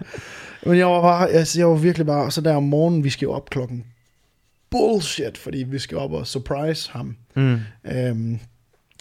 Men 0.66 0.78
jeg 0.78 0.86
var 0.86 1.00
bare, 1.02 1.30
altså, 1.30 1.60
jeg 1.60 1.68
var 1.68 1.74
virkelig 1.74 2.06
bare, 2.06 2.30
så 2.30 2.40
der 2.40 2.54
om 2.54 2.62
morgenen, 2.62 3.04
vi 3.04 3.10
skal 3.10 3.26
jo 3.26 3.32
op 3.32 3.50
klokken 3.50 3.84
bullshit, 4.70 5.38
fordi 5.38 5.62
vi 5.62 5.78
skal 5.78 5.98
op 5.98 6.12
og 6.12 6.26
surprise 6.26 6.90
ham. 6.92 7.16
Mm. 7.36 7.58
Øhm, 7.92 8.38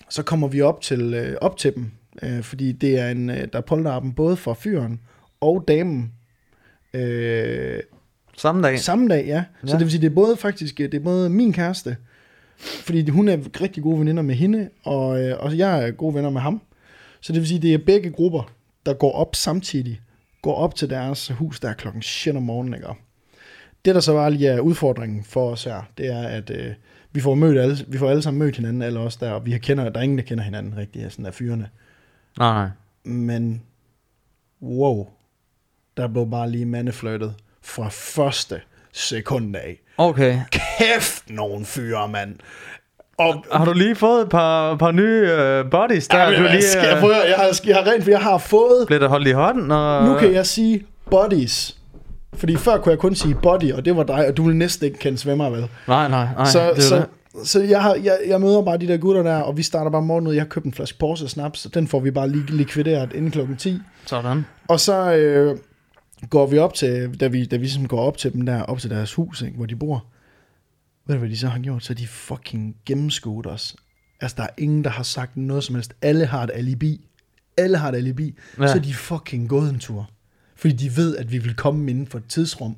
så 0.09 0.23
kommer 0.23 0.47
vi 0.47 0.61
op 0.61 0.81
til, 0.81 1.13
øh, 1.13 1.35
op 1.41 1.57
til 1.57 1.75
dem, 1.75 1.91
øh, 2.23 2.41
fordi 2.43 2.71
det 2.71 2.99
er 2.99 3.09
en, 3.09 3.29
øh, 3.29 3.37
der 3.53 3.57
er 3.57 3.61
polterappen 3.61 4.13
både 4.13 4.37
for 4.37 4.53
fyren 4.53 4.99
og 5.41 5.63
damen. 5.67 6.11
Øh, 6.93 7.79
Samme 8.37 8.63
dag. 8.67 8.79
samme 8.79 9.07
dag, 9.07 9.25
ja. 9.27 9.43
Så 9.61 9.67
Ja. 9.67 9.71
det 9.73 9.79
vil 9.79 9.91
sige, 9.91 10.01
det 10.01 10.09
er 10.09 10.15
både 10.15 10.37
faktisk, 10.37 10.79
øh, 10.79 10.91
det 10.91 10.97
er 10.99 11.03
både 11.03 11.29
min 11.29 11.53
kæreste, 11.53 11.97
fordi 12.57 13.09
hun 13.09 13.27
er 13.29 13.37
rigtig 13.61 13.83
gode 13.83 13.99
veninder 13.99 14.23
med 14.23 14.35
hende, 14.35 14.69
og, 14.83 15.21
øh, 15.23 15.37
og 15.39 15.57
jeg 15.57 15.83
er 15.87 15.91
gode 15.91 16.15
venner 16.15 16.29
med 16.29 16.41
ham. 16.41 16.61
Så 17.21 17.33
det 17.33 17.41
vil 17.41 17.47
sige, 17.47 17.59
det 17.59 17.73
er 17.73 17.77
begge 17.77 18.09
grupper, 18.11 18.51
der 18.85 18.93
går 18.93 19.11
op 19.11 19.35
samtidig, 19.35 20.01
går 20.41 20.55
op 20.55 20.75
til 20.75 20.89
deres 20.89 21.27
hus, 21.27 21.59
der 21.59 21.69
er 21.69 21.73
klokken 21.73 22.01
shit 22.01 22.35
om 22.35 22.43
morgenen, 22.43 22.73
ikke? 22.73 22.87
Det, 23.85 23.95
der 23.95 24.01
så 24.01 24.13
bare 24.13 24.31
lige 24.31 24.47
er 24.49 24.59
udfordringen 24.59 25.23
for 25.23 25.51
os 25.51 25.63
her, 25.63 25.81
det 25.97 26.07
er, 26.07 26.21
at 26.27 26.49
øh, 26.49 26.71
vi, 27.11 27.19
får 27.19 27.35
mødt 27.35 27.57
alle, 27.59 27.77
vi 27.87 27.97
får 27.97 28.09
alle 28.09 28.21
sammen 28.21 28.39
mødt 28.39 28.55
hinanden, 28.55 28.81
alle 28.81 28.99
os 28.99 29.17
der, 29.17 29.31
og 29.31 29.45
vi 29.45 29.57
kender, 29.57 29.89
der 29.89 29.99
er 29.99 30.03
ingen, 30.03 30.17
der 30.17 30.23
kender 30.23 30.43
hinanden 30.43 30.77
rigtig, 30.77 31.11
sådan 31.11 31.25
af 31.25 31.33
fyrene. 31.33 31.69
Nej, 32.37 32.53
nej. 32.53 32.69
Men, 33.03 33.61
wow, 34.61 35.07
der 35.97 36.07
blev 36.07 36.29
bare 36.31 36.49
lige 36.51 36.65
mandefløjtet 36.65 37.35
fra 37.61 37.89
første 37.91 38.61
sekund 38.93 39.55
af. 39.55 39.81
Okay. 39.97 40.39
Kæft, 40.51 41.29
nogen 41.29 41.65
fyre, 41.65 42.07
mand. 42.07 42.35
Og 43.17 43.45
Har 43.51 43.65
du 43.65 43.73
lige 43.73 43.95
fået 43.95 44.21
et 44.21 44.29
par, 44.29 44.75
par 44.75 44.91
nye 44.91 45.23
uh, 45.23 45.69
bodies 45.69 46.07
der? 46.07 46.19
Ja, 46.19 46.37
du 46.37 46.47
lige, 46.51 46.63
skal 46.63 46.87
jeg, 46.87 46.97
prøve, 46.99 47.15
jeg, 47.15 47.35
har, 47.37 47.61
jeg 47.65 47.75
har 47.75 47.91
rent, 47.91 48.03
for 48.03 48.11
jeg 48.11 48.19
har 48.19 48.37
fået... 48.37 48.87
blev 48.87 48.99
der 48.99 49.07
holdt 49.07 49.27
i 49.27 49.31
hånden? 49.31 49.71
Og... 49.71 50.05
Nu 50.05 50.17
kan 50.17 50.33
jeg 50.33 50.45
sige 50.45 50.85
bodies. 51.11 51.75
Fordi 52.33 52.55
før 52.55 52.77
kunne 52.77 52.91
jeg 52.91 52.99
kun 52.99 53.15
sige 53.15 53.35
body, 53.35 53.73
og 53.73 53.85
det 53.85 53.95
var 53.95 54.03
dig, 54.03 54.27
og 54.27 54.37
du 54.37 54.43
ville 54.43 54.57
næsten 54.57 54.85
ikke 54.85 54.99
kende 54.99 55.17
svømmer, 55.17 55.49
vel? 55.49 55.67
Nej, 55.87 56.07
nej, 56.07 56.27
nej. 56.37 56.45
så, 56.45 56.73
det 56.75 56.83
så, 56.83 56.95
det. 56.95 57.05
Så 57.43 57.61
jeg, 57.61 57.81
har, 57.81 57.95
jeg, 57.95 58.19
jeg 58.27 58.41
møder 58.41 58.61
bare 58.61 58.77
de 58.77 58.87
der 58.87 58.97
gutter 58.97 59.23
der, 59.23 59.35
og 59.35 59.57
vi 59.57 59.63
starter 59.63 59.91
bare 59.91 60.01
morgen 60.01 60.27
ud. 60.27 60.33
Jeg 60.33 60.43
har 60.43 60.47
købt 60.47 60.65
en 60.65 60.73
flaske 60.73 60.97
Porsche 60.97 61.27
Snaps, 61.27 61.65
og 61.65 61.73
den 61.73 61.87
får 61.87 61.99
vi 61.99 62.11
bare 62.11 62.29
lige 62.29 62.45
likvideret 62.45 63.13
inden 63.13 63.31
klokken 63.31 63.57
10. 63.57 63.79
Sådan. 64.05 64.45
Og 64.67 64.79
så 64.79 65.13
øh, 65.13 65.57
går 66.29 66.47
vi 66.47 66.57
op 66.57 66.73
til, 66.73 67.19
da 67.19 67.27
vi, 67.27 67.45
da 67.45 67.55
vi 67.55 67.63
ligesom 67.63 67.87
går 67.87 68.01
op 68.01 68.17
til 68.17 68.33
dem 68.33 68.41
der, 68.41 68.61
op 68.61 68.79
til 68.79 68.89
deres 68.89 69.13
hus, 69.13 69.41
ikke, 69.41 69.57
hvor 69.57 69.65
de 69.65 69.75
bor. 69.75 70.05
Ved 71.07 71.15
du, 71.15 71.19
hvad 71.19 71.29
de 71.29 71.37
så 71.37 71.47
har 71.47 71.59
gjort? 71.59 71.83
Så 71.83 71.93
de 71.93 72.07
fucking 72.07 72.75
gennemskuet 72.85 73.47
os. 73.47 73.75
Altså, 74.21 74.35
der 74.37 74.43
er 74.43 74.49
ingen, 74.57 74.83
der 74.83 74.89
har 74.89 75.03
sagt 75.03 75.37
noget 75.37 75.63
som 75.63 75.75
helst. 75.75 75.93
Alle 76.01 76.25
har 76.25 76.43
et 76.43 76.51
alibi. 76.53 77.07
Alle 77.57 77.77
har 77.77 77.89
et 77.89 77.95
alibi. 77.95 78.35
Ja. 78.57 78.63
Ja. 78.63 78.67
Så 78.67 78.77
er 78.77 78.81
de 78.81 78.93
fucking 78.93 79.49
gået 79.49 79.69
en 79.69 79.79
tur. 79.79 80.09
Fordi 80.55 80.73
de 80.73 80.97
ved, 80.97 81.17
at 81.17 81.31
vi 81.31 81.37
vil 81.37 81.55
komme 81.55 81.91
inden 81.91 82.07
for 82.07 82.17
et 82.17 82.27
tidsrum 82.29 82.75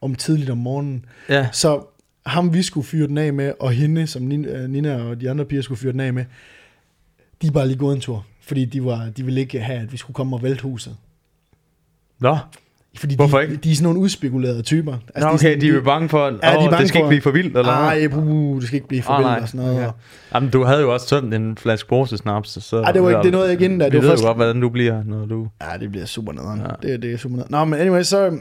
om 0.00 0.14
tidligt 0.14 0.50
om 0.50 0.58
morgenen. 0.58 1.04
Ja. 1.28 1.48
Så 1.52 1.86
ham, 2.30 2.54
vi 2.54 2.62
skulle 2.62 2.86
fyre 2.86 3.06
den 3.08 3.18
af 3.18 3.32
med, 3.32 3.52
og 3.60 3.72
hende, 3.72 4.06
som 4.06 4.22
Nina, 4.22 4.48
øh, 4.48 4.70
Nina 4.70 5.02
og 5.02 5.20
de 5.20 5.30
andre 5.30 5.44
piger 5.44 5.62
skulle 5.62 5.78
fyre 5.78 5.92
den 5.92 6.00
af 6.00 6.12
med, 6.12 6.24
de 7.42 7.46
er 7.46 7.50
bare 7.50 7.66
lige 7.66 7.78
gået 7.78 7.94
en 7.94 8.00
tur. 8.00 8.24
Fordi 8.42 8.64
de, 8.64 8.84
var, 8.84 9.08
de 9.16 9.22
ville 9.24 9.40
ikke 9.40 9.60
have, 9.60 9.78
at 9.80 9.92
vi 9.92 9.96
skulle 9.96 10.14
komme 10.14 10.36
og 10.36 10.42
vælte 10.42 10.62
huset. 10.62 10.96
Nå, 12.20 12.38
Fordi 12.96 13.16
Hvorfor 13.16 13.38
de, 13.38 13.44
ikke? 13.44 13.56
de 13.56 13.70
er 13.70 13.74
sådan 13.74 13.84
nogle 13.84 13.98
udspekulerede 14.00 14.62
typer. 14.62 14.92
altså, 15.14 15.28
Nå 15.28 15.34
okay, 15.34 15.38
sådan- 15.38 15.60
de 15.60 15.68
er 15.68 15.72
jo 15.74 15.80
bange 15.82 16.08
for, 16.08 16.26
at 16.26 16.32
Ja, 16.42 16.50
de 16.52 16.70
bange 16.70 16.78
det 16.78 16.88
skal 16.88 16.98
for- 16.98 16.98
ikke 16.98 17.08
blive 17.08 17.22
for 17.22 17.30
vildt, 17.30 17.56
eller 17.56 17.62
hvad? 17.80 18.02
Ej, 18.02 18.08
buh, 18.08 18.56
det 18.60 18.66
skal 18.66 18.74
ikke 18.76 18.88
blive 18.88 19.02
for 19.02 19.12
Ah, 19.12 19.18
vildt 19.18 19.30
nej. 19.30 19.40
og 19.40 19.48
sådan 19.48 19.66
noget. 19.66 19.76
Okay. 19.86 19.92
Jamen, 20.34 20.50
du 20.50 20.64
havde 20.64 20.80
jo 20.80 20.92
også 20.92 21.06
tømt 21.08 21.34
en 21.34 21.56
flaske 21.56 21.88
Porsche 21.88 22.16
snaps, 22.18 22.64
så... 22.64 22.80
Ej, 22.82 22.92
det 22.92 23.02
var 23.02 23.08
ikke, 23.10 23.22
det 23.22 23.32
nåede 23.32 23.44
jeg 23.46 23.52
ikke 23.52 23.64
inden 23.64 23.78
da. 23.78 23.84
Vi 23.84 23.90
Det 23.90 23.96
var 23.96 24.00
ved 24.02 24.10
først, 24.10 24.22
jo 24.22 24.26
godt, 24.26 24.36
hvordan 24.38 24.60
du 24.60 24.68
bliver, 24.68 25.02
når 25.04 25.26
du... 25.26 25.48
Ja, 25.60 25.78
det 25.78 25.90
bliver 25.90 26.06
super 26.06 26.32
nederen. 26.32 26.60
Ja. 26.60 26.88
Det, 26.88 27.02
det 27.02 27.12
er 27.12 27.16
super 27.16 27.36
nederen. 27.36 27.50
Nå, 27.52 27.64
men 27.64 27.80
anyway, 27.80 28.02
så 28.02 28.38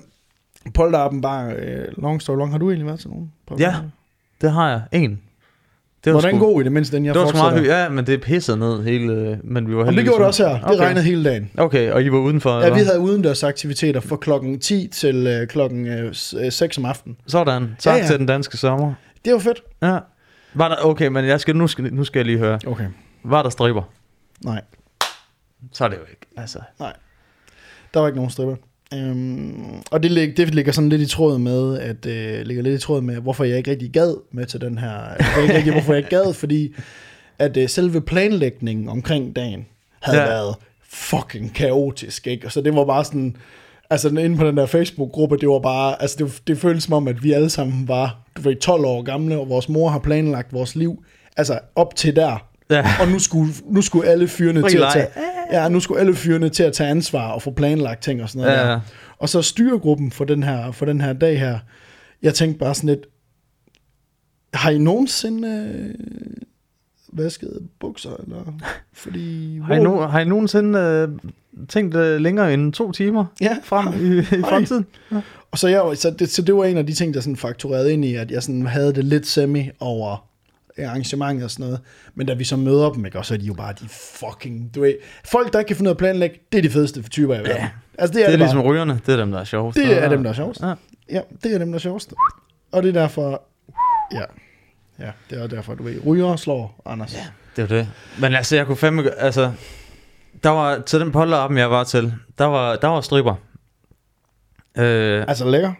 polterappen 0.73 1.21
bare, 1.21 1.53
øh, 1.53 1.87
long 1.97 2.21
story 2.21 2.37
long. 2.37 2.51
Har 2.51 2.57
du 2.57 2.69
egentlig 2.69 2.87
været 2.87 2.99
til 2.99 3.09
nogen? 3.09 3.31
Ja, 3.59 3.75
det 4.41 4.51
har 4.51 4.69
jeg. 4.69 4.81
En. 4.91 5.21
Det 6.05 6.13
Var 6.13 6.21
den 6.21 6.35
sgu- 6.35 6.39
god 6.39 6.61
i 6.61 6.63
det 6.63 6.71
mindste, 6.71 6.95
den 6.95 7.05
jeg 7.05 7.13
Det 7.13 7.21
var 7.21 7.31
meget. 7.51 7.65
Ja, 7.67 7.89
men 7.89 8.07
det 8.07 8.21
pissede 8.21 8.57
ned 8.57 8.83
hele... 8.83 9.39
Men 9.43 9.67
vi 9.69 9.75
var 9.75 9.79
Jamen, 9.85 9.95
det 9.97 10.03
gjorde 10.03 10.19
det 10.19 10.27
også 10.27 10.47
her. 10.47 10.53
Det 10.55 10.63
Okay. 10.63 10.77
regnede 10.85 11.03
hele 11.05 11.23
dagen. 11.29 11.51
Okay, 11.57 11.91
og 11.91 12.03
I 12.03 12.11
var 12.11 12.17
udenfor? 12.17 12.51
Ja, 12.51 12.57
eller 12.65 12.73
vi 12.77 12.83
havde 12.83 12.99
udendørs 12.99 13.43
aktiviteter 13.43 13.99
fra 13.99 14.15
klokken 14.15 14.59
10 14.59 14.87
til 14.87 15.27
øh, 15.27 15.47
klokken 15.47 15.87
øh, 15.87 16.13
s- 16.13 16.35
øh, 16.39 16.51
6 16.51 16.77
om 16.77 16.85
aftenen. 16.85 17.17
Sådan. 17.27 17.75
Tak 17.79 17.93
Ja, 17.95 18.01
ja. 18.01 18.07
til 18.07 18.17
den 18.19 18.25
danske 18.25 18.57
sommer. 18.57 18.93
Det 19.25 19.33
var 19.33 19.39
fedt. 19.39 19.61
Ja. 19.81 19.99
Var 20.53 20.67
der, 20.67 20.75
okay, 20.85 21.07
men 21.07 21.25
jeg 21.25 21.39
skal, 21.39 21.55
nu, 21.55 21.67
skal, 21.67 21.93
nu 21.93 22.03
skal 22.03 22.19
jeg 22.19 22.25
lige 22.25 22.37
høre. 22.37 22.59
Okay. 22.67 22.87
Var 23.23 23.43
der 23.43 23.49
striber? 23.49 23.83
Nej, 24.45 24.61
Så 25.71 25.83
er 25.85 25.87
det 25.87 25.95
jo 25.97 26.01
ikke. 26.11 26.25
Altså. 26.37 26.59
der 27.93 27.99
var 27.99 28.07
ikke 28.07 28.15
nogen 28.17 28.31
stripper. 28.31 28.55
Øhm, 28.93 29.81
og 29.91 30.03
det, 30.03 30.11
lig, 30.11 30.37
det 30.37 30.55
ligger 30.55 30.71
sådan 30.71 30.89
lidt 30.89 31.01
i 31.01 31.05
tråd 31.05 31.37
med, 31.37 31.79
at 31.79 32.05
øh, 32.05 32.45
ligger 32.45 32.63
lidt 32.63 32.81
i 32.81 32.85
tråd 32.85 33.01
med, 33.01 33.15
hvorfor 33.15 33.43
jeg 33.43 33.57
ikke 33.57 33.71
rigtig 33.71 33.91
gad 33.91 34.15
med 34.31 34.45
til 34.45 34.61
den 34.61 34.77
her, 34.77 34.89
hvorfor 35.17 35.39
jeg 35.39 35.43
ikke, 35.43 35.55
rigtig, 35.57 35.71
hvorfor 35.73 35.93
jeg 35.93 35.97
ikke 35.97 36.09
gad, 36.09 36.33
fordi 36.33 36.73
at 37.39 37.57
øh, 37.57 37.69
selve 37.69 38.01
planlægningen 38.01 38.89
omkring 38.89 39.35
dagen 39.35 39.65
havde 40.01 40.17
Ja. 40.17 40.23
ja. 40.23 40.29
været 40.29 40.55
fucking 40.89 41.53
kaotisk, 41.55 42.27
ikke? 42.27 42.45
Og 42.47 42.51
så 42.51 42.61
det 42.61 42.75
var 42.75 42.85
bare 42.85 43.05
sådan, 43.05 43.35
altså 43.89 44.09
inde 44.09 44.37
på 44.37 44.47
den 44.47 44.57
der 44.57 44.65
Facebook-gruppe, 44.65 45.37
det 45.37 45.49
var 45.49 45.59
bare, 45.59 46.01
altså 46.01 46.15
det, 46.19 46.41
det 46.47 46.57
føltes 46.57 46.83
som 46.83 46.93
om, 46.93 47.07
at 47.07 47.23
vi 47.23 47.31
alle 47.31 47.49
sammen 47.49 47.87
var, 47.87 48.17
du 48.37 48.41
ved, 48.41 48.55
12 48.55 48.85
år 48.85 49.01
gamle, 49.01 49.39
og 49.39 49.49
vores 49.49 49.69
mor 49.69 49.89
har 49.89 49.99
planlagt 49.99 50.53
vores 50.53 50.75
liv, 50.75 51.03
altså 51.37 51.59
op 51.75 51.95
til 51.95 52.15
der, 52.15 52.48
Ja. 52.69 52.85
og 53.01 53.07
nu 53.07 53.19
skulle, 53.19 53.53
nu 53.65 53.81
skulle 53.81 54.07
alle 54.07 54.27
fyrene 54.27 54.69
til 54.69 54.77
at 54.77 54.87
tage, 54.93 55.07
ja, 55.51 55.69
nu 55.69 55.79
skulle 55.79 55.99
alle 55.99 56.15
fyrene 56.15 56.49
til 56.49 56.63
at 56.63 56.73
tage 56.73 56.89
ansvar 56.89 57.31
og 57.31 57.41
få 57.41 57.51
planlagt 57.51 58.03
ting 58.03 58.23
og 58.23 58.29
sådan 58.29 58.41
noget 58.41 58.57
Ja, 58.57 58.63
der. 58.63 58.71
ja. 58.71 58.79
Og 59.19 59.29
så 59.29 59.41
styregruppen 59.41 60.11
for 60.11 60.25
den 60.25 60.43
her, 60.43 60.71
for 60.71 60.85
den 60.85 61.01
her 61.01 61.13
dag 61.13 61.39
her, 61.39 61.59
jeg 62.21 62.33
tænkte 62.33 62.59
bare 62.59 62.75
sådan 62.75 62.89
lidt, 62.89 63.05
har 64.53 64.69
I 64.71 64.77
nogensinde 64.77 65.47
øh, 65.47 65.93
vasket 67.13 67.67
bukser, 67.79 68.09
eller? 68.23 68.53
Fordi, 68.93 69.57
Har 69.67 69.75
I, 69.75 69.79
no, 69.83 70.01
har 70.07 70.19
I 70.19 70.25
nogensinde 70.25 70.79
øh, 70.79 71.09
tænkt 71.69 71.95
øh, 71.95 72.19
længere 72.21 72.53
end 72.53 72.73
to 72.73 72.91
timer 72.91 73.25
Ja. 73.41 73.57
frem 73.63 73.87
i, 73.87 74.19
i 74.19 74.41
fremtiden? 74.49 74.85
Og 75.51 75.57
så, 75.59 75.67
jeg, 75.67 75.91
så, 75.95 76.09
det, 76.19 76.29
så 76.29 76.41
det 76.41 76.55
var 76.55 76.65
en 76.65 76.77
af 76.77 76.87
de 76.87 76.93
ting, 76.93 77.13
der 77.13 77.21
sådan 77.21 77.35
fakturerede 77.35 77.93
ind 77.93 78.05
i, 78.05 78.15
at 78.15 78.31
jeg 78.31 78.43
sådan 78.43 78.67
havde 78.67 78.93
det 78.93 79.05
lidt 79.05 79.27
semi 79.27 79.69
over 79.79 80.28
arrangementet 80.87 81.43
og 81.45 81.51
sådan 81.51 81.65
noget. 81.65 81.79
Men 82.15 82.27
da 82.27 82.33
vi 82.33 82.43
så 82.43 82.55
møder 82.57 82.89
dem, 82.91 83.05
ikke, 83.05 83.17
og 83.17 83.25
så 83.25 83.33
er 83.33 83.37
de 83.37 83.45
jo 83.45 83.53
bare 83.53 83.73
de 83.73 83.89
fucking, 83.89 84.75
du 84.75 84.81
ved, 84.81 84.95
folk, 85.25 85.53
der 85.53 85.59
ikke 85.59 85.67
kan 85.67 85.75
finde 85.75 85.87
ud 85.89 85.91
af 85.91 85.93
at 85.95 85.97
planlægge, 85.97 86.39
det 86.51 86.57
er 86.57 86.61
de 86.61 86.69
fedeste 86.69 87.01
typer 87.09 87.35
i 87.35 87.37
verden. 87.37 87.51
Ja. 87.55 87.69
Altså, 87.97 88.13
det 88.13 88.13
Det 88.13 88.21
er, 88.21 88.25
det, 88.25 88.27
det 88.27 88.33
er 88.33 88.37
ligesom 88.37 88.59
bare. 88.61 88.67
rygerne. 88.69 88.99
Det 89.05 89.13
er 89.13 89.17
dem, 89.17 89.31
der 89.31 89.39
er 89.39 89.43
sjovest. 89.43 89.77
Det 89.77 90.03
er 90.03 90.09
dem, 90.09 90.23
der 90.23 90.29
er 90.29 90.33
sjovest. 90.33 90.61
Ja. 90.61 90.73
Ja, 91.09 91.21
det 91.43 91.53
er 91.53 91.57
dem, 91.57 91.67
der 91.71 91.75
er 91.75 91.79
sjovest. 91.79 92.13
Og 92.71 92.83
det 92.83 92.89
er 92.95 93.01
derfor, 93.01 93.41
ja, 94.11 94.21
ja, 94.99 95.11
det 95.29 95.43
er 95.43 95.47
derfor, 95.47 95.75
du 95.75 95.83
ved, 95.83 96.05
ryger 96.05 96.35
slår 96.35 96.81
Anders. 96.85 97.13
Ja. 97.13 97.25
Det 97.55 97.63
er 97.71 97.75
det. 97.77 97.89
Men 98.19 98.33
altså, 98.35 98.55
jeg 98.55 98.65
kunne 98.65 98.77
fandme... 98.77 99.11
Altså, 99.17 99.51
der 100.43 100.49
var 100.49 100.79
til 100.79 100.99
den 100.99 101.11
polterappen, 101.11 101.57
jeg 101.57 101.71
var 101.71 101.83
til, 101.83 102.13
der 102.37 102.45
var, 102.45 102.75
der 102.75 102.87
var 102.87 103.01
stripper. 103.01 103.35
Øh, 104.77 105.25
Altså 105.27 105.49
lækker. 105.49 105.73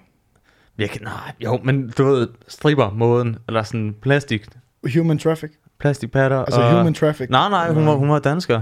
jeg 0.77 0.89
kan, 0.89 1.01
nej, 1.01 1.31
jo, 1.39 1.59
men 1.63 1.89
du 1.97 2.03
ved, 2.05 2.27
stripper-måden, 2.47 3.37
eller 3.47 3.63
sådan 3.63 3.95
plastik, 4.01 4.45
Human 4.95 5.19
traffic. 5.19 5.49
plastikpatter. 5.79 6.37
Altså 6.39 6.61
og, 6.61 6.77
human 6.77 6.93
traffic. 6.93 7.27
Nej, 7.29 7.49
nej, 7.49 7.71
hun 7.73 7.85
var, 7.87 7.93
hun 7.93 8.09
var 8.09 8.19
dansker. 8.19 8.61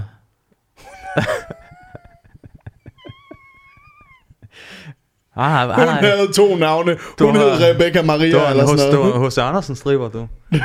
ah, 5.36 5.68
nej, 5.68 5.76
Hun 5.76 5.84
nej, 5.84 6.00
havde 6.00 6.32
to 6.32 6.56
navne. 6.56 6.96
Du 7.18 7.26
Hun 7.26 7.36
hed 7.36 7.50
Rebecca 7.60 8.02
Maria, 8.02 8.36
var 8.36 8.50
eller 8.50 8.66
sådan 8.66 8.92
noget. 8.94 9.12
var 9.14 9.18
hos 9.18 9.38
Andersen 9.38 9.76
stripper, 9.76 10.08
du. 10.08 10.28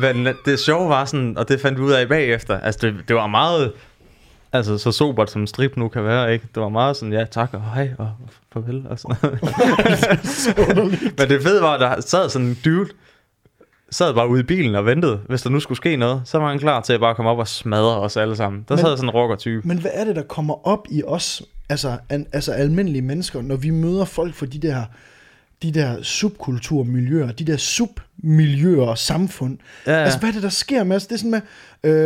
Men 0.00 0.28
det 0.44 0.58
sjove 0.58 0.88
var 0.88 1.04
sådan, 1.04 1.38
og 1.38 1.48
det 1.48 1.60
fandt 1.60 1.78
vi 1.78 1.84
ud 1.84 1.92
af 1.92 2.08
bagefter, 2.08 2.60
altså 2.60 2.78
det, 2.82 2.94
det 3.08 3.16
var 3.16 3.26
meget, 3.26 3.72
altså 4.52 4.78
så 4.78 4.92
sobert 4.92 5.30
som 5.30 5.46
strip 5.46 5.76
nu 5.76 5.88
kan 5.88 6.04
være, 6.04 6.32
ikke? 6.32 6.46
Det 6.54 6.62
var 6.62 6.68
meget 6.68 6.96
sådan, 6.96 7.12
ja 7.12 7.24
tak 7.24 7.54
og 7.54 7.62
hej 7.74 7.90
og 7.98 8.10
farvel 8.52 8.86
og 8.90 8.98
sådan 8.98 9.16
noget. 9.22 9.40
Men 11.18 11.28
det 11.28 11.42
fede 11.42 11.62
var, 11.62 11.74
at 11.74 11.80
der 11.80 12.00
sad 12.00 12.28
sådan 12.28 12.46
en 12.48 12.58
dude, 12.64 12.88
sad 13.90 14.14
bare 14.14 14.28
ude 14.28 14.40
i 14.40 14.42
bilen 14.42 14.74
og 14.74 14.86
ventede. 14.86 15.20
Hvis 15.28 15.42
der 15.42 15.50
nu 15.50 15.60
skulle 15.60 15.76
ske 15.76 15.96
noget, 15.96 16.22
så 16.24 16.38
var 16.38 16.48
han 16.48 16.58
klar 16.58 16.80
til 16.80 16.92
at 16.92 17.00
bare 17.00 17.14
komme 17.14 17.30
op 17.30 17.38
og 17.38 17.48
smadre 17.48 18.00
os 18.00 18.16
alle 18.16 18.36
sammen. 18.36 18.64
Der 18.68 18.74
Men- 18.74 18.84
sad 18.84 18.96
sådan 18.96 19.08
en 19.08 19.14
rocker-type. 19.14 19.68
Men 19.68 19.78
hvad 19.80 19.90
er 19.94 20.04
det, 20.04 20.16
der 20.16 20.22
kommer 20.22 20.66
op 20.68 20.86
i 20.90 21.02
os, 21.06 21.42
altså, 21.68 21.98
an, 22.08 22.26
altså 22.32 22.52
almindelige 22.52 23.02
mennesker, 23.02 23.42
når 23.42 23.56
vi 23.56 23.70
møder 23.70 24.04
folk 24.04 24.34
fra 24.34 24.46
de 24.46 24.58
der, 24.58 24.82
de 25.62 25.72
der 25.74 26.02
subkulturmiljøer, 26.02 27.32
de 27.32 27.44
der 27.44 27.56
submiljøer 27.56 28.82
og 28.86 28.98
samfund? 28.98 29.58
Ja, 29.86 29.92
ja. 29.92 29.98
Altså, 30.02 30.18
hvad 30.18 30.28
er 30.28 30.32
det, 30.32 30.42
der 30.42 30.48
sker 30.48 30.84
med 30.84 30.96
os? 30.96 31.06
Det 31.06 31.14
er 31.14 31.18
sådan 31.18 31.30
med, 31.30 31.40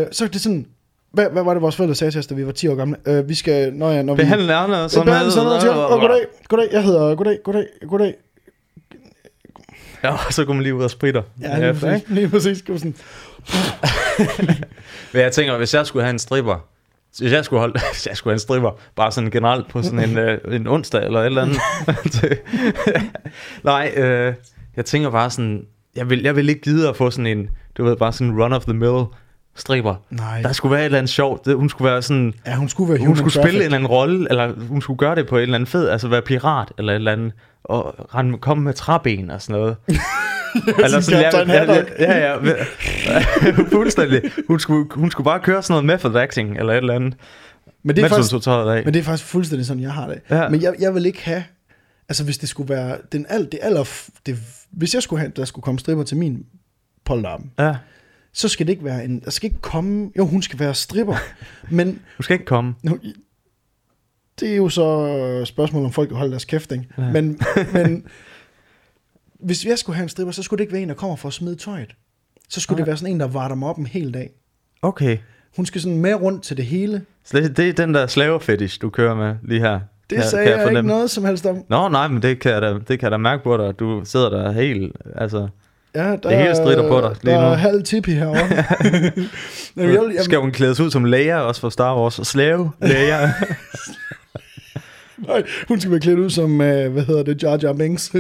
øh, 0.00 0.07
så 0.12 0.24
er 0.24 0.28
det 0.28 0.40
sådan, 0.40 0.66
hvad, 1.12 1.27
hvad 1.33 1.42
var 1.44 1.53
det, 1.55 1.62
vores 1.62 1.77
forældre 1.77 1.94
sagde 1.94 2.11
til 2.11 2.18
os, 2.18 2.27
da 2.27 2.35
vi 2.35 2.46
var 2.46 2.53
10 2.53 2.68
år 2.68 2.75
gamle? 2.75 2.96
Øh, 3.07 3.29
vi 3.29 3.35
skal, 3.35 3.72
når, 3.72 3.90
jeg, 3.90 4.03
når 4.03 4.14
vi... 4.14 4.22
Behandle 4.22 4.53
ærne 4.55 4.88
sådan 4.88 5.07
noget, 5.07 5.33
sådan 5.33 5.44
noget, 5.46 5.87
og 5.87 6.01
goddag, 6.01 6.20
goddag, 6.48 6.68
jeg 6.72 6.83
hedder, 6.85 7.14
goddag, 7.14 7.38
goddag, 7.44 7.66
goddag. 7.88 8.14
Ja, 10.05 10.11
og 10.27 10.33
så 10.33 10.44
går 10.44 10.53
man 10.53 10.62
lige 10.62 10.75
ud 10.75 10.83
og 10.83 10.90
spritter. 10.90 11.22
Ja, 11.40 11.59
lige 11.59 11.70
efter, 11.70 11.94
ikke? 11.94 12.29
præcis, 12.29 12.64
lige 12.68 12.72
præcis. 12.72 12.83
Sådan, 12.83 12.94
Men 15.12 15.22
jeg 15.22 15.33
tænker, 15.33 15.57
hvis 15.57 15.75
jeg 15.75 15.87
skulle 15.87 16.03
have 16.03 16.11
en 16.12 16.18
stripper, 16.18 16.66
hvis 17.18 17.33
jeg 17.33 17.44
skulle, 17.44 17.61
holde, 17.61 17.81
hvis 17.92 18.07
jeg 18.07 18.16
skulle 18.16 18.31
have 18.33 18.37
en 18.37 18.40
stripper, 18.40 18.70
bare 18.96 19.12
sådan 19.12 19.31
generelt 19.31 19.68
på 19.68 19.83
sådan 19.83 20.11
en, 20.11 20.18
øh, 20.18 20.38
en 20.57 20.66
onsdag 20.66 21.05
eller 21.05 21.20
et 21.20 21.27
eller 21.27 21.42
andet. 21.42 21.59
Det- 22.22 22.38
Nej, 23.64 23.92
øh, 23.96 24.35
jeg 24.77 24.85
tænker 24.85 25.11
bare 25.11 25.31
sådan, 25.31 25.66
jeg 25.96 26.11
vil, 26.11 26.22
jeg 26.22 26.37
vil 26.37 26.48
ikke 26.48 26.61
gide 26.61 26.88
at 26.88 26.96
få 26.96 27.11
sådan 27.11 27.27
en, 27.27 27.48
du 27.79 27.85
ved, 27.85 27.96
bare 27.96 28.12
sådan 28.12 28.27
en 28.27 28.42
run-of-the-mill 28.42 29.05
stripper. 29.56 29.94
nej, 30.10 30.42
Der 30.42 30.52
skulle 30.52 30.72
være 30.72 30.80
et 30.80 30.84
eller 30.84 30.98
andet 30.98 31.10
sjovt. 31.10 31.52
Hun 31.54 31.68
skulle 31.68 31.90
være 31.90 32.02
sådan, 32.02 32.34
ja, 32.46 32.54
hun 32.56 32.68
skulle 32.68 32.92
være 32.92 33.06
hun 33.06 33.16
skulle 33.16 33.32
spille 33.32 33.56
en 33.58 33.62
eller 33.62 33.76
anden 33.76 33.86
rolle, 33.86 34.26
eller 34.30 34.52
hun 34.68 34.82
skulle 34.82 34.98
gøre 34.98 35.14
det 35.14 35.28
på 35.28 35.36
en 35.36 35.42
eller 35.42 35.54
anden 35.54 35.66
fed, 35.66 35.88
altså 35.88 36.08
være 36.08 36.22
pirat 36.22 36.72
eller 36.78 36.92
et 36.92 36.96
eller 36.96 37.12
andet, 37.12 37.32
og 37.64 38.14
rende, 38.14 38.38
komme 38.38 38.64
med 38.64 38.74
træben 38.74 39.30
og 39.30 39.42
sådan 39.42 39.60
noget. 39.60 39.76
Captain 41.10 41.48
Haddock. 41.50 41.90
ja, 41.98 42.18
ja, 42.18 42.37
ja, 42.44 43.52
fuldstændig. 43.72 44.22
Hun 44.48 44.60
skulle, 44.60 44.88
hun 44.94 45.10
skulle 45.10 45.24
bare 45.24 45.40
køre 45.40 45.62
sådan 45.62 45.72
noget 45.72 45.85
method 45.85 46.16
acting, 46.22 46.58
eller 46.58 46.72
et 46.72 46.77
eller 46.77 46.94
andet, 46.94 47.14
Men 47.83 47.96
det 47.96 48.04
er 48.04 48.08
faktisk, 48.08 48.33
af. 48.48 48.85
Men 48.85 48.94
det 48.94 49.00
er 49.00 49.04
faktisk 49.04 49.29
fuldstændig 49.29 49.66
sådan, 49.66 49.83
jeg 49.83 49.92
har 49.92 50.08
det. 50.08 50.20
Ja. 50.31 50.48
Men 50.48 50.62
jeg, 50.62 50.74
jeg 50.81 50.94
vil 50.94 51.06
ikke 51.06 51.24
have, 51.24 51.44
altså 52.08 52.24
hvis 52.24 52.38
det 52.38 52.48
skulle 52.48 52.68
være, 52.68 52.96
den 53.12 53.27
al, 53.29 53.48
det 53.52 53.58
aller, 53.62 53.85
det, 54.27 54.38
hvis 54.70 54.94
jeg 54.94 55.02
skulle 55.02 55.20
have, 55.20 55.33
der 55.37 55.44
skulle 55.44 55.62
komme 55.62 55.79
stripper 55.79 56.04
til 56.04 56.16
min 56.16 56.46
polterappen, 57.04 57.50
Ja, 57.58 57.74
så 58.35 58.48
skal 58.48 58.66
det 58.66 58.72
ikke 58.72 58.85
være 58.85 59.04
en, 59.04 59.20
der 59.20 59.30
skal 59.30 59.50
ikke 59.50 59.60
komme, 59.60 60.10
jo 60.18 60.26
hun 60.26 60.42
skal 60.42 60.58
være 60.58 60.74
stripper, 60.74 61.16
men 61.76 61.87
hun 62.16 62.22
skal 62.22 62.35
ikke 62.35 62.44
komme. 62.46 62.74
nu, 62.83 62.98
det 64.40 64.52
er 64.52 64.56
jo 64.56 64.68
så 64.68 65.44
spørgsmålet, 65.44 65.87
om 65.87 65.92
folk 65.92 66.08
kan 66.08 66.16
holde 66.16 66.30
deres 66.30 66.44
kæft, 66.44 66.72
ikke? 66.72 66.85
Ja. 66.98 67.10
Men, 67.10 67.40
men 67.74 68.06
hvis 69.40 69.66
jeg 69.66 69.78
skulle 69.78 69.96
have 69.96 70.02
en 70.02 70.08
stripper, 70.08 70.33
så 70.33 70.42
skulle 70.42 70.58
det 70.58 70.64
ikke 70.64 70.72
være 70.72 70.83
en, 70.83 70.88
der 70.88 70.94
kommer 70.94 71.16
for 71.16 71.28
at 71.28 71.35
smide 71.35 71.56
tøjet. 71.56 71.96
Så 72.48 72.60
skulle 72.60 72.76
Nej. 72.76 72.80
det 72.85 72.87
være 72.87 72.96
sådan 72.96 73.14
en, 73.14 73.20
der 73.20 73.26
varter 73.26 73.54
mig 73.54 73.68
op 73.68 73.78
en 73.78 73.87
hel 73.87 74.14
dag. 74.14 74.30
Okay. 74.83 75.18
Hun 75.56 75.66
skal 75.66 75.80
sådan 75.80 75.98
med 75.98 76.14
rundt 76.14 76.42
til 76.42 76.56
det 76.56 76.66
hele. 76.66 77.04
Så 77.24 77.37
det, 77.40 77.56
det 77.56 77.68
er 77.68 77.72
den 77.72 77.94
der 77.94 78.06
slavefetish, 78.06 78.80
du 78.80 78.90
kører 78.90 79.14
med 79.14 79.37
lige 79.42 79.60
her. 79.60 79.80
Det 80.10 80.18
Kan- 80.18 80.28
sagde 80.28 80.44
kan 80.46 80.52
jeg, 80.58 80.60
jeg 80.66 80.70
ikke 80.70 80.88
noget 80.88 81.10
som 81.10 81.24
helst 81.24 81.46
om. 81.46 81.64
Nå, 81.68 81.88
nej, 81.88 82.08
men 82.08 82.22
det 82.22 82.40
kan, 82.40 82.52
jeg 82.52 82.62
da, 82.62 82.74
det 82.74 82.87
kan 82.87 83.02
jeg 83.02 83.10
da 83.10 83.16
mærke 83.16 83.42
på 83.44 83.56
dig. 83.56 83.78
Du 83.78 84.02
sidder 84.04 84.30
der 84.30 84.52
helt, 84.52 84.96
altså... 85.14 85.48
Ja, 85.94 86.10
der, 86.10 86.16
Det 86.16 86.36
hele 86.38 86.56
stritter 86.56 86.88
på 86.88 87.00
dig 87.00 87.10
lige 87.22 87.34
der 87.34 87.40
nu. 87.40 87.46
er 87.46 87.54
halv 87.54 87.82
tipi 87.82 88.10
herovre. 88.12 88.40
Jamen, 89.76 89.94
jeg, 89.94 90.02
jeg, 90.14 90.24
Skal 90.24 90.38
hun 90.38 90.52
klædes 90.52 90.80
ud 90.80 90.90
som 90.90 91.04
læger 91.04 91.36
også 91.36 91.60
for 91.60 91.68
Star 91.68 92.00
Wars? 92.00 92.20
Slave, 92.22 92.70
læger. 92.82 93.28
nej, 95.28 95.42
hun 95.68 95.80
skal 95.80 95.90
være 95.90 96.00
klædt 96.00 96.18
ud 96.18 96.30
som, 96.30 96.50
uh, 96.52 96.56
hvad 96.58 97.04
hedder 97.06 97.22
det, 97.22 97.42
Jar 97.42 97.58
Jar 97.62 97.72
Binks. 97.72 98.08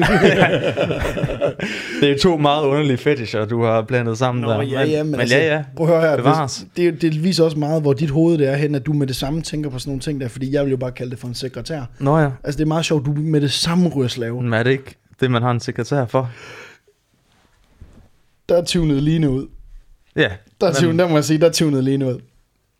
det 2.00 2.10
er 2.10 2.18
to 2.22 2.36
meget 2.36 2.64
underlige 2.64 2.96
fetisher, 2.96 3.44
du 3.44 3.64
har 3.64 3.82
blandet 3.82 4.18
sammen 4.18 4.42
Nå, 4.42 4.50
der. 4.50 4.62
ja, 4.62 4.84
ja, 4.84 5.02
men, 5.02 5.10
men 5.10 5.20
altså, 5.20 5.36
ja, 5.36 5.54
ja. 5.56 5.62
Prøv 5.76 5.86
at 5.86 5.92
høre 5.92 6.02
her. 6.10 6.16
Bevares. 6.16 6.66
Det, 6.76 7.02
det 7.02 7.24
viser 7.24 7.44
også 7.44 7.58
meget, 7.58 7.82
hvor 7.82 7.92
dit 7.92 8.10
hoved 8.10 8.38
det 8.38 8.48
er 8.48 8.54
hen, 8.56 8.74
at 8.74 8.86
du 8.86 8.92
med 8.92 9.06
det 9.06 9.16
samme 9.16 9.42
tænker 9.42 9.70
på 9.70 9.78
sådan 9.78 9.90
nogle 9.90 10.00
ting 10.00 10.20
der, 10.20 10.28
fordi 10.28 10.54
jeg 10.54 10.64
vil 10.64 10.70
jo 10.70 10.76
bare 10.76 10.92
kalde 10.92 11.10
det 11.10 11.18
for 11.18 11.28
en 11.28 11.34
sekretær. 11.34 11.82
Nå 11.98 12.18
ja. 12.18 12.28
Altså, 12.44 12.58
det 12.58 12.64
er 12.64 12.68
meget 12.68 12.84
sjovt, 12.84 13.06
du 13.06 13.12
med 13.16 13.40
det 13.40 13.52
samme 13.52 13.88
ryger 13.88 14.08
slave. 14.08 14.42
Men 14.42 14.52
er 14.52 14.62
det 14.62 14.70
ikke 14.70 14.94
det, 15.20 15.30
man 15.30 15.42
har 15.42 15.50
en 15.50 15.60
sekretær 15.60 16.06
for? 16.06 16.30
Der 18.48 18.56
er 18.56 18.62
tunet 18.64 19.02
Line 19.02 19.30
ud. 19.30 19.46
Ja. 20.16 20.30
Der 20.60 20.66
er 20.66 20.70
Men- 20.70 20.74
tunet, 20.74 20.98
der 20.98 21.08
må 21.08 21.14
jeg 21.14 21.24
sige, 21.24 21.38
der 21.40 21.46
er 21.46 21.52
tunet 21.52 21.84
Line 21.84 22.06
ud. 22.06 22.20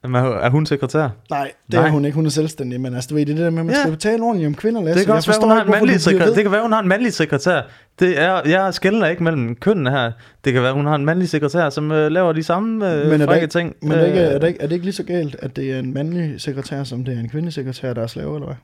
Men 0.05 0.15
er 0.15 0.51
hun 0.51 0.67
sekretær? 0.67 1.09
Nej, 1.31 1.53
det 1.67 1.75
Nej. 1.75 1.87
er 1.87 1.91
hun 1.91 2.05
ikke. 2.05 2.15
Hun 2.15 2.27
er 2.27 2.31
selvstændig, 2.31 2.81
men 2.81 2.95
altså, 2.95 3.09
du 3.09 3.15
ved, 3.15 3.27
det 3.27 3.33
er 3.33 3.37
det 3.37 3.45
der 3.45 3.51
med, 3.51 3.59
at 3.61 3.67
man 3.67 3.75
Ja. 3.75 3.81
skal 3.83 3.97
tale 3.99 4.23
ordentligt 4.23 4.47
om 4.47 4.55
kvinder, 4.55 4.83
Lasse. 4.83 4.99
Det 4.99 5.07
kan 5.07 5.11
Jeg 5.13 5.17
også 5.17 5.31
være, 5.31 5.35
forstår 5.35 5.49
hun 5.49 5.57
har 5.57 5.65
ikke, 5.65 5.77
en 5.79 5.83
bliver 5.85 5.99
sekretær. 5.99 6.35
Det 6.35 6.43
kan 6.43 6.53
være, 6.53 6.63
hun 6.63 6.73
har 6.73 6.81
en 6.81 6.89
mandlig 6.89 7.13
sekretær. 7.13 7.63
Det 8.01 8.21
er, 8.21 8.41
jeg 8.49 8.75
skældner 8.75 9.07
ikke 9.07 9.25
mellem 9.25 9.57
kønnene 9.57 9.91
her. 9.91 10.13
Det 10.45 10.53
kan 10.53 10.63
være, 10.63 10.73
hun 10.73 10.87
har 10.87 10.95
en 10.95 11.05
mandlig 11.05 11.29
sekretær, 11.29 11.71
som 11.71 11.93
øh, 11.93 12.11
laver 12.13 12.33
de 12.33 12.43
samme 12.43 12.93
øh, 12.95 13.05
Men 13.05 13.13
er 13.13 13.17
det 13.17 13.27
frække 13.27 13.45
ikke- 13.45 13.53
ting. 13.53 13.77
Men 13.83 13.93
er 13.93 13.99
det, 14.01 14.07
ikke, 14.07 14.21
Øh, 14.21 14.27
er, 14.27 14.39
det 14.39 14.49
ikke, 14.49 14.61
er 14.63 14.67
det 14.67 14.73
ikke 14.75 14.87
lige 14.87 14.95
så 14.95 15.03
galt, 15.03 15.37
at 15.39 15.57
det 15.57 15.73
er 15.73 15.79
en 15.79 15.95
mandlig 15.95 16.41
sekretær, 16.41 16.85
som 16.85 17.05
det 17.05 17.17
er 17.17 17.21
en 17.21 17.29
kvindelig 17.29 17.53
sekretær, 17.53 17.93
der 17.93 18.03
er 18.03 18.07
slave, 18.07 18.35
eller 18.35 18.47
hvad? 18.47 18.57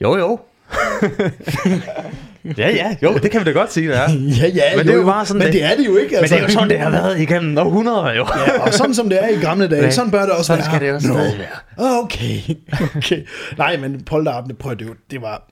Jo, 0.00 0.16
jo. 0.16 0.38
ja, 2.58 2.68
ja, 2.70 2.96
jo, 3.02 3.18
det 3.22 3.30
kan 3.30 3.40
vi 3.40 3.44
da 3.44 3.50
godt 3.50 3.72
sige, 3.72 3.88
det 3.88 3.96
er. 3.96 4.00
ja, 4.42 4.46
ja, 4.54 4.76
Men 4.76 4.86
det 4.86 4.92
er 4.92 4.96
jo 4.98 5.04
bare 5.04 5.26
sådan, 5.26 5.38
Men 5.38 5.46
det- 5.46 5.54
det 5.54 5.64
er 5.64 5.76
det 5.76 5.86
jo 5.86 5.96
ikke, 5.96 6.10
Men 6.10 6.18
altså. 6.18 6.34
det 6.34 6.42
er 6.42 6.46
jo 6.46 6.52
sådan, 6.52 6.70
det 6.70 6.78
har 6.78 6.90
været 6.90 7.20
igennem 7.20 7.58
århundreder, 7.58 8.12
jo. 8.14 8.26
Ja, 8.36 8.60
og 8.62 8.72
sådan 8.74 8.94
som 8.94 9.08
det 9.08 9.24
er 9.24 9.28
i 9.28 9.34
gamle 9.40 9.68
dage, 9.68 9.92
sådan 9.92 10.10
bør 10.10 10.20
det 10.22 10.30
også 10.30 10.44
Sådan 10.44 10.58
være. 10.58 10.70
skal 10.74 10.80
det 10.86 10.94
også 10.94 11.06
stadig 11.08 11.38
være. 11.38 12.00
Okay, 12.02 12.38
okay. 12.96 13.22
Nej, 13.58 13.76
men 13.76 14.00
polterappen, 14.06 14.56
prøv 14.56 14.74
det, 14.78 14.82
jo- 14.86 14.94
det 15.10 15.22
var... 15.22 15.48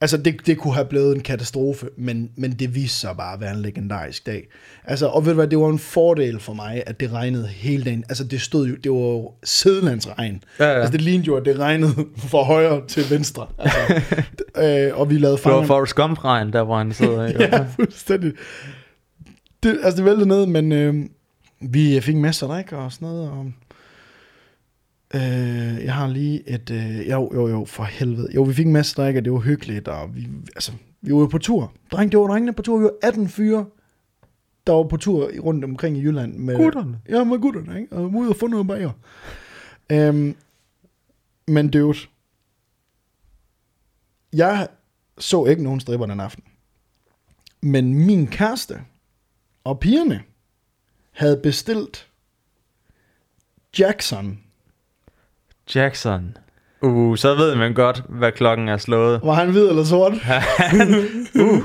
Altså, 0.00 0.16
det, 0.16 0.46
det 0.46 0.58
kunne 0.58 0.74
have 0.74 0.86
blevet 0.86 1.16
en 1.16 1.22
katastrofe, 1.22 1.88
men, 1.96 2.30
men 2.36 2.52
det 2.52 2.74
viste 2.74 2.98
sig 2.98 3.16
bare 3.16 3.34
at 3.34 3.40
være 3.40 3.54
en 3.54 3.62
legendarisk 3.62 4.26
dag. 4.26 4.48
Altså, 4.84 5.06
og 5.06 5.24
ved 5.24 5.32
du 5.32 5.34
hvad, 5.34 5.46
det 5.48 5.58
var 5.58 5.68
en 5.68 5.78
fordel 5.78 6.40
for 6.40 6.52
mig, 6.52 6.82
at 6.86 7.00
det 7.00 7.12
regnede 7.12 7.46
hele 7.48 7.84
dagen. 7.84 8.04
Altså, 8.08 8.24
det 8.24 8.40
stod 8.40 8.68
jo, 8.68 8.76
det 8.76 8.92
var 8.92 8.98
jo 8.98 9.32
sidelandsregn. 9.44 10.42
Ja, 10.58 10.64
ja. 10.64 10.74
Altså, 10.78 10.92
det 10.92 11.00
lignede 11.00 11.26
jo, 11.26 11.36
at 11.36 11.44
det 11.44 11.58
regnede 11.58 11.94
fra 12.30 12.42
højre 12.42 12.86
til 12.88 13.10
venstre. 13.10 13.46
Altså, 13.58 13.78
øh, 14.56 14.98
og 14.98 15.10
vi 15.10 15.18
lavede 15.18 15.36
Det 15.36 15.44
var. 15.44 15.64
Forrest 15.64 15.94
Gump-regn, 15.94 16.52
der 16.52 16.62
hvor 16.62 16.78
han 16.78 16.92
sidder. 16.92 17.22
Ja, 17.40 17.66
fuldstændig. 17.76 18.32
Det, 19.62 19.78
altså, 19.82 19.96
det 19.96 20.04
væltede 20.04 20.28
ned, 20.28 20.46
men 20.46 20.72
øh, 20.72 20.94
vi 21.60 22.00
fik 22.00 22.16
masser 22.16 22.46
af 22.46 22.52
drik 22.52 22.72
og 22.72 22.92
sådan 22.92 23.08
noget. 23.08 23.30
Og, 23.30 23.46
øh, 25.14 25.84
jeg 25.84 25.94
har 25.94 26.06
lige 26.06 26.48
et... 26.48 26.70
Øh, 26.70 27.10
jo, 27.10 27.30
jo, 27.34 27.48
jo, 27.48 27.64
for 27.64 27.84
helvede. 27.84 28.28
Jo, 28.34 28.42
vi 28.42 28.54
fik 28.54 28.66
masser 28.66 29.02
af 29.02 29.06
drik, 29.06 29.16
og 29.16 29.24
det 29.24 29.32
var 29.32 29.38
hyggeligt, 29.38 29.88
og 29.88 30.16
vi, 30.16 30.28
altså, 30.56 30.72
vi 31.00 31.12
var 31.12 31.18
jo 31.18 31.26
på 31.26 31.38
tur. 31.38 31.72
Dreng, 31.92 32.12
det 32.12 32.20
var 32.20 32.26
drengene 32.26 32.52
på 32.52 32.62
tur. 32.62 32.78
Vi 32.78 32.84
var 32.84 32.92
18 33.02 33.28
fyre, 33.28 33.66
der 34.66 34.72
var 34.72 34.82
på 34.82 34.96
tur 34.96 35.30
rundt 35.40 35.64
omkring 35.64 35.98
i 35.98 36.00
Jylland. 36.00 36.34
Med, 36.34 36.56
Gutterne. 36.56 37.00
Ja, 37.08 37.24
med 37.24 37.38
gutterne, 37.38 37.80
ikke? 37.80 37.96
Og 37.96 38.14
ud 38.14 38.28
og 38.28 38.36
få 38.36 38.46
noget 38.46 38.66
bager. 38.66 38.90
Øhm, 39.90 40.36
men 41.46 41.70
dude, 41.70 41.98
jeg 44.32 44.68
så 45.18 45.44
ikke 45.44 45.62
nogen 45.62 45.80
stripper 45.80 46.06
den 46.06 46.20
aften. 46.20 46.44
Men 47.60 47.94
min 47.94 48.26
kæreste 48.26 48.80
og 49.64 49.80
pigerne 49.80 50.22
havde 51.10 51.40
bestilt 51.42 52.10
Jackson. 53.78 54.40
Jackson. 55.74 56.36
Uh, 56.82 57.16
så 57.16 57.34
ved 57.34 57.54
man 57.56 57.74
godt, 57.74 58.02
hvad 58.08 58.32
klokken 58.32 58.68
er 58.68 58.76
slået. 58.76 59.20
Var 59.22 59.34
han 59.34 59.50
hvid 59.50 59.68
eller 59.68 59.84
sort? 59.84 60.12
uh. 61.44 61.62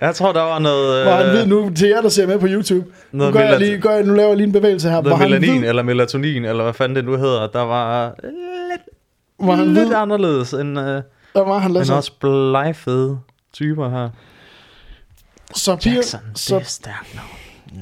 Jeg 0.00 0.14
tror, 0.14 0.32
der 0.32 0.42
var 0.42 0.58
noget... 0.58 1.06
Var 1.06 1.16
han 1.16 1.26
øh, 1.26 1.32
hvid 1.32 1.46
nu 1.46 1.70
til 1.76 1.88
jer, 1.88 2.00
der 2.00 2.08
ser 2.08 2.26
med 2.26 2.38
på 2.38 2.46
YouTube? 2.50 2.86
Nu, 3.12 3.30
gør 3.30 3.40
jeg 3.40 3.58
lige, 3.58 3.78
gør 3.78 3.90
jeg, 3.90 4.04
nu 4.04 4.14
laver 4.14 4.28
jeg 4.28 4.36
lige 4.36 4.46
en 4.46 4.52
bevægelse 4.52 4.88
her. 4.88 4.96
Var 4.96 5.02
Noget 5.02 5.18
han 5.18 5.30
melanin 5.30 5.64
eller 5.64 5.82
melatonin, 5.82 6.44
eller 6.44 6.62
hvad 6.62 6.72
fanden 6.72 6.96
det 6.96 7.04
nu 7.04 7.16
hedder, 7.16 7.46
der 7.46 7.60
var 7.62 8.14
lidt, 8.22 8.82
Var 9.48 9.54
han 9.54 9.66
lidt 9.74 9.86
hvid? 9.86 9.94
anderledes 9.96 10.52
end, 10.52 10.78
øh, 10.78 10.84
Der 10.84 11.02
var 11.44 11.58
han 11.58 11.70
end 11.70 11.90
også 11.90 12.12
blegfede 12.20 13.18
typer 13.52 13.90
her. 13.90 14.08
Så 15.54 15.76
piger, 15.76 15.94
Jackson, 15.94 16.20
det 16.32 16.38
så, 16.38 16.56
er 16.56 16.60
stærkt 16.62 17.14
navn. 17.14 17.28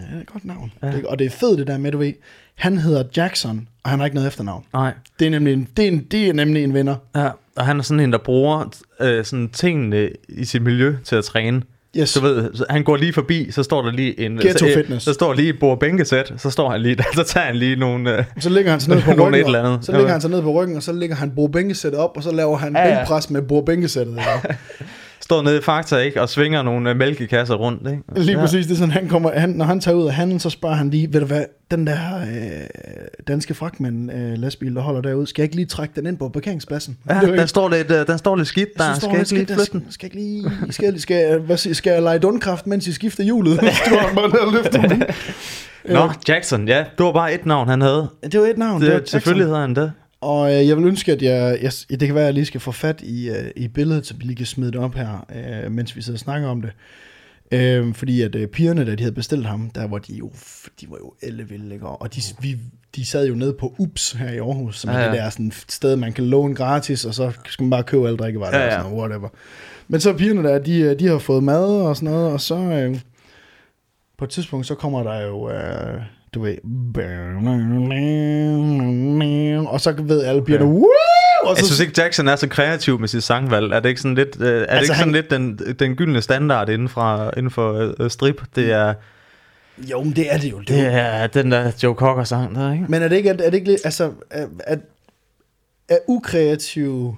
ja, 0.02 0.06
det 0.10 0.16
er 0.16 0.20
et 0.20 0.26
godt 0.32 0.44
navn. 0.44 0.72
Ja. 0.82 0.86
Det, 0.86 1.06
og 1.06 1.18
det 1.18 1.26
er 1.26 1.30
fedt 1.30 1.58
det 1.58 1.66
der 1.66 1.78
med, 1.78 1.92
du 1.92 1.98
ved, 1.98 2.12
han 2.55 2.78
hedder 2.78 3.03
Jackson, 3.16 3.68
og 3.84 3.90
han 3.90 3.98
har 3.98 4.07
ikke 4.07 4.14
noget 4.14 4.28
efternavn. 4.28 4.64
Nej. 4.72 4.92
Det 5.18 5.26
er 5.26 5.30
nemlig 5.30 5.53
en, 5.53 5.68
det 5.76 5.84
er 5.84 5.88
en, 5.88 6.05
det 6.11 6.28
er 6.28 6.32
nemlig 6.32 6.64
en 6.64 6.74
vinder. 6.74 6.96
Ja, 7.16 7.28
og 7.57 7.66
han 7.66 7.78
er 7.78 7.82
sådan 7.82 8.00
en, 8.00 8.12
der 8.12 8.18
bruger 8.18 8.74
øh, 9.00 9.24
sådan 9.24 9.48
tingene 9.48 10.09
i 10.28 10.44
sit 10.44 10.62
miljø 10.62 10.96
til 11.05 11.16
at 11.16 11.24
træne. 11.24 11.62
Yes. 11.96 12.12
Du 12.12 12.20
ved, 12.20 12.50
så 12.55 12.64
han 12.70 12.84
går 12.84 12.96
lige 12.96 13.12
forbi, 13.12 13.50
så 13.50 13.62
står 13.62 13.82
der 13.82 13.90
lige 13.92 14.20
en... 14.20 14.36
Ghetto 14.38 14.59
så, 14.59 14.66
øh, 14.66 14.74
fitness. 14.74 15.05
Så 15.05 15.12
står 15.12 15.32
lige 15.32 15.48
et 15.48 15.59
bord 15.61 15.80
bænkesæt, 15.80 16.32
så 16.36 16.50
står 16.50 16.70
han 16.70 16.80
lige 16.80 16.94
der, 16.94 17.03
så 17.14 17.22
tager 17.22 17.46
han 17.46 17.57
lige 17.57 17.76
nogle... 17.76 18.18
Øh, 18.18 18.24
Så 18.40 18.50
ligger 18.50 18.70
han 18.70 18.80
sig 18.80 18.94
ned 18.94 19.03
på 19.07 19.11
ryggen, 19.11 19.34
et 19.34 19.46
eller 19.46 19.62
andet. 19.64 19.84
så 19.84 19.92
ligger 19.92 20.09
han 20.12 20.20
sig 20.20 20.30
ned 20.30 20.42
på 20.42 20.53
ryggen, 20.53 20.76
og 20.76 20.82
så 20.82 20.92
ligger 20.92 21.16
han 21.16 21.30
bordbænkesættet 21.30 22.00
op, 22.00 22.16
og 22.16 22.22
så 22.22 22.32
laver 22.32 22.57
han 22.57 22.76
Ja, 22.76 22.88
ja, 22.88 22.96
bænkpres 22.96 23.30
med. 23.30 23.42
Ja. 24.16 24.40
står 25.32 25.42
nede 25.42 25.58
i 25.58 25.60
Fakta, 25.60 25.96
ikke? 25.96 26.22
Og 26.22 26.28
svinger 26.28 26.62
nogle 26.62 26.90
øh, 26.90 26.96
mælkekasser 26.96 27.54
rundt, 27.54 27.90
ikke? 27.90 28.02
Lige 28.16 28.32
ja. 28.38 28.40
præcis, 28.44 28.66
det 28.66 28.72
er 28.72 28.76
sådan, 28.78 28.90
han 28.92 29.08
kommer, 29.08 29.30
han, 29.38 29.50
når 29.50 29.64
han 29.64 29.80
tager 29.80 29.94
ud 29.96 30.06
af 30.06 30.12
handlen, 30.14 30.40
så 30.40 30.50
spørger 30.50 30.74
han 30.76 30.90
lige, 30.90 31.12
ved 31.12 31.20
du 31.20 31.26
hvad, 31.26 31.44
den 31.70 31.86
der 31.86 31.96
øh, 32.20 32.26
danske 33.28 33.54
fragtmand 33.54 34.12
øh, 34.12 34.38
lastbil, 34.38 34.74
der 34.74 34.80
holder 34.80 35.00
derude, 35.00 35.26
skal 35.26 35.42
jeg 35.42 35.44
ikke 35.44 35.56
lige 35.56 35.66
trække 35.66 35.92
den 35.96 36.06
ind 36.06 36.16
på 36.16 36.28
parkeringspladsen? 36.28 36.96
Ja, 37.10 37.14
der 37.14 37.32
ikke- 37.32 37.46
står 37.46 37.68
lidt, 37.68 37.90
øh, 37.90 38.06
den 38.06 38.18
står 38.18 38.36
lidt 38.36 38.48
skidt 38.48 38.68
der. 38.78 38.94
Skal 38.94 39.08
jeg 39.10 39.18
ikke 39.20 39.34
lige 39.34 39.46
flytte 39.46 39.72
den? 39.72 39.86
Skal 39.90 40.10
jeg 40.14 40.22
lige, 40.22 40.50
skal, 40.70 40.84
jeg- 40.92 41.00
skal, 41.00 41.16
jeg, 41.16 41.38
hvad 41.38 41.56
skal 41.74 41.90
jeg 41.92 42.02
lege 42.02 42.18
dundkraft, 42.18 42.66
mens 42.66 42.86
I 42.86 42.92
skifter 42.92 43.24
hjulet? 43.24 43.60
Den. 44.72 45.02
Nå, 45.88 46.10
Jackson, 46.28 46.68
ja. 46.68 46.78
Det 46.98 47.06
var 47.06 47.12
bare 47.12 47.34
et 47.34 47.46
navn, 47.46 47.68
han 47.68 47.80
havde. 47.80 48.08
Det 48.32 48.40
var 48.40 48.46
et 48.46 48.58
navn. 48.58 48.80
det 48.80 48.88
var 48.88 48.94
Det, 48.94 49.00
Jackson. 49.00 49.12
selvfølgelig 49.20 49.46
hedder 49.46 49.60
han 49.60 49.74
det. 49.74 49.92
Og 50.22 50.54
øh, 50.54 50.68
jeg 50.68 50.76
vil 50.76 50.84
ønske, 50.84 51.12
at 51.12 51.22
jeg, 51.22 51.58
jeg... 51.62 51.72
Det 51.90 52.00
kan 52.00 52.14
være, 52.14 52.24
at 52.24 52.26
jeg 52.26 52.34
lige 52.34 52.44
skal 52.44 52.60
få 52.60 52.72
fat 52.72 53.00
i, 53.02 53.30
øh, 53.30 53.50
i 53.56 53.68
billedet, 53.68 54.06
så 54.06 54.14
vi 54.14 54.24
lige 54.24 54.36
kan 54.36 54.46
smide 54.46 54.72
det 54.72 54.80
op 54.80 54.94
her, 54.94 55.26
øh, 55.64 55.72
mens 55.72 55.96
vi 55.96 56.02
sidder 56.02 56.16
og 56.16 56.20
snakker 56.20 56.48
om 56.48 56.62
det. 56.62 56.70
Øh, 57.52 57.94
fordi 57.94 58.20
at 58.22 58.34
øh, 58.34 58.48
pigerne, 58.48 58.84
da 58.84 58.94
de 58.94 59.02
havde 59.02 59.14
bestilt 59.14 59.46
ham, 59.46 59.70
der 59.70 59.86
var 59.88 59.98
de 59.98 60.14
jo, 60.14 60.30
de 60.80 60.90
var 60.90 60.96
jo 60.96 61.14
ellevilde, 61.22 61.74
ikke? 61.74 61.86
Og 61.86 62.14
de, 62.14 62.20
vi, 62.40 62.56
de 62.96 63.06
sad 63.06 63.26
jo 63.28 63.34
nede 63.34 63.52
på 63.60 63.74
UPS 63.78 64.12
her 64.12 64.32
i 64.32 64.38
Aarhus, 64.38 64.80
som 64.80 64.90
ja, 64.90 64.96
Ja, 64.96 65.04
ja. 65.04 65.10
det 65.10 65.18
der 65.18 65.30
sådan 65.30 65.52
sted, 65.68 65.96
man 65.96 66.12
kan 66.12 66.26
låne 66.26 66.54
gratis, 66.54 67.04
og 67.04 67.14
så 67.14 67.32
skal 67.46 67.62
man 67.62 67.70
bare 67.70 67.82
købe 67.82 68.06
alle 68.06 68.16
drikkevarer 68.16 68.56
Ja, 68.56 68.62
ja, 68.62 68.64
ja. 68.64 68.72
ja. 68.72 68.78
og 68.78 68.82
sådan 68.82 68.96
noget, 68.96 69.10
whatever. 69.10 69.28
Men 69.88 70.00
så 70.00 70.12
pigerne 70.12 70.48
der, 70.48 70.58
de, 70.58 70.80
øh, 70.80 70.98
de 70.98 71.06
har 71.06 71.18
fået 71.18 71.42
mad 71.44 71.64
og 71.64 71.96
sådan 71.96 72.14
noget, 72.14 72.32
og 72.32 72.40
så 72.40 72.54
øh, 72.56 73.00
på 74.18 74.24
et 74.24 74.30
tidspunkt, 74.30 74.66
så 74.66 74.74
kommer 74.74 75.02
der 75.02 75.20
jo, 75.20 75.50
øh, 75.50 76.00
du 76.34 76.40
ved, 76.42 76.56
og 79.66 79.80
så 79.80 79.92
ved 80.02 80.24
alle 80.24 80.44
pigerne, 80.44 80.64
Okay. 80.64 80.74
Woo! 80.74 80.88
Og 81.44 81.48
Jeg 81.56 81.56
så, 81.56 81.66
synes 81.66 81.80
ikke, 81.80 82.02
Jackson 82.02 82.28
er 82.28 82.36
så 82.36 82.48
kreativ 82.48 83.00
med 83.00 83.08
sit 83.08 83.22
sangvalg. 83.22 83.72
Er 83.72 83.80
det 83.80 83.88
ikke 83.88 84.00
sådan 84.00 84.14
lidt, 84.14 84.36
øh, 84.40 84.46
er 84.48 84.52
det 84.58 84.66
Altså, 84.68 84.78
ikke 84.78 84.86
sådan 84.86 84.98
han- 84.98 85.12
lidt 85.12 85.30
den, 85.30 85.58
den 85.78 85.94
gyldne 85.96 86.22
standard 86.22 86.68
inden, 86.68 86.88
fra, 86.88 87.30
inden 87.36 87.50
for 87.50 87.92
øh, 88.00 88.10
strip? 88.10 88.42
Det 88.56 88.72
er, 88.72 88.94
jo, 89.90 90.02
men 90.02 90.12
det 90.16 90.34
er 90.34 90.38
det 90.38 90.50
jo. 90.50 90.58
Det 90.58 90.68
det 90.68 90.80
er, 90.86 90.90
er 90.90 91.26
den 91.26 91.52
der 91.52 91.72
Joe 91.82 91.94
Cocker 91.94 92.24
sang 92.24 92.54
der, 92.54 92.72
ikke? 92.72 92.84
men 92.88 93.02
er 93.02 93.08
det 93.08 93.16
ikke, 93.16 93.28
er 93.28 93.34
det 93.36 93.54
ikke 93.54 93.66
lidt, 93.66 93.80
altså, 93.84 94.12
er, 94.30 94.46
er, 94.66 94.76
er 95.88 95.98
ukreative, 96.08 97.16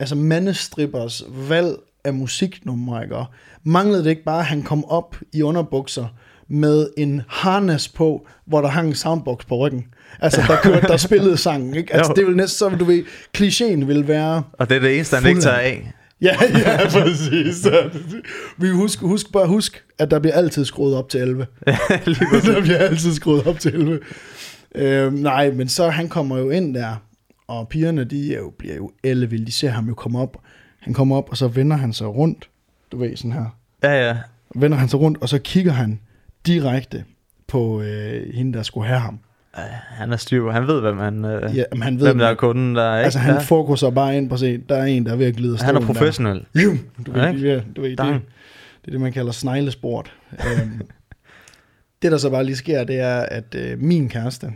altså 0.00 0.14
mandestrippers 0.14 1.22
valg 1.48 1.76
af 2.04 2.14
musiknumre, 2.14 3.02
ikke? 3.02 3.16
Manglede 3.64 4.04
det 4.04 4.10
ikke 4.10 4.24
bare, 4.24 4.38
at 4.38 4.46
han 4.46 4.62
kom 4.62 4.84
op 4.84 5.16
i 5.32 5.42
underbukser 5.42 6.06
med 6.48 6.88
en 6.96 7.22
harness 7.28 7.88
på, 7.88 8.26
hvor 8.46 8.60
der 8.60 8.68
hang 8.68 8.88
en 8.88 8.94
soundbox 8.94 9.46
på 9.46 9.56
ryggen? 9.56 9.84
Altså, 10.20 10.40
der, 10.48 10.56
kørte, 10.62 10.86
der 10.86 10.96
spillede 10.96 11.36
sangen, 11.36 11.74
ikke? 11.74 11.94
Altså, 11.94 12.12
Jo. 12.12 12.20
det 12.20 12.26
vil 12.26 12.36
næsten, 12.36 12.58
så 12.58 12.76
du 12.76 12.84
ved, 12.84 13.04
klichéen 13.38 13.84
vil 13.84 14.08
være, 14.08 14.42
Og 14.52 14.68
det 14.68 14.76
er 14.76 14.80
det 14.80 14.94
eneste, 14.94 15.16
han 15.16 15.26
ikke 15.28 15.40
tager 15.40 15.56
af-. 15.56 15.92
Ja, 16.20 16.36
ja, 16.66 16.88
præcis. 16.88 17.66
Vi 18.58 18.68
husk, 18.70 19.00
husk 19.00 19.32
bare 19.32 19.46
husk, 19.46 19.84
at 19.98 20.10
der 20.10 20.18
bliver 20.18 20.34
altid 20.34 20.64
skruet 20.64 20.96
op 20.96 21.08
til 21.08 21.20
11. 21.20 21.46
Lige 22.06 22.26
der 22.54 22.60
bliver 22.60 22.78
altid 22.78 23.12
skruet 23.12 23.46
op 23.46 23.58
til 23.60 23.74
11. 23.74 24.00
Øh, 24.74 25.12
nej, 25.12 25.50
men 25.50 25.68
så 25.68 25.88
han 25.88 26.08
kommer 26.08 26.38
jo 26.38 26.50
ind 26.50 26.74
der, 26.74 26.96
og 27.48 27.68
pigerne, 27.68 28.04
de 28.04 28.34
er 28.34 28.38
jo, 28.38 28.52
bliver 28.58 28.74
jo 28.76 28.90
ellevilde. 29.04 29.46
De 29.46 29.52
ser 29.52 29.70
ham 29.70 29.88
jo 29.88 29.94
komme 29.94 30.18
op. 30.20 30.36
Han 30.80 30.94
kommer 30.94 31.16
op, 31.16 31.30
og 31.30 31.36
så 31.36 31.48
vender 31.48 31.76
han 31.76 31.92
sig 31.92 32.06
rundt. 32.06 32.48
Du 32.92 32.98
ved, 32.98 33.16
sådan 33.16 33.32
her. 33.32 33.56
Ja, 33.82 34.06
ja. 34.08 34.16
Vender 34.54 34.78
han 34.78 34.88
sig 34.88 35.00
rundt, 35.00 35.18
og 35.20 35.28
så 35.28 35.38
kigger 35.38 35.72
han 35.72 36.00
direkte 36.46 37.04
på 37.48 37.82
øh, 37.82 38.34
hende, 38.34 38.52
der 38.58 38.62
skulle 38.62 38.86
have 38.86 39.00
ham. 39.00 39.18
Ja, 39.56 39.62
Han 39.88 40.12
er 40.12 40.16
styr, 40.16 40.42
på- 40.42 40.50
han 40.50 40.66
ved, 40.66 40.80
hvem, 40.80 40.98
han, 40.98 41.24
øh, 41.24 41.56
Ja, 41.56 41.64
men 41.72 41.82
han 41.82 41.98
ved, 42.00 42.06
hvem 42.06 42.18
der 42.18 42.26
er 42.26 42.34
kunden, 42.34 42.74
der 42.74 42.82
er. 42.82 42.96
Ikke? 42.98 43.04
altså 43.04 43.18
han 43.18 43.34
ja. 43.34 43.40
fokuserer 43.40 43.90
bare 43.90 44.16
ind 44.16 44.28
på 44.28 44.34
at 44.34 44.40
se, 44.40 44.58
der 44.58 44.76
er 44.76 44.84
en, 44.84 45.06
der 45.06 45.12
er 45.12 45.16
ved 45.16 45.26
at 45.26 45.36
glide 45.36 45.54
af 45.54 45.64
han 45.64 45.76
er 45.76 45.80
professionel. 45.80 46.46
Der. 46.54 46.62
Jum! 46.62 46.78
Du 47.06 47.12
ved, 47.12 47.20
Ja, 47.22 47.28
ikke? 47.30 47.64
du 47.76 47.80
ved 47.80 47.90
det, 47.90 47.98
Dang. 47.98 48.14
det 48.14 48.86
er 48.86 48.90
det, 48.90 49.00
man 49.00 49.12
kalder 49.12 49.32
sneglesport. 49.32 50.12
øhm, 50.32 50.80
det, 52.02 52.12
der 52.12 52.18
så 52.18 52.30
bare 52.30 52.44
lige 52.44 52.56
sker, 52.56 52.84
det 52.84 53.00
er, 53.00 53.18
at 53.20 53.54
øh, 53.54 53.78
min 53.78 54.08
kæreste 54.08 54.52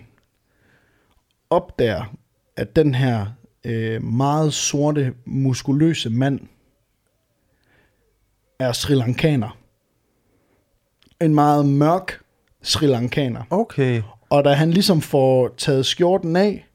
opdager, 1.50 2.14
at 2.56 2.76
den 2.76 2.94
her 2.94 3.26
øh, 3.64 4.02
meget 4.04 4.52
sorte, 4.52 5.12
muskuløse 5.24 6.10
mand 6.10 6.40
er 8.58 8.72
Sri 8.72 8.94
Lankaner. 8.94 9.56
En 11.20 11.34
meget 11.34 11.66
mørk 11.66 12.20
Sri 12.62 12.86
Lankaner. 12.86 13.42
Okay. 13.50 14.02
Og 14.30 14.44
da 14.44 14.52
han 14.52 14.70
ligesom 14.70 15.00
får 15.00 15.54
taget 15.58 15.86
skjorten 15.86 16.36
af, 16.36 16.66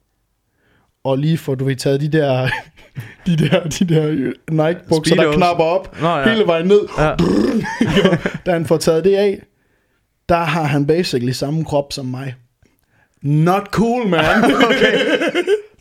og 1.03 1.17
lige 1.17 1.37
får, 1.37 1.55
du 1.55 1.65
ved, 1.65 1.75
taget 1.75 2.01
de 2.01 2.11
der, 2.11 2.49
de 3.27 3.37
der, 3.37 3.63
de 3.63 3.85
der 3.85 4.11
Nike-bukser, 4.51 5.15
der 5.15 5.33
knapper 5.33 5.63
op 5.63 6.01
Nå, 6.01 6.09
ja. 6.09 6.29
hele 6.29 6.47
vejen 6.47 6.67
ned, 6.67 6.79
Ja. 6.97 7.15
da 8.45 8.51
han 8.51 8.65
får 8.65 8.77
taget 8.77 9.03
det 9.03 9.15
af, 9.15 9.41
der 10.29 10.37
har 10.37 10.63
han 10.63 10.87
basically 10.87 11.31
samme 11.31 11.65
krop 11.65 11.93
som 11.93 12.05
mig. 12.05 12.35
Not 13.21 13.63
cool, 13.71 14.07
man. 14.07 14.21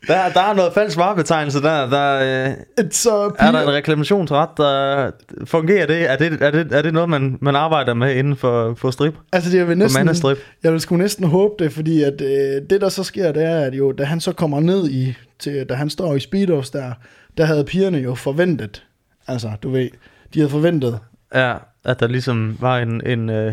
Der, 0.07 0.29
der 0.35 0.41
er 0.41 0.55
noget 0.55 0.73
falsk 0.73 0.97
varebetegnelse 0.97 1.63
der. 1.63 1.91
Der 1.91 2.49
øh, 2.79 2.85
Så 2.91 3.31
er 3.39 3.53
der 3.53 3.61
en 3.63 3.73
reklamationsret, 3.73 4.49
der 4.57 5.11
fungerer 5.45 5.87
det? 5.87 6.11
Er 6.11 6.17
det, 6.17 6.43
er 6.43 6.51
det, 6.51 6.73
er 6.73 6.83
det 6.83 6.93
noget, 6.95 7.09
man, 7.09 7.39
man 7.41 7.57
arbejder 7.57 7.95
med 7.95 8.15
inden 8.15 8.37
for, 8.37 8.75
for 8.75 8.91
strip? 8.91 9.15
altså 9.33 9.51
det 9.51 9.61
er 9.61 9.65
vil 9.65 9.75
For 9.75 9.79
næsten, 9.79 9.99
mandestrip? 9.99 10.39
jeg 10.63 10.73
vil 10.73 10.81
sgu 10.81 10.97
næsten 10.97 11.25
håbe 11.27 11.65
det, 11.65 11.73
fordi 11.73 12.03
at 12.03 12.21
øh, 12.21 12.63
det 12.71 12.81
der 12.81 12.89
så 12.89 13.05
sker, 13.05 13.33
det 13.33 13.45
er, 13.45 13.61
at 13.61 13.75
jo, 13.75 13.93
da 13.93 14.05
han 14.05 14.21
så 14.21 14.33
kommer 14.33 14.61
ned 14.61 14.91
i, 14.91 15.15
til, 15.39 15.67
da 15.69 15.75
han 15.75 15.91
står 15.91 16.15
i 16.15 16.21
Speedos 16.21 16.71
der, 16.71 16.93
der 17.39 17.45
havde 17.45 17.65
pigerne 17.65 17.99
jo 17.99 18.15
forventet, 18.15 18.85
altså 19.27 19.51
du 19.63 19.71
ved, 19.71 19.89
de 20.35 20.39
havde 20.39 20.51
forventet, 20.51 20.99
Ja, 21.35 21.55
at 21.85 22.01
der 22.01 22.07
ligesom 22.07 22.57
var 22.61 22.79
en... 22.79 23.07
en 23.07 23.31
øh, 23.31 23.53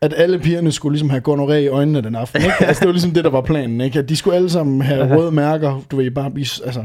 at 0.00 0.14
alle 0.16 0.38
pigerne 0.38 0.72
skulle 0.72 0.92
ligesom 0.92 1.10
have 1.10 1.22
gonoré 1.28 1.52
i 1.52 1.68
øjnene 1.68 2.00
den 2.00 2.14
aften. 2.14 2.42
Ikke? 2.42 2.54
Altså, 2.64 2.80
det 2.80 2.86
var 2.86 2.92
ligesom 2.92 3.10
det, 3.10 3.24
der 3.24 3.30
var 3.30 3.40
planen. 3.40 3.80
Ikke? 3.80 3.98
At 3.98 4.08
de 4.08 4.16
skulle 4.16 4.36
alle 4.36 4.50
sammen 4.50 4.82
have 4.82 5.16
røde 5.16 5.32
mærker. 5.32 5.80
Du 5.90 5.96
ved, 5.96 6.10
bare 6.10 6.30
blive... 6.30 6.46
Altså, 6.64 6.84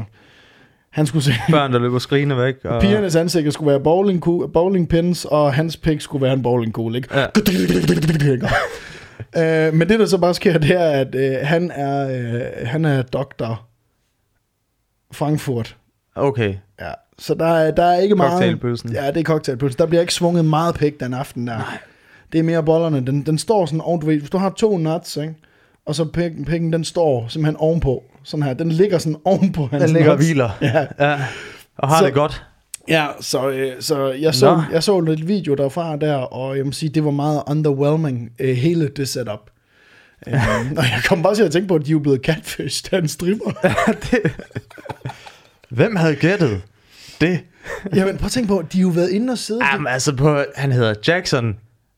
han 0.90 1.06
skulle 1.06 1.24
se... 1.24 1.32
børn, 1.50 1.72
der 1.72 1.78
løber 1.78 1.98
skrigende 1.98 2.36
væk. 2.36 2.54
Og, 2.64 2.80
Pigernes 2.80 3.16
ansigt 3.16 3.54
skulle 3.54 3.70
være 3.70 3.80
bowling, 3.80 4.22
bowling 4.52 4.88
pins, 4.88 5.24
og 5.24 5.54
hans 5.54 5.76
pik 5.76 6.00
skulle 6.00 6.22
være 6.22 6.32
en 6.32 6.42
bowlingkugle. 6.42 6.96
Ikke? 6.96 7.18
Ja. 7.18 7.26
øh, 9.68 9.74
men 9.74 9.88
det, 9.88 10.00
der 10.00 10.06
så 10.06 10.18
bare 10.18 10.34
sker, 10.34 10.58
det 10.58 10.70
er, 10.70 10.90
at 10.90 11.14
øh, 11.14 11.36
han 11.42 11.70
er 11.74 12.08
øh, 12.08 12.66
han 12.66 12.84
er 12.84 13.02
doktor 13.02 13.66
Frankfurt. 15.12 15.76
Okay, 16.16 16.54
Ja. 16.80 16.92
Så 17.18 17.34
der 17.34 17.46
er, 17.46 17.70
der 17.70 17.84
er 17.84 17.98
ikke 17.98 18.16
meget... 18.16 18.32
cocktailbølsen. 18.32 18.92
Ja, 18.92 19.06
det 19.06 19.16
er 19.16 19.22
cocktailpølse. 19.22 19.78
Der 19.78 19.86
bliver 19.86 20.00
ikke 20.00 20.14
svunget 20.14 20.44
meget 20.44 20.74
pæk 20.74 21.00
den 21.00 21.14
aften 21.14 21.46
der. 21.46 21.58
Nej. 21.58 21.78
Det 22.34 22.40
er 22.40 22.44
mere 22.44 22.62
bollerne. 22.64 23.06
Den, 23.06 23.22
den 23.26 23.38
står 23.38 23.66
sådan 23.66 23.80
oven, 23.80 24.00
du 24.00 24.06
ved, 24.06 24.18
hvis 24.18 24.30
du 24.30 24.38
har 24.38 24.50
to 24.50 24.78
nuts, 24.78 25.16
ikke? 25.16 25.34
og 25.86 25.94
så 25.94 26.04
pækken, 26.04 26.44
pækken, 26.44 26.72
den 26.72 26.84
står 26.84 27.26
simpelthen 27.28 27.56
ovenpå. 27.56 28.02
Sådan 28.24 28.42
her. 28.42 28.54
Den 28.54 28.72
ligger 28.72 28.98
sådan 28.98 29.16
ovenpå 29.24 29.68
hans 29.70 29.84
Den 29.84 29.92
ligger 29.92 30.10
og 30.10 30.16
nuts. 30.16 30.26
hviler. 30.26 30.50
Ja, 30.62 30.86
Ja, 30.98 31.18
og 31.78 31.88
har 31.88 31.98
Så- 31.98 32.06
det 32.06 32.14
godt. 32.14 32.42
ja 32.88 33.06
så, 33.20 33.48
øh, 33.50 33.72
så, 33.80 34.12
jeg, 34.12 34.34
så 34.34 34.54
Nå. 34.56 34.62
jeg 34.72 34.82
så 34.82 35.00
lidt 35.00 35.28
video 35.28 35.54
derfra 35.54 35.96
der, 35.96 36.14
og 36.14 36.56
jeg 36.56 36.66
må 36.66 36.72
sige, 36.72 36.88
det 36.90 37.04
var 37.04 37.10
meget 37.10 37.42
underwhelming, 37.46 38.30
øh, 38.38 38.56
hele 38.56 38.88
det 38.88 39.08
setup. 39.08 39.50
um, 40.26 40.32
og 40.78 40.84
jeg 40.84 41.00
kom 41.08 41.22
bare 41.22 41.34
til 41.34 41.42
at 41.42 41.52
tænke 41.52 41.68
på, 41.68 41.74
at 41.74 41.86
de 41.86 41.92
er 41.92 41.98
blevet 41.98 42.20
catfish, 42.24 42.90
der 42.90 42.98
en 42.98 43.08
stripper. 43.08 43.50
Hvem 45.68 45.96
havde 45.96 46.14
gættet 46.16 46.62
det? 47.20 47.40
Jamen 47.94 48.16
prøv 48.18 48.26
at 48.26 48.32
tænke 48.32 48.48
på, 48.48 48.62
de 48.72 48.78
har 48.78 48.82
jo 48.82 48.88
været 48.88 49.10
inde 49.10 49.30
og 49.30 49.38
sidde. 49.38 49.60
Jamen 49.72 49.86
altså, 49.86 50.16
på, 50.16 50.42
han 50.56 50.72
hedder 50.72 50.94
Jackson. 51.08 51.54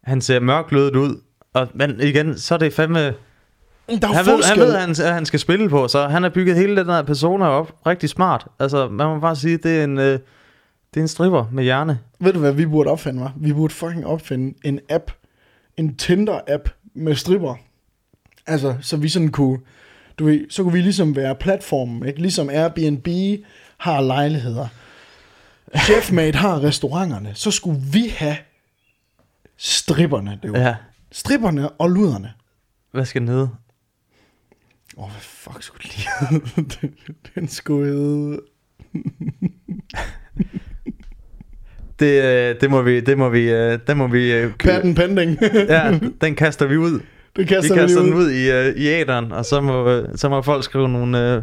Han 0.07 0.21
ser 0.21 0.41
mørklødet 0.41 0.97
ud. 0.97 1.21
Og, 1.53 1.69
men 1.75 2.01
igen, 2.01 2.39
så 2.39 2.55
er 2.55 2.59
det 2.59 2.73
fandme... 2.73 2.99
der 2.99 3.13
er 3.89 4.13
Han 4.13 4.27
ved, 4.27 4.45
han 4.45 4.59
ved, 4.59 4.75
at 4.75 4.81
han, 4.81 4.91
at 4.91 5.15
han 5.15 5.27
skal 5.27 5.41
spille 5.41 5.69
på, 5.69 5.89
så 5.89 6.09
han 6.09 6.23
har 6.23 6.31
bygget 6.31 6.57
hele 6.57 6.77
den 6.77 6.89
der 6.89 7.03
persona 7.03 7.47
op 7.47 7.73
rigtig 7.87 8.09
smart. 8.09 8.47
Altså, 8.59 8.89
man 8.89 9.07
må 9.07 9.21
bare 9.21 9.37
sige, 9.37 9.57
det 9.57 9.81
er 9.81 9.85
en, 9.85 9.99
øh, 9.99 10.13
det 10.95 10.97
er 10.97 11.01
en 11.01 11.09
stripper 11.09 11.45
med 11.53 11.65
hjerne. 11.65 11.99
Ved 12.21 12.33
du, 12.33 12.39
hvad 12.39 12.53
vi 12.53 12.67
burde 12.67 12.91
opfinde, 12.91 13.21
var? 13.21 13.33
Vi 13.37 13.53
burde 13.53 13.75
fucking 13.75 14.07
opfinde 14.07 14.55
en 14.65 14.81
app. 14.91 15.11
En 15.77 15.97
Tinder-app 16.03 16.69
med 16.95 17.15
stripper. 17.15 17.55
Altså, 18.47 18.75
så 18.81 18.97
vi 18.97 19.09
sådan 19.09 19.29
kunne... 19.29 19.59
Du 20.19 20.25
ved, 20.25 20.51
så 20.51 20.63
kunne 20.63 20.73
vi 20.73 20.81
ligesom 20.81 21.17
være 21.17 21.35
platformen, 21.35 22.07
ikke? 22.07 22.21
Ligesom 22.21 22.51
Airbnb 22.51 23.09
har 23.79 24.01
lejligheder. 24.01 24.67
Chefmate 25.77 26.39
har 26.39 26.63
restauranterne. 26.63 27.31
Så 27.35 27.51
skulle 27.51 27.81
vi 27.93 28.15
have 28.17 28.37
stripperne. 29.57 30.39
Det 30.43 30.53
var. 30.53 30.59
Ja. 30.59 30.75
Stripperne 31.13 31.69
og 31.71 31.91
luderne. 31.91 32.33
Hvad 32.93 33.05
skal 33.05 33.21
den 33.21 33.29
hedde? 33.29 33.49
Åh, 34.97 35.05
oh, 35.05 35.11
hvad 35.11 35.21
fuck 35.21 35.63
skulle 35.63 35.89
hedde? 35.93 36.45
den, 36.81 36.95
den 37.35 37.49
skulle 37.49 37.93
hedde... 37.93 38.41
Det, 42.01 42.23
øh, 42.25 42.61
det 42.61 42.71
må 42.71 42.83
vi, 42.83 43.01
det 43.01 43.19
må 43.19 43.29
vi, 43.29 43.51
øh, 43.53 43.79
det 43.87 43.97
må 43.97 44.07
vi 44.07 44.33
øh, 44.33 44.53
kø- 44.59 44.69
Patent 44.69 44.97
pending. 44.97 45.39
Ja, 45.69 45.99
den 46.21 46.35
kaster 46.35 46.67
vi 46.67 46.77
ud. 46.77 46.93
det 46.93 47.03
Vi 47.37 47.45
kaster 47.45 47.75
vi, 47.75 47.81
kaster 47.81 48.01
lige 48.03 48.11
den 48.11 48.15
ud. 48.19 48.25
ud 48.25 48.31
i, 48.31 48.83
i 48.83 48.87
æderen, 48.87 49.33
og 49.33 49.45
så 49.45 49.61
må, 49.61 50.03
så 50.17 50.29
må 50.29 50.43
folk 50.43 50.65
skrive 50.65 50.89
nogle, 50.89 51.43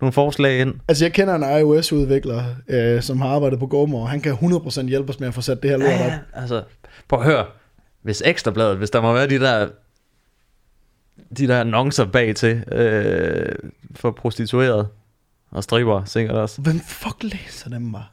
nogle 0.00 0.12
forslag 0.12 0.60
ind. 0.60 0.74
Altså, 0.88 1.04
jeg 1.04 1.12
kender 1.12 1.34
en 1.34 1.60
iOS-udvikler, 1.60 2.44
øh, 2.68 3.02
som 3.02 3.20
har 3.20 3.28
arbejdet 3.28 3.58
på 3.58 3.66
GoMore. 3.66 4.06
Han 4.08 4.20
kan 4.20 4.32
100% 4.32 4.82
hjælpe 4.88 5.08
os 5.10 5.20
med 5.20 5.28
at 5.28 5.34
få 5.34 5.40
sat 5.40 5.62
det 5.62 5.70
her 5.70 5.76
lort 5.76 5.88
op. 5.88 5.98
Ja, 6.00 6.18
altså, 6.32 6.62
prøv 7.08 7.20
at 7.20 7.26
høre. 7.26 7.46
Hvis 8.02 8.22
Ekstrabladet, 8.24 8.78
hvis 8.78 8.90
der 8.90 9.00
må 9.00 9.12
være 9.12 9.28
de 9.28 9.38
der, 9.38 9.68
de 11.38 11.48
der 11.48 11.60
annoncer 11.60 12.04
bag 12.04 12.36
til 12.36 12.64
øh, 12.72 13.54
for 13.94 14.10
prostituerede 14.10 14.88
og 15.50 15.64
striber, 15.64 16.04
sikkert 16.04 16.36
også. 16.36 16.62
Hvem 16.62 16.80
fuck 16.80 17.22
læser 17.22 17.70
dem 17.70 17.92
bare? 17.92 18.06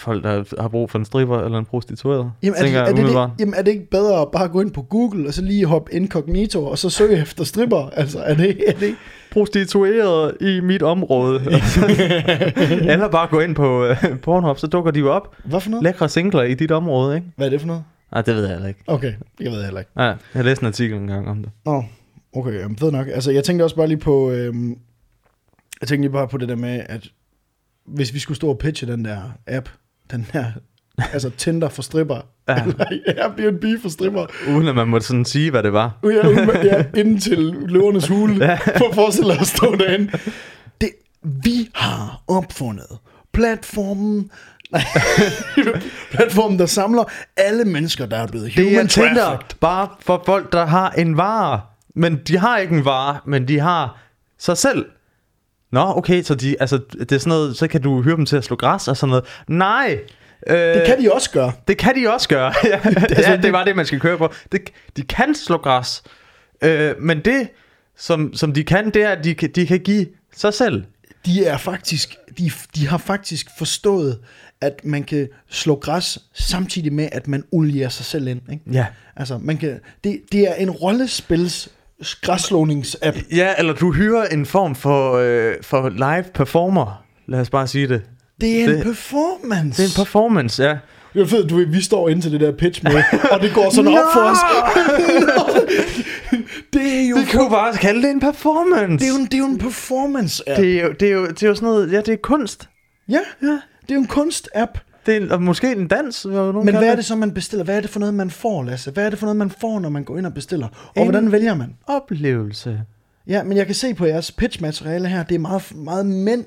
Folk, 0.00 0.24
der 0.24 0.60
har 0.60 0.68
brug 0.68 0.90
for 0.90 0.98
en 0.98 1.04
stripper 1.04 1.38
eller 1.38 1.58
en 1.58 1.64
prostitueret, 1.64 2.32
Jamen 2.42 2.56
er, 2.56 2.62
det, 2.62 2.74
er, 2.74 2.92
det, 2.92 3.30
jamen, 3.40 3.54
er 3.54 3.62
det 3.62 3.70
ikke 3.70 3.90
bedre 3.90 4.20
at 4.20 4.28
bare 4.32 4.48
gå 4.48 4.60
ind 4.60 4.70
på 4.70 4.82
Google, 4.82 5.28
og 5.28 5.34
så 5.34 5.42
lige 5.42 5.66
hoppe 5.66 5.94
incognito, 5.94 6.66
og 6.66 6.78
så 6.78 6.90
søge 6.90 7.22
efter 7.22 7.44
stripper? 7.44 7.90
Altså, 7.92 8.18
er 8.18 8.34
det, 8.34 8.62
er 8.66 8.72
det 8.72 8.82
ikke? 8.82 8.98
Prostitueret 9.30 10.36
i 10.40 10.60
mit 10.60 10.82
område. 10.82 11.40
eller 12.92 13.08
bare 13.08 13.28
gå 13.28 13.40
ind 13.40 13.54
på 13.54 13.84
øh, 13.84 14.18
Pornhub, 14.22 14.58
så 14.58 14.66
dukker 14.66 14.90
de 14.90 14.98
jo 14.98 15.12
op. 15.12 15.36
Hvad 15.44 15.60
for 15.60 15.70
noget? 15.70 15.84
Lækre 15.84 16.08
singler 16.08 16.42
i 16.42 16.54
dit 16.54 16.70
område, 16.70 17.16
ikke? 17.16 17.26
Hvad 17.36 17.46
er 17.46 17.50
det 17.50 17.60
for 17.60 17.66
noget? 17.66 17.84
Nej, 18.12 18.22
det 18.22 18.34
ved 18.34 18.42
jeg 18.42 18.50
heller 18.50 18.68
ikke. 18.68 18.80
Okay, 18.86 19.12
jeg 19.40 19.52
ved 19.52 19.64
heller 19.64 19.80
ikke. 19.80 19.90
Ja, 19.96 20.14
jeg 20.34 20.44
læste 20.44 20.62
en 20.62 20.66
artikel 20.66 20.96
engang 20.96 21.28
om 21.28 21.42
det. 21.42 21.52
Nå, 21.64 21.84
okay, 22.32 22.54
jamen, 22.54 22.78
fed 22.78 22.90
nok. 22.92 23.06
Altså, 23.08 23.30
jeg 23.30 23.44
tænkte 23.44 23.62
også 23.62 23.76
bare 23.76 23.86
lige 23.86 23.98
på, 23.98 24.30
øhm, 24.30 24.78
jeg 25.80 25.88
tænkte 25.88 26.02
lige 26.02 26.12
bare 26.12 26.28
på 26.28 26.38
det 26.38 26.48
der 26.48 26.56
med, 26.56 26.82
at 26.88 27.08
hvis 27.86 28.14
vi 28.14 28.18
skulle 28.18 28.36
stå 28.36 28.48
og 28.48 28.58
pitche 28.58 28.86
den 28.86 29.04
der 29.04 29.20
app, 29.46 29.68
den 30.10 30.26
her, 30.32 30.44
altså 31.12 31.30
Tinder 31.30 31.68
for 31.68 31.82
stripper, 31.82 32.20
Ja. 32.48 32.62
eller 32.62 32.84
Airbnb 33.06 33.64
for 33.82 33.88
stripper, 33.88 34.26
Uden 34.48 34.68
at 34.68 34.74
man 34.74 34.88
måtte 34.88 35.06
sådan 35.06 35.24
sige, 35.24 35.50
hvad 35.50 35.62
det 35.62 35.72
var. 35.72 35.98
ja, 36.04 36.28
uden- 36.28 36.50
ja, 36.64 36.84
inden 36.96 37.20
til 37.20 37.38
løvernes 37.68 38.08
hule, 38.08 38.44
ja. 38.46 38.58
for 38.78 38.88
at 38.88 38.94
forestille 38.94 39.32
os 39.32 39.40
at 39.40 39.46
stå 39.46 39.74
derinde. 39.76 40.12
Det, 40.80 40.90
vi 41.22 41.68
har 41.74 42.22
opfundet 42.28 42.86
platformen, 43.32 44.30
platformen, 46.10 46.58
der 46.58 46.66
samler 46.66 47.04
alle 47.36 47.64
mennesker, 47.64 48.06
der 48.06 48.16
er 48.16 48.26
blevet 48.26 48.52
Det 48.56 48.64
er 48.66 48.70
human 48.70 48.88
Tinder, 48.88 49.38
bare 49.60 49.88
for 50.00 50.22
folk, 50.26 50.52
der 50.52 50.66
har 50.66 50.90
en 50.90 51.16
vare. 51.16 51.60
Men 51.94 52.16
de 52.28 52.38
har 52.38 52.58
ikke 52.58 52.76
en 52.76 52.84
vare, 52.84 53.18
men 53.26 53.48
de 53.48 53.60
har 53.60 53.98
sig 54.38 54.56
selv. 54.58 54.86
Nå, 55.72 55.80
okay, 55.96 56.22
så, 56.22 56.34
de, 56.34 56.56
altså, 56.60 56.80
det 56.98 57.12
er 57.12 57.18
sådan 57.18 57.28
noget, 57.28 57.56
så 57.56 57.68
kan 57.68 57.82
du 57.82 58.02
hyre 58.02 58.16
dem 58.16 58.26
til 58.26 58.36
at 58.36 58.44
slå 58.44 58.56
græs 58.56 58.88
og 58.88 58.96
sådan 58.96 59.10
noget. 59.10 59.24
Nej! 59.48 59.98
Øh, 60.46 60.56
Det 60.58 60.82
kan 60.86 61.02
de 61.02 61.12
også 61.12 61.30
gøre. 61.30 61.52
det 61.68 61.78
kan 61.78 61.94
de 61.96 62.12
også 62.14 62.28
gøre. 62.28 62.52
ja, 62.64 62.80
Altså, 62.84 63.30
ja, 63.30 63.36
det- 63.36 63.52
var 63.52 63.64
det, 63.64 63.76
man 63.76 63.86
skal 63.86 64.00
køre 64.00 64.18
på. 64.18 64.32
Det, 64.52 64.60
de 64.96 65.02
kan 65.02 65.34
slå 65.34 65.56
græs. 65.58 66.02
Øh, 66.62 66.94
men 67.00 67.20
det, 67.24 67.48
som, 67.96 68.34
som 68.34 68.52
de 68.52 68.64
kan, 68.64 68.90
det 68.90 69.02
er, 69.02 69.08
at 69.10 69.24
de, 69.24 69.34
kan- 69.34 69.50
de 69.50 69.66
kan 69.66 69.80
give 69.80 70.06
sig 70.36 70.54
selv. 70.54 70.84
de 71.26 71.44
er 71.44 71.56
faktisk, 71.56 72.16
de, 72.38 72.50
de 72.76 72.86
har 72.88 72.98
faktisk 72.98 73.46
forstået, 73.58 74.18
at 74.60 74.80
man 74.84 75.02
kan 75.04 75.28
slå 75.50 75.74
græs 75.74 76.18
samtidig 76.34 76.92
med, 76.92 77.08
at 77.12 77.28
man 77.28 77.44
olierer 77.52 77.88
sig 77.88 78.04
selv 78.06 78.26
ind. 78.28 78.40
Ikke? 78.52 78.62
Ja. 78.72 78.86
Altså, 79.16 79.38
man 79.38 79.56
kan, 79.56 79.80
det, 80.04 80.20
det 80.32 80.40
er 80.48 80.54
en 80.54 80.70
rollespils 80.70 81.68
græsslånings-app. 82.02 83.16
Ja, 83.36 83.54
eller 83.58 83.72
du 83.74 83.92
hyrer 83.92 84.24
en 84.24 84.46
form 84.46 84.74
for, 84.74 85.12
øh, 85.16 85.54
for 85.62 85.88
live 85.88 86.24
performer. 86.34 87.04
Lad 87.28 87.40
os 87.40 87.50
bare 87.50 87.66
sige 87.66 87.88
det. 87.88 88.02
Det 88.40 88.60
er 88.60 88.64
en 88.64 88.70
Det- 88.70 88.82
performance. 88.84 89.82
Det 89.82 89.88
er 89.88 89.92
en 89.98 90.04
performance, 90.04 90.62
ja. 90.62 90.76
Det 91.14 91.22
er 91.22 91.26
fedt, 91.26 91.50
du 91.50 91.56
ved, 91.56 91.66
vi 91.66 91.82
står 91.82 92.08
ind 92.08 92.22
til 92.22 92.32
det 92.32 92.40
der 92.40 92.52
pitch 92.52 92.84
med, 92.84 92.92
og 93.32 93.40
det 93.40 93.54
går 93.54 93.70
sådan 93.70 93.88
op 93.92 94.12
for 94.12 94.20
os. 94.20 94.38
det 96.72 97.02
er 97.04 97.08
jo, 97.08 97.16
Vi 97.16 97.24
kan 97.24 97.40
bare 97.50 97.72
kalde 97.76 98.02
det 98.02 98.10
en 98.10 98.20
performance. 98.20 98.98
det 98.98 99.02
er 99.04 99.08
jo, 99.08 99.14
en- 99.18 99.24
det 99.24 99.34
er 99.34 99.38
jo 99.38 99.44
en 99.46 99.58
performance 99.58 100.48
app. 100.50 100.60
det 100.60 100.78
er 100.78 100.82
jo, 100.82 100.92
det 101.00 101.08
er 101.08 101.12
jo, 101.12 101.26
det 101.26 101.42
er 101.42 101.46
jo 101.48 101.54
sådan 101.54 101.68
noget, 101.68 101.92
ja, 101.92 101.96
det 102.00 102.08
er 102.08 102.16
kunst. 102.22 102.68
Ja, 103.08 103.18
ja, 103.42 103.46
det 103.82 103.90
er 103.90 103.94
jo 103.94 104.00
en 104.00 104.06
kunst-app. 104.06 104.78
Det 105.08 105.32
er, 105.32 105.38
måske 105.38 105.72
en 105.72 105.88
dans. 105.88 106.24
Nogen 106.26 106.66
Men 106.66 106.76
hvad 106.76 106.88
er 106.88 106.96
det 106.96 107.04
så, 107.04 107.16
man 107.16 107.34
bestiller? 107.34 107.64
Hvad 107.64 107.76
er 107.76 107.80
det 107.80 107.90
for 107.90 108.00
noget, 108.00 108.14
man 108.14 108.30
får, 108.30 108.62
Lasse? 108.62 108.90
Hvad 108.90 109.06
er 109.06 109.10
det 109.10 109.18
for 109.18 109.26
noget, 109.26 109.36
man 109.36 109.50
får, 109.50 109.80
når 109.80 109.88
man 109.88 110.04
går 110.04 110.18
ind 110.18 110.26
og 110.26 110.34
bestiller? 110.34 110.68
Og 110.96 111.02
En- 111.02 111.04
hvordan 111.10 111.32
vælger 111.32 111.54
man? 111.54 111.76
Oplevelse. 111.86 112.82
Ja, 113.26 113.42
men 113.42 113.56
jeg 113.56 113.66
kan 113.66 113.74
se 113.74 113.94
på 113.94 114.06
jeres 114.06 114.32
pitchmateriale 114.32 115.08
her, 115.08 115.22
det 115.22 115.34
er 115.34 115.38
meget, 115.38 115.74
meget 115.74 116.06
mænd 116.06 116.44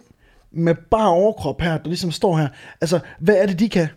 med 0.52 0.76
bare 0.92 1.10
overkrop 1.10 1.62
her, 1.62 1.78
der 1.78 1.88
ligesom 1.88 2.12
står 2.12 2.38
her. 2.38 2.48
Altså, 2.82 3.00
hvad 3.20 3.36
er 3.36 3.46
det, 3.46 3.60
de 3.60 3.70
kan? 3.70 3.88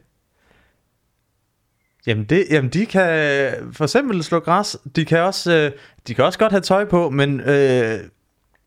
Jamen, 2.07 2.25
det, 2.25 2.45
jamen, 2.51 2.71
de 2.71 2.87
kan 2.87 3.51
for 3.73 3.85
eksempel 3.85 4.23
slå 4.25 4.39
græs. 4.41 4.77
De 4.97 5.05
kan 5.05 5.19
også, 5.19 5.53
øh, 5.53 5.73
de 6.09 6.15
kan 6.15 6.25
også 6.25 6.39
godt 6.39 6.53
have 6.53 6.61
tøj 6.61 6.85
på, 6.85 7.11
men 7.11 7.41
øh, 7.41 8.01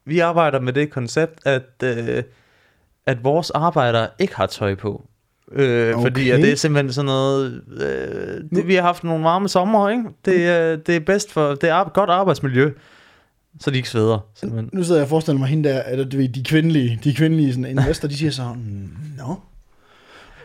vi 0.05 0.19
arbejder 0.19 0.59
med 0.59 0.73
det 0.73 0.89
koncept, 0.89 1.39
at, 1.45 1.83
øh, 1.83 2.23
at 3.05 3.23
vores 3.23 3.49
arbejdere 3.51 4.07
ikke 4.19 4.35
har 4.35 4.45
tøj 4.45 4.75
på. 4.75 5.07
Øh, 5.51 5.95
okay. 5.97 6.01
Fordi 6.05 6.29
at 6.29 6.39
det 6.41 6.51
er 6.51 6.55
simpelthen 6.55 6.93
sådan 6.93 7.05
noget... 7.05 7.61
Øh, 7.81 8.57
det, 8.57 8.67
vi 8.67 8.75
har 8.75 8.81
haft 8.81 9.03
nogle 9.03 9.23
varme 9.23 9.49
sommer, 9.49 9.89
ikke? 9.89 10.03
Det, 10.25 10.47
er- 10.47 10.75
det 10.75 10.95
er 10.95 10.99
bedst 10.99 11.31
for... 11.31 11.49
Det 11.55 11.69
er 11.69 11.73
ar- 11.73 11.91
godt 11.93 12.09
arbejdsmiljø, 12.09 12.71
så 13.59 13.71
de 13.71 13.75
ikke 13.75 13.89
sveder. 13.89 14.25
Simpelthen. 14.35 14.69
Nu 14.73 14.83
sidder 14.83 14.99
jeg 14.99 15.05
og 15.05 15.09
forestiller 15.09 15.39
mig 15.39 15.47
hende 15.49 15.69
der, 15.69 15.83
eller 15.83 16.05
du 16.05 16.17
ved, 16.17 16.29
de 16.29 16.43
kvindelige, 16.43 16.99
de 17.03 17.13
kvindelige 17.13 17.53
sådan, 17.53 17.65
investorer, 17.65 18.09
de 18.09 18.17
siger 18.17 18.31
så, 18.31 18.43
nå, 19.17 19.35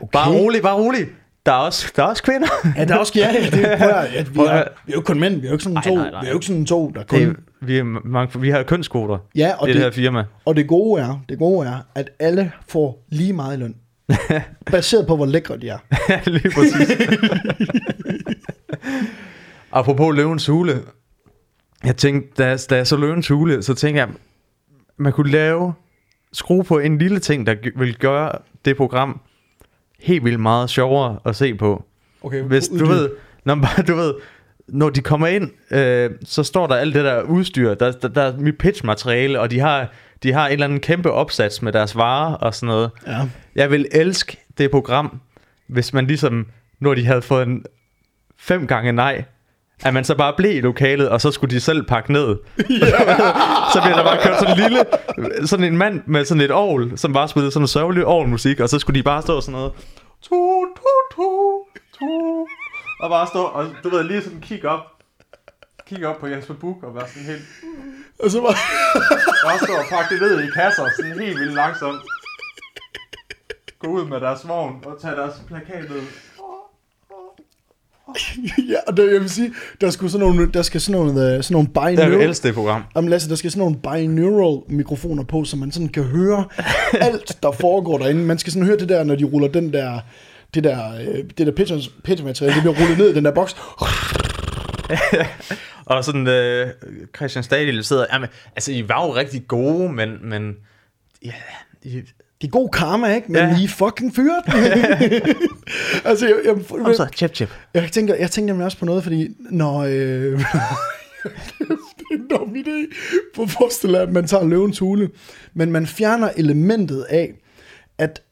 okay. 0.00 0.12
Bare 0.12 0.32
rolig, 0.32 0.62
bare 0.62 0.74
rolig. 0.76 1.06
Der 1.46 1.52
er 1.52 1.56
også, 1.56 1.92
der 1.96 2.02
er 2.02 2.06
også 2.06 2.22
kvinder. 2.22 2.46
Ja, 2.76 2.84
der 2.84 2.94
er 2.94 2.98
også, 2.98 3.12
ja, 3.16 3.30
ja, 3.32 3.40
det, 3.50 3.78
prøv 3.78 3.88
at, 3.88 4.06
at 4.14 4.34
vi, 4.34 4.40
at 4.40 4.46
er, 4.46 4.64
vi 4.86 4.92
er 4.92 4.96
jo 4.96 5.00
kun 5.00 5.20
mænd, 5.20 5.34
vi 5.40 5.46
er 5.46 5.50
jo 5.50 5.54
ikke 5.54 5.64
sådan 5.64 5.74
Nej, 5.74 5.82
to, 5.82 5.94
nej, 5.94 6.10
nej. 6.10 6.20
vi 6.20 6.26
er 6.26 6.30
jo 6.30 6.36
ikke 6.36 6.46
sådan 6.46 6.66
to, 6.66 6.92
der 6.94 7.02
kun... 7.04 7.18
Det, 7.20 7.36
vi, 7.60 7.78
er 7.78 7.84
mange, 8.04 8.40
vi 8.40 8.50
har 8.50 8.62
kønskvoter 8.62 9.18
ja, 9.34 9.52
og 9.58 9.68
i 9.68 9.72
det, 9.72 9.76
det 9.76 9.84
her 9.84 9.90
firma. 9.90 10.24
og 10.44 10.56
det 10.56 10.68
gode 10.68 11.02
er, 11.02 11.22
det 11.28 11.38
gode 11.38 11.68
er, 11.68 11.76
at 11.94 12.10
alle 12.18 12.52
får 12.68 13.04
lige 13.08 13.32
meget 13.32 13.58
løn. 13.58 13.74
baseret 14.72 15.06
på, 15.06 15.16
hvor 15.16 15.26
lækre 15.26 15.56
de 15.56 15.68
er. 15.68 15.78
Ja, 16.08 16.20
lige 16.26 16.50
præcis. 16.50 16.90
Apropos 19.72 20.16
løvens 20.16 20.46
hule. 20.46 20.82
Jeg 21.84 21.96
tænkte, 21.96 22.42
da 22.42 22.48
jeg, 22.48 22.58
da 22.70 22.76
jeg 22.76 22.86
så 22.86 22.96
løvens 22.96 23.28
hule, 23.28 23.62
så 23.62 23.74
tænkte 23.74 24.00
jeg, 24.00 24.08
man 24.96 25.12
kunne 25.12 25.30
lave, 25.30 25.74
skrue 26.32 26.64
på 26.64 26.78
en 26.78 26.98
lille 26.98 27.18
ting, 27.18 27.46
der 27.46 27.54
vil 27.76 27.96
gøre 27.98 28.32
det 28.64 28.76
program 28.76 29.20
helt 30.00 30.24
vildt 30.24 30.40
meget 30.40 30.70
sjovere 30.70 31.18
at 31.24 31.36
se 31.36 31.54
på. 31.54 31.84
Okay, 32.22 32.42
Hvis 32.42 32.68
du 32.68 32.86
ved, 32.86 33.10
når, 33.44 33.54
man 33.54 33.64
bare, 33.64 33.82
du 33.82 33.94
ved, 33.94 34.14
når 34.68 34.90
de 34.90 35.00
kommer 35.00 35.26
ind, 35.26 35.50
øh, 35.70 36.10
så 36.24 36.42
står 36.42 36.66
der 36.66 36.74
alt 36.74 36.94
det 36.94 37.04
der 37.04 37.22
udstyr, 37.22 37.74
der, 37.74 37.92
der, 37.92 38.08
der 38.08 38.22
er 38.22 38.36
mit 38.36 38.58
pitchmateriale, 38.58 39.40
og 39.40 39.50
de 39.50 39.60
har, 39.60 39.88
de 40.22 40.32
har 40.32 40.46
en 40.46 40.52
eller 40.52 40.66
anden 40.66 40.80
kæmpe 40.80 41.10
opsats 41.10 41.62
med 41.62 41.72
deres 41.72 41.96
varer 41.96 42.34
og 42.34 42.54
sådan 42.54 42.66
noget. 42.66 42.90
Ja. 43.06 43.28
Jeg 43.54 43.70
vil 43.70 43.86
elske 43.92 44.36
det 44.58 44.70
program, 44.70 45.20
hvis 45.66 45.92
man 45.92 46.06
ligesom, 46.06 46.46
når 46.80 46.94
de 46.94 47.06
havde 47.06 47.22
fået 47.22 47.46
en 47.46 47.64
fem 48.38 48.66
gange 48.66 48.92
nej, 48.92 49.24
at 49.84 49.94
man 49.94 50.04
så 50.04 50.14
bare 50.14 50.34
blev 50.36 50.56
i 50.56 50.60
lokalet, 50.60 51.08
og 51.08 51.20
så 51.20 51.30
skulle 51.30 51.54
de 51.54 51.60
selv 51.60 51.82
pakke 51.82 52.12
ned. 52.12 52.28
så 53.72 53.80
bliver 53.82 53.96
der 53.96 54.04
bare 54.04 54.18
kørt 54.22 54.38
sådan 54.38 54.54
en 54.54 54.62
lille, 54.62 54.84
sådan 55.46 55.64
en 55.64 55.76
mand 55.76 56.02
med 56.06 56.24
sådan 56.24 56.40
et 56.40 56.50
ovl, 56.50 56.98
som 56.98 57.12
bare 57.12 57.28
spillede 57.28 57.52
sådan 57.52 57.64
en 57.64 57.68
sørgelig 57.68 58.04
ovlmusik, 58.04 58.60
og 58.60 58.68
så 58.68 58.78
skulle 58.78 58.98
de 58.98 59.02
bare 59.02 59.22
stå 59.22 59.40
sådan 59.40 59.52
noget, 59.52 59.72
tu, 60.22 60.64
tu, 60.76 61.16
tu, 61.16 61.64
tu, 61.98 62.46
og 63.02 63.10
bare 63.10 63.26
stå, 63.26 63.42
og 63.42 63.66
du 63.84 63.88
ved, 63.88 64.04
lige 64.04 64.22
sådan 64.22 64.40
kigge 64.40 64.68
op, 64.68 64.80
kigge 65.86 66.08
op 66.08 66.18
på 66.20 66.26
Jesper 66.26 66.54
Buch, 66.54 66.84
og 66.84 66.94
være 66.94 67.08
sådan 67.08 67.22
helt, 67.22 67.42
Og 68.22 68.30
så 68.30 68.40
var, 68.40 68.54
bare 69.46 69.58
stå 69.58 69.72
og 69.72 69.84
pakke 69.90 70.14
det 70.14 70.22
ned 70.22 70.44
i 70.44 70.50
kasser, 70.54 70.84
sådan 70.96 71.18
helt 71.20 71.38
vildt 71.40 71.54
langsomt. 71.54 72.00
Gå 73.78 73.86
ud 73.88 74.04
med 74.04 74.20
deres 74.20 74.48
vogn 74.48 74.74
og 74.86 75.00
tage 75.00 75.16
deres 75.16 75.34
plakat 75.46 75.90
ned. 75.90 76.02
ja, 78.72 78.78
og 78.86 78.96
der, 78.96 79.10
jeg 79.10 79.20
vil 79.20 79.30
sige, 79.30 79.52
der, 79.80 79.90
skulle 79.90 80.12
sådan 80.12 80.26
nogle, 80.26 80.52
der 80.52 80.62
skal 80.62 80.80
sådan 80.80 81.00
nogle, 81.00 81.34
øh, 81.36 81.42
sådan 81.42 81.54
nogle 81.54 81.68
binaural, 81.68 82.28
elske 82.28 82.48
det 82.48 82.54
program. 82.54 82.82
Jamen 82.96 83.10
Lasse, 83.10 83.28
der 83.28 83.34
skal 83.34 83.50
sådan 83.50 83.60
nogle 83.60 83.76
binaural 83.76 84.62
mikrofoner 84.68 85.24
på, 85.24 85.44
så 85.44 85.56
man 85.56 85.72
sådan 85.72 85.88
kan 85.88 86.04
høre 86.04 86.44
alt, 87.00 87.38
der 87.42 87.52
foregår 87.52 87.98
derinde. 87.98 88.24
Man 88.24 88.38
skal 88.38 88.52
sådan 88.52 88.66
høre 88.66 88.78
det 88.78 88.88
der, 88.88 89.04
når 89.04 89.14
de 89.14 89.24
ruller 89.24 89.48
den 89.48 89.72
der, 89.72 90.00
det 90.54 90.64
der, 90.64 90.94
øh, 90.94 91.24
det 91.38 91.46
der 91.46 91.52
pitch, 91.52 91.90
pitchmateriale, 92.04 92.54
det 92.54 92.62
bliver 92.62 92.76
rullet 92.80 92.98
ned 92.98 93.10
i 93.10 93.14
den 93.14 93.24
der 93.24 93.30
boks. 93.30 93.56
Og 95.86 96.04
sådan, 96.04 96.26
øh, 96.26 96.68
Christian 97.16 97.42
Stadil 97.42 97.84
sidder, 97.84 98.06
jamen, 98.12 98.28
altså, 98.56 98.72
I 98.72 98.88
var 98.88 99.06
jo 99.06 99.14
rigtig 99.14 99.48
gode, 99.48 99.92
men, 99.92 100.18
men 100.22 100.56
ja, 101.24 101.32
I, 101.82 101.96
Det 102.40 102.46
er 102.46 102.48
god 102.48 102.68
karma, 102.68 103.14
ikke? 103.14 103.32
Men 103.32 103.40
Ja. 103.40 103.60
I 103.60 103.66
fucking 103.66 104.14
fyret 104.14 104.42
altså, 106.10 106.26
jeg, 106.26 106.36
jeg, 106.44 106.54
kom 106.68 106.94
så, 106.94 107.08
chip 107.16 107.34
chip. 107.34 107.50
jeg, 107.74 107.92
tænker, 107.92 108.14
jeg 108.14 108.30
tænker 108.30 108.52
nemlig 108.52 108.64
også 108.64 108.78
på 108.78 108.84
noget, 108.84 109.02
fordi 109.02 109.28
når... 109.50 109.78
Øh, 109.78 109.92
det 111.98 112.06
er 112.10 112.14
en 112.14 112.28
dum 112.30 112.54
idé. 112.54 112.94
For 113.34 113.88
jer, 113.92 114.02
at 114.02 114.12
man 114.12 114.26
tager 114.26 114.44
løvens 114.44 114.78
hule, 114.78 115.10
men 115.54 115.72
man 115.72 115.86
fjerner 115.86 116.30
elementet 116.36 117.02
af, 117.02 117.32
at 117.98 118.22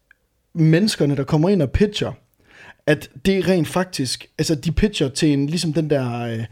menneskerne, 0.55 1.17
der 1.17 1.25
kommer 1.25 1.49
ind 1.49 1.63
og 1.63 1.71
pitcher, 1.71 2.13
at 2.87 3.11
det 3.27 3.49
rent 3.49 3.69
faktisk, 3.69 4.27
altså 4.39 4.55
de 4.55 4.73
pitcher 4.73 5.09
til 5.09 5.33
en, 5.33 5.47
ligesom 5.47 5.73
den 5.73 5.91
der, 5.91 6.23
øh, 6.23 6.45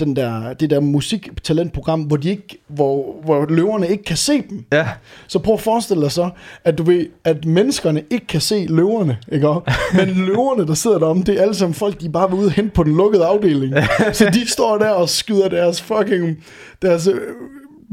den 0.00 0.16
der, 0.16 0.52
det 0.52 0.70
der 0.70 0.80
musiktalentprogram, 0.80 2.02
hvor, 2.02 2.16
de 2.16 2.30
ikke, 2.30 2.58
hvor, 2.68 3.20
hvor 3.24 3.46
løverne 3.48 3.88
ikke 3.88 4.04
kan 4.04 4.16
se 4.16 4.42
dem. 4.50 4.64
Ja, 4.72 4.88
Så 5.28 5.38
prøv 5.38 5.54
at 5.54 5.60
forestille 5.60 6.02
dig 6.02 6.12
så, 6.12 6.30
at 6.64 6.78
du 6.78 6.82
ved, 6.82 7.06
at 7.24 7.44
menneskerne 7.44 8.02
ikke 8.10 8.26
kan 8.26 8.40
se 8.40 8.66
løverne, 8.68 9.18
ikke 9.32 9.48
også? 9.48 9.72
Men 9.98 10.08
løverne, 10.08 10.66
der 10.66 10.74
sidder 10.74 10.98
derom, 10.98 11.22
det 11.22 11.38
er 11.38 11.42
alle 11.42 11.54
sammen 11.54 11.74
folk, 11.74 12.00
de 12.00 12.08
bare 12.08 12.30
vil 12.30 12.38
ud 12.38 12.44
og 12.44 12.52
hente 12.52 12.70
på 12.70 12.82
den 12.82 12.96
lukkede 12.96 13.24
afdeling. 13.24 13.74
Så 14.12 14.30
de 14.34 14.48
står 14.48 14.78
der 14.78 14.90
og 14.90 15.08
skyder 15.08 15.48
deres 15.48 15.82
fucking, 15.82 16.44
deres 16.82 17.06
øh, 17.06 17.20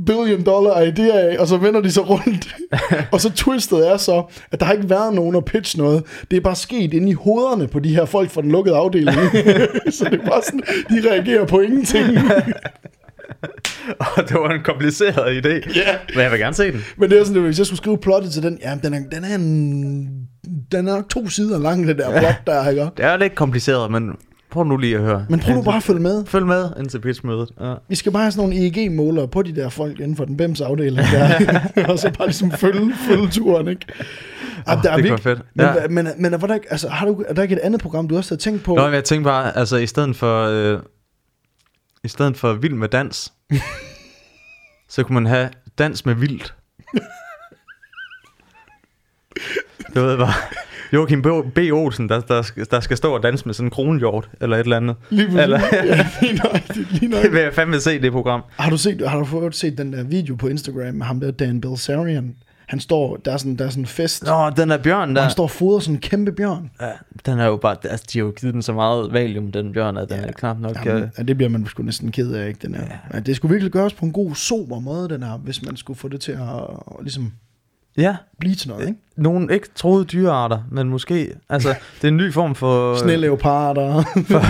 billion 0.05 0.43
dollar 0.43 0.81
idéer 0.81 1.17
af, 1.17 1.39
og 1.39 1.47
så 1.47 1.57
vender 1.57 1.81
de 1.81 1.91
sig 1.91 2.09
rundt. 2.09 2.55
og 3.13 3.21
så 3.21 3.31
twistet 3.31 3.91
er 3.91 3.97
så, 3.97 4.23
at 4.51 4.59
der 4.59 4.65
har 4.65 4.73
ikke 4.73 4.89
været 4.89 5.13
nogen 5.13 5.35
at 5.35 5.45
pitche 5.45 5.79
noget. 5.79 6.03
Det 6.31 6.37
er 6.37 6.41
bare 6.41 6.55
sket 6.55 6.93
inde 6.93 7.09
i 7.09 7.13
hovederne 7.13 7.67
på 7.67 7.79
de 7.79 7.95
her 7.95 8.05
folk 8.05 8.29
fra 8.31 8.41
den 8.41 8.51
lukkede 8.51 8.75
afdeling. 8.75 9.17
så 9.97 10.07
det 10.11 10.21
er 10.21 10.25
bare 10.25 10.41
sådan, 10.43 10.61
de 10.89 11.09
reagerer 11.09 11.45
på 11.45 11.59
ingenting. 11.59 12.07
og 13.99 14.29
det 14.29 14.33
var 14.33 14.49
en 14.49 14.63
kompliceret 14.63 15.45
idé. 15.45 15.79
Ja. 15.79 15.97
Men 16.13 16.23
jeg 16.23 16.31
vil 16.31 16.39
gerne 16.39 16.55
se 16.55 16.71
den. 16.71 16.83
Men 16.97 17.09
det 17.09 17.19
er 17.19 17.23
sådan, 17.23 17.37
at 17.37 17.45
hvis 17.45 17.57
jeg 17.57 17.65
skulle 17.65 17.77
skrive 17.77 17.97
plottet 17.97 18.31
til 18.31 18.43
den, 18.43 18.59
ja, 18.61 18.77
den 18.83 18.93
er, 18.93 18.99
den 19.11 19.23
er, 19.23 19.35
en, 19.35 20.27
den 20.71 20.87
er 20.87 20.95
nok 20.95 21.09
to 21.09 21.29
sider 21.29 21.59
lang, 21.59 21.87
det 21.87 21.97
der 21.97 22.19
plot 22.19 22.47
der, 22.47 22.69
ikke? 22.69 22.81
Det 22.97 23.05
er 23.05 23.17
lidt 23.17 23.35
kompliceret, 23.35 23.91
men 23.91 24.11
prøv 24.53 24.63
nu 24.63 24.77
lige 24.77 24.95
at 24.95 25.01
høre. 25.01 25.25
Men 25.29 25.39
prøv 25.39 25.55
nu 25.55 25.61
bare 25.61 25.77
at 25.77 25.83
følge 25.83 25.99
med. 26.01 26.25
Følg 26.25 26.45
med 26.45 26.69
indtil 26.79 26.99
pitchmødet. 27.01 27.49
Ja. 27.61 27.73
Vi 27.89 27.95
skal 27.95 28.11
bare 28.11 28.23
have 28.23 28.31
sådan 28.31 28.49
nogle 28.49 28.65
EEG-målere 28.65 29.27
på 29.27 29.41
de 29.41 29.55
der 29.55 29.69
folk 29.69 29.99
inden 29.99 30.15
for 30.17 30.25
den 30.25 30.37
BEMS 30.37 30.61
afdeling 30.61 31.07
der. 31.07 31.59
og 31.91 31.99
så 31.99 32.11
bare 32.17 32.27
ligesom 32.27 32.51
følge, 32.51 32.93
følge 33.07 33.27
turen, 33.29 33.67
ikke? 33.67 33.85
Oh, 34.67 34.83
der 34.83 34.91
er 34.91 34.95
det 34.95 35.05
virke- 35.05 35.21
fedt. 35.21 35.41
Men, 35.55 35.65
Ja. 35.65 35.73
men, 35.87 35.93
men, 35.95 36.07
men 36.17 36.33
er, 36.33 36.37
der, 36.37 36.53
ikke- 36.55 36.71
altså, 36.71 36.89
har 36.89 37.05
du, 37.05 37.23
er 37.27 37.33
der 37.33 37.43
ikke 37.43 37.55
et 37.55 37.59
andet 37.59 37.81
program, 37.81 38.07
du 38.07 38.17
også 38.17 38.35
har 38.35 38.37
tænkt 38.37 38.63
på? 38.63 38.75
Nå, 38.75 38.87
jeg 38.87 39.03
tænkte 39.03 39.23
bare, 39.27 39.57
altså 39.57 39.77
i 39.77 39.87
stedet 39.87 40.15
for, 40.15 40.45
øh, 40.47 40.79
i 42.03 42.07
stedet 42.07 42.37
for 42.37 42.53
vild 42.53 42.73
med 42.73 42.87
dans, 42.89 43.33
så 44.89 45.03
kunne 45.03 45.13
man 45.13 45.25
have 45.25 45.49
dans 45.77 46.05
med 46.05 46.13
vildt. 46.15 46.53
Du 49.95 50.01
ved 50.01 50.17
bare, 50.17 50.33
Joachim 50.93 51.21
B. 51.21 51.25
B. 51.55 51.59
Olsen, 51.73 52.09
der, 52.09 52.19
der, 52.21 52.41
skal- 52.41 52.65
der 52.71 52.79
skal 52.79 52.97
stå 52.97 53.13
og 53.15 53.23
danse 53.23 53.45
med 53.45 53.53
sådan 53.53 53.67
en 53.67 53.71
kronhjort, 53.71 54.29
eller 54.41 54.57
et 54.57 54.63
eller 54.63 54.77
andet. 54.77 54.95
Lige 55.09 55.25
præcis. 55.27 55.41
Eller- 55.41 55.59
ja, 55.73 56.07
lige 56.21 56.33
nøjagtigt, 56.43 56.91
lige 56.91 56.99
Det 57.01 57.09
nøjagtigt. 57.09 57.33
vil 57.33 57.41
jeg 57.41 57.53
fandme 57.53 57.79
se, 57.79 58.01
det 58.01 58.11
program. 58.11 58.41
Har 58.57 58.69
du 58.69 58.77
set, 58.77 59.07
har 59.09 59.19
du 59.19 59.25
fået 59.25 59.55
set 59.55 59.77
den 59.77 59.93
der 59.93 60.03
video 60.03 60.35
på 60.35 60.47
Instagram 60.47 60.95
med 60.95 61.05
ham 61.05 61.19
der, 61.19 61.31
Dan 61.31 61.61
Bilzerian? 61.61 62.35
Han 62.67 62.79
står, 62.79 63.15
der 63.17 63.33
er 63.33 63.37
sådan, 63.37 63.55
der 63.55 63.65
er 63.65 63.69
sådan 63.69 63.83
en 63.83 63.87
fest, 63.87 64.23
Nå, 64.25 64.49
den 64.49 64.69
der 64.69 64.77
bjørn 64.77 65.09
og 65.09 65.15
der. 65.15 65.21
han 65.21 65.31
står 65.31 65.43
og 65.43 65.51
fodrer 65.51 65.79
sådan 65.79 65.95
en 65.95 66.01
kæmpe 66.01 66.31
bjørn. 66.31 66.69
Ja, 66.81 66.87
den 67.25 67.39
er 67.39 67.45
jo 67.45 67.57
bare, 67.57 67.75
altså, 67.83 68.05
de 68.13 68.19
har 68.19 68.25
jo 68.25 68.33
givet 68.39 68.53
den 68.53 68.61
så 68.61 68.73
meget 68.73 69.13
valium, 69.13 69.51
den 69.51 69.73
bjørn, 69.73 69.97
at 69.97 70.09
den 70.09 70.17
ja. 70.19 70.25
er 70.27 70.31
knap 70.31 70.59
nok... 70.59 70.85
Jamen, 70.85 71.03
øh, 71.03 71.09
ja, 71.17 71.23
det 71.23 71.37
bliver 71.37 71.49
man 71.49 71.65
sgu 71.65 71.83
næsten 71.83 72.11
ked 72.11 72.31
af, 72.31 72.47
ikke? 72.47 72.59
Den 72.61 72.75
er. 72.75 72.81
Ja. 72.81 72.87
Ja, 73.13 73.19
det 73.19 73.35
skulle 73.35 73.51
virkelig 73.51 73.71
gøres 73.71 73.93
på 73.93 74.05
en 74.05 74.11
god, 74.11 74.35
sober 74.35 74.79
måde, 74.79 75.09
den 75.09 75.23
her, 75.23 75.37
hvis 75.37 75.65
man 75.65 75.75
skulle 75.77 75.99
få 75.99 76.07
det 76.07 76.21
til 76.21 76.31
at 76.31 76.39
ligesom 77.01 77.31
Ja, 77.97 78.15
til 78.57 78.69
noget, 78.69 78.87
ikke? 78.87 78.99
nogle 79.15 79.53
ikke 79.53 79.67
troede 79.75 80.05
dyrearter, 80.05 80.63
men 80.71 80.89
måske, 80.89 81.35
altså, 81.49 81.75
det 81.95 82.03
er 82.03 82.07
en 82.07 82.17
ny 82.17 82.33
form 82.33 82.55
for... 82.55 82.97
Sneleoparder. 82.97 84.03
for, 84.27 84.41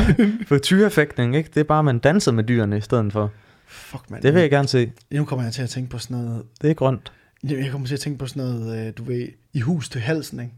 for 0.48 0.58
tyrefægtning, 0.58 1.36
ikke? 1.36 1.50
Det 1.54 1.60
er 1.60 1.64
bare, 1.64 1.84
man 1.84 2.00
danser 2.00 2.32
med 2.32 2.44
dyrene 2.44 2.78
i 2.78 2.82
stedet 2.82 3.14
for. 3.14 3.32
Fuck, 3.68 4.10
mand. 4.10 4.24
Det 4.24 4.34
vil 4.34 4.42
jeg 4.42 4.50
gerne 4.50 4.68
se. 4.68 4.92
Nu 5.12 5.26
kommer 5.26 5.44
jeg 5.46 5.54
til 5.54 5.62
at 5.62 5.70
tænke 5.70 5.90
på 5.90 5.98
sådan 5.98 6.18
noget... 6.18 6.44
Det 6.62 6.70
er 6.70 6.74
grønt. 6.74 7.12
Jeg 7.44 7.72
kommer 7.72 7.88
til 7.88 7.94
at 7.94 8.00
tænke 8.00 8.20
på 8.20 8.28
sådan 8.28 8.44
noget, 8.44 8.88
øh, 8.88 8.94
du 8.98 9.04
ved, 9.04 9.28
i 9.54 9.60
hus 9.60 9.90
til 9.90 10.02
halsen, 10.02 10.40
ikke? 10.40 10.54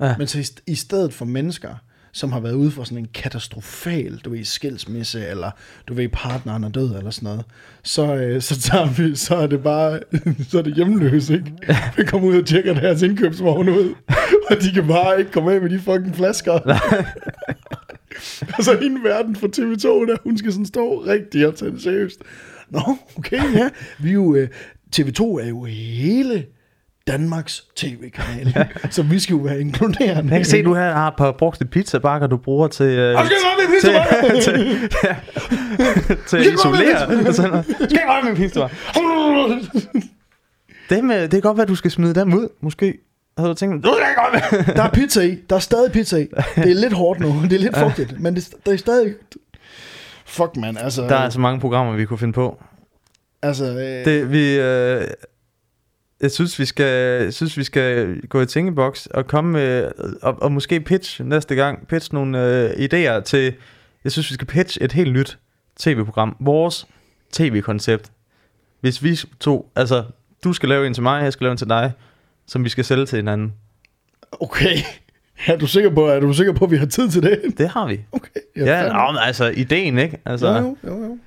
Ja. 0.00 0.14
Men 0.18 0.26
så 0.26 0.60
i 0.66 0.74
stedet 0.74 1.14
for 1.14 1.24
mennesker, 1.24 1.74
som 2.18 2.32
har 2.32 2.40
været 2.40 2.54
ude 2.54 2.70
for 2.70 2.84
sådan 2.84 2.98
en 2.98 3.08
katastrofal, 3.14 4.20
du 4.24 4.30
ved, 4.30 4.44
skilsmisse, 4.44 5.26
eller 5.26 5.50
du 5.88 5.94
ved, 5.94 6.08
partneren 6.08 6.64
er 6.64 6.68
død, 6.68 6.96
eller 6.96 7.10
sådan 7.10 7.26
noget, 7.26 7.44
så, 7.82 8.14
øh, 8.14 8.42
så, 8.42 8.60
tager 8.60 8.86
vi, 8.86 9.16
så 9.16 9.36
er 9.36 9.46
det 9.46 9.62
bare, 9.62 10.00
så 10.50 10.58
er 10.58 10.62
det 10.62 10.74
hjemløse, 10.74 11.34
ikke? 11.34 11.52
Vi 11.96 12.04
kommer 12.04 12.28
ud 12.28 12.40
og 12.40 12.46
tjekker 12.46 12.74
deres 12.74 13.02
indkøbsvogn 13.02 13.68
ud, 13.68 13.94
og 14.50 14.56
de 14.62 14.72
kan 14.74 14.86
bare 14.86 15.18
ikke 15.18 15.30
komme 15.30 15.52
af 15.52 15.60
med 15.60 15.70
de 15.70 15.78
fucking 15.78 16.16
flasker. 16.16 16.60
og 18.58 18.64
så 18.64 18.78
hende 18.82 19.04
verden 19.04 19.36
fra 19.36 19.46
TV2, 19.46 20.10
der, 20.10 20.16
hun 20.22 20.38
skal 20.38 20.52
sådan 20.52 20.66
stå 20.66 21.02
rigtig 21.06 21.46
og 21.46 21.56
tage 21.56 21.70
det 21.70 21.82
seriøst. 21.82 22.22
Nå, 22.70 22.80
okay, 23.16 23.54
ja. 23.54 23.68
Vi 23.98 24.08
er 24.08 24.14
jo, 24.14 24.34
øh, 24.34 24.48
TV2 24.96 25.22
er 25.22 25.48
jo 25.48 25.64
hele 25.64 26.46
Danmarks 27.12 27.64
tv-kanal, 27.76 28.66
så 28.90 29.02
vi 29.12 29.18
skal 29.18 29.34
jo 29.34 29.38
være 29.40 29.60
inkluderende. 29.60 30.30
Jeg 30.32 30.38
kan 30.38 30.44
se, 30.44 30.62
du 30.62 30.74
her 30.74 30.92
har 30.92 31.14
par 31.18 31.32
brugte 31.32 31.64
pizzabakker, 31.64 32.26
du 32.26 32.36
bruger 32.36 32.68
til, 32.68 32.86
øh, 32.86 33.18
Og 33.18 33.26
skal 33.26 33.36
jeg 33.36 33.56
godt 33.58 33.70
med 33.70 34.40
pizza, 34.40 34.52
til, 34.52 34.54
til, 34.56 34.90
ja, 35.04 35.16
til 36.26 36.36
at 36.36 36.54
isolere. 36.54 37.64
Skal 37.64 37.88
jeg 37.92 38.04
godt 38.06 38.24
med 38.24 38.36
pizza? 38.36 38.68
Dem, 40.90 41.10
øh, 41.10 41.20
det 41.20 41.30
kan 41.30 41.40
godt 41.40 41.56
være, 41.56 41.62
at 41.62 41.68
du 41.68 41.74
skal 41.74 41.90
smide 41.90 42.14
dem 42.14 42.34
ud, 42.34 42.48
måske. 42.60 42.94
Havde 43.38 43.48
du 43.50 43.54
tænkt, 43.54 43.84
du 43.84 43.94
skal 43.98 44.14
godt. 44.64 44.76
Der 44.76 44.82
er 44.82 44.90
pizza 44.90 45.20
i. 45.22 45.38
Der 45.50 45.56
er 45.56 45.60
stadig 45.60 45.92
pizza 45.92 46.16
i. 46.16 46.26
Det 46.56 46.70
er 46.70 46.74
lidt 46.74 46.92
hårdt 46.92 47.20
nu. 47.20 47.34
Det 47.44 47.52
er 47.52 47.58
lidt 47.58 47.76
fugtigt. 47.78 48.20
Men 48.20 48.36
det, 48.36 48.48
det 48.66 48.74
er 48.74 48.78
stadig... 48.78 49.14
Fuck, 50.26 50.56
man. 50.56 50.76
Altså, 50.76 51.02
Der 51.02 51.16
er 51.16 51.30
så 51.30 51.40
mange 51.40 51.60
programmer, 51.60 51.96
vi 51.96 52.04
kunne 52.04 52.18
finde 52.18 52.32
på. 52.32 52.62
altså, 53.42 53.64
øh, 53.64 54.04
Det, 54.04 54.32
vi, 54.32 54.58
øh, 54.58 55.04
jeg 56.20 56.30
synes, 56.30 56.58
vi 56.58 56.64
skal, 56.64 57.22
jeg 57.22 57.34
synes, 57.34 57.56
vi 57.56 57.64
skal 57.64 58.20
gå 58.28 58.40
i 58.40 58.46
tænkeboks 58.46 59.06
og 59.06 59.26
komme 59.26 59.52
med, 59.52 59.92
og, 60.22 60.42
og 60.42 60.52
måske 60.52 60.80
pitch 60.80 61.22
næste 61.24 61.54
gang, 61.54 61.86
pitch 61.88 62.14
nogle 62.14 62.44
øh, 62.44 62.70
idéer 62.70 63.20
til, 63.20 63.54
jeg 64.04 64.12
synes, 64.12 64.30
vi 64.30 64.34
skal 64.34 64.46
pitch 64.46 64.78
et 64.80 64.92
helt 64.92 65.12
nyt 65.12 65.38
tv-program. 65.78 66.36
Vores 66.40 66.86
tv-koncept. 67.32 68.10
Hvis 68.80 69.02
vi 69.02 69.18
to, 69.40 69.70
altså, 69.76 70.04
du 70.44 70.52
skal 70.52 70.68
lave 70.68 70.86
en 70.86 70.94
til 70.94 71.02
mig, 71.02 71.22
jeg 71.22 71.32
skal 71.32 71.44
lave 71.44 71.52
en 71.52 71.58
til 71.58 71.68
dig, 71.68 71.92
som 72.46 72.64
vi 72.64 72.68
skal 72.68 72.84
sælge 72.84 73.06
til 73.06 73.16
hinanden. 73.16 73.54
Okay. 74.32 74.76
Er 75.46 75.56
du 75.56 75.66
sikker 75.66 75.90
på, 75.90 76.06
er 76.06 76.20
du 76.20 76.32
sikker 76.32 76.52
på, 76.52 76.64
at 76.64 76.70
vi 76.70 76.76
har 76.76 76.86
tid 76.86 77.10
til 77.10 77.22
det? 77.22 77.40
Det 77.58 77.68
har 77.68 77.86
vi. 77.86 78.00
Okay. 78.12 78.40
Ja, 78.56 78.84
ja 78.84 79.10
men 79.12 79.20
altså, 79.20 79.44
ideen, 79.56 79.98
ikke? 79.98 80.18
Altså, 80.24 80.48
jo, 80.48 80.54
jo, 80.54 80.76
jo, 80.84 81.04
jo. 81.04 81.18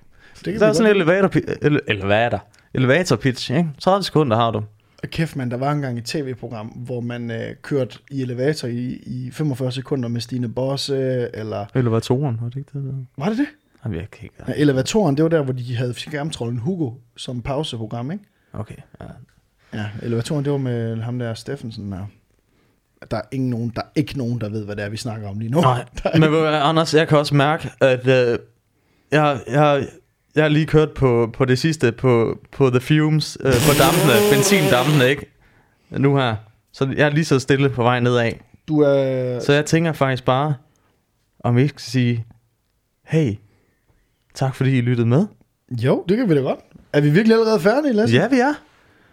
Det 0.45 0.53
kan 0.53 0.59
der 0.59 0.67
er 0.67 0.73
sådan 0.73 0.89
en 0.91 0.95
elevator, 0.95 1.31
elevator, 1.87 2.43
elevator 2.73 3.15
pitch, 3.15 3.51
ikke? 3.51 3.69
30 3.79 4.03
sekunder 4.03 4.37
har 4.37 4.51
du. 4.51 4.63
Kæft, 5.05 5.35
man, 5.35 5.51
der 5.51 5.57
var 5.57 5.71
engang 5.71 5.97
et 5.97 6.05
tv-program, 6.05 6.67
hvor 6.67 7.01
man 7.01 7.31
øh, 7.31 7.55
kørte 7.61 7.99
i 8.11 8.21
elevator 8.21 8.67
i, 8.67 8.85
i 9.05 9.31
45 9.31 9.71
sekunder 9.71 10.09
med 10.09 10.21
Stine 10.21 10.49
Bosse, 10.49 11.29
eller... 11.33 11.65
Elevatoren, 11.75 12.37
var 12.41 12.49
det 12.49 12.55
ikke 12.55 12.69
det? 12.73 12.83
Der? 12.83 13.23
Var 13.23 13.29
det 13.29 13.37
det? 13.37 13.47
Jamen, 13.85 13.99
jeg 13.99 14.11
kan 14.11 14.23
ikke... 14.23 14.35
Ja, 14.47 14.53
elevatoren, 14.55 15.17
det 15.17 15.23
var 15.23 15.29
der, 15.29 15.43
hvor 15.43 15.53
de 15.53 15.75
havde 15.75 15.93
skærmtrollen 15.93 16.59
Hugo 16.59 16.91
som 17.17 17.41
pauseprogram, 17.41 18.11
ikke? 18.11 18.23
Okay, 18.53 18.75
ja. 19.01 19.05
Ja, 19.73 19.89
elevatoren, 20.01 20.45
det 20.45 20.51
var 20.51 20.57
med 20.57 20.97
ham 20.97 21.19
der 21.19 21.33
Steffensen 21.33 21.91
der. 21.91 22.05
Der 23.11 23.17
er, 23.17 23.21
ingen 23.31 23.49
nogen, 23.49 23.71
der 23.75 23.81
er 23.81 23.89
ikke 23.95 24.17
nogen, 24.17 24.41
der 24.41 24.49
ved, 24.49 24.65
hvad 24.65 24.75
det 24.75 24.85
er, 24.85 24.89
vi 24.89 24.97
snakker 24.97 25.29
om 25.29 25.39
lige 25.39 25.51
nu. 25.51 25.61
Nej, 25.61 25.85
men 26.19 26.29
hvad, 26.29 26.61
Anders, 26.61 26.93
jeg 26.93 27.07
kan 27.07 27.17
også 27.17 27.35
mærke, 27.35 27.69
at 27.81 28.07
øh, 28.07 28.39
jeg, 29.11 29.39
jeg, 29.47 29.87
jeg 30.35 30.43
har 30.43 30.49
lige 30.49 30.65
kørt 30.65 30.91
på, 30.91 31.29
på 31.33 31.45
det 31.45 31.59
sidste 31.59 31.91
på, 31.91 32.39
på 32.51 32.69
The 32.69 32.79
Fumes, 32.79 33.37
øh, 33.41 33.53
på 33.53 33.73
dampene, 33.79 34.13
benzindampene, 34.31 35.09
ikke? 35.09 35.25
Nu 35.89 36.15
her. 36.15 36.35
Så 36.73 36.93
jeg 36.97 37.05
er 37.05 37.09
lige 37.09 37.25
så 37.25 37.39
stille 37.39 37.69
på 37.69 37.83
vej 37.83 37.99
nedad. 37.99 38.31
Du 38.67 38.79
er... 38.79 39.39
Så 39.39 39.53
jeg 39.53 39.65
tænker 39.65 39.93
faktisk 39.93 40.25
bare, 40.25 40.55
om 41.39 41.55
vi 41.55 41.61
ikke 41.61 41.69
skal 41.69 41.91
sige, 41.91 42.25
hey, 43.05 43.33
tak 44.33 44.55
fordi 44.55 44.77
I 44.77 44.81
lyttede 44.81 45.07
med. 45.07 45.25
Jo, 45.71 46.03
det 46.09 46.17
kan 46.17 46.29
vi 46.29 46.35
da 46.35 46.41
godt. 46.41 46.59
Er 46.93 47.01
vi 47.01 47.09
virkelig 47.09 47.37
allerede 47.37 47.59
færdige, 47.59 47.93
Lasse? 47.93 48.15
Ja, 48.15 48.27
vi 48.27 48.39
er. 48.39 48.53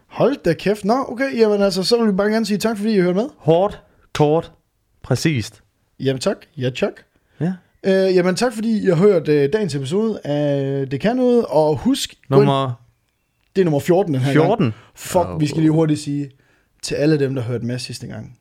Hold 0.06 0.36
da 0.44 0.52
kæft. 0.52 0.84
Nå, 0.84 1.04
okay. 1.08 1.38
Jamen 1.38 1.62
altså, 1.62 1.82
så 1.82 1.98
vil 1.98 2.12
vi 2.12 2.16
bare 2.16 2.30
gerne 2.30 2.46
sige 2.46 2.58
tak, 2.58 2.76
fordi 2.76 2.96
I 2.96 3.00
hørte 3.00 3.14
med. 3.14 3.28
Hårdt, 3.36 3.82
kort, 4.14 4.52
præcist. 5.02 5.62
Jamen 6.00 6.20
tak. 6.20 6.36
Ja, 6.56 6.70
tak. 6.70 6.92
Ja. 7.40 7.52
Øh, 7.84 7.92
jamen 7.92 8.36
tak, 8.36 8.52
fordi 8.54 8.82
I 8.82 8.86
har 8.86 8.94
hørt 8.94 9.28
øh, 9.28 9.52
dagens 9.52 9.74
episode 9.74 10.20
af 10.24 10.90
Det 10.90 11.00
Kan 11.00 11.16
Noget. 11.16 11.46
Og 11.46 11.76
husk, 11.78 12.14
gå 12.28 12.34
ind- 12.36 12.40
Nummer 12.44 12.84
det 13.56 13.62
er 13.62 13.64
nummer 13.64 13.80
14 13.80 14.14
den 14.14 14.22
her 14.22 14.32
gang. 14.34 14.46
14. 14.46 14.72
Fuck, 14.94 15.26
vi 15.40 15.46
skal 15.46 15.60
lige 15.60 15.70
hurtigt 15.70 16.00
sige 16.00 16.30
til 16.82 16.94
alle 16.94 17.18
dem, 17.18 17.34
der 17.34 17.42
hørte 17.42 17.64
med 17.66 17.78
sidste 17.78 18.06
gang. 18.06 18.38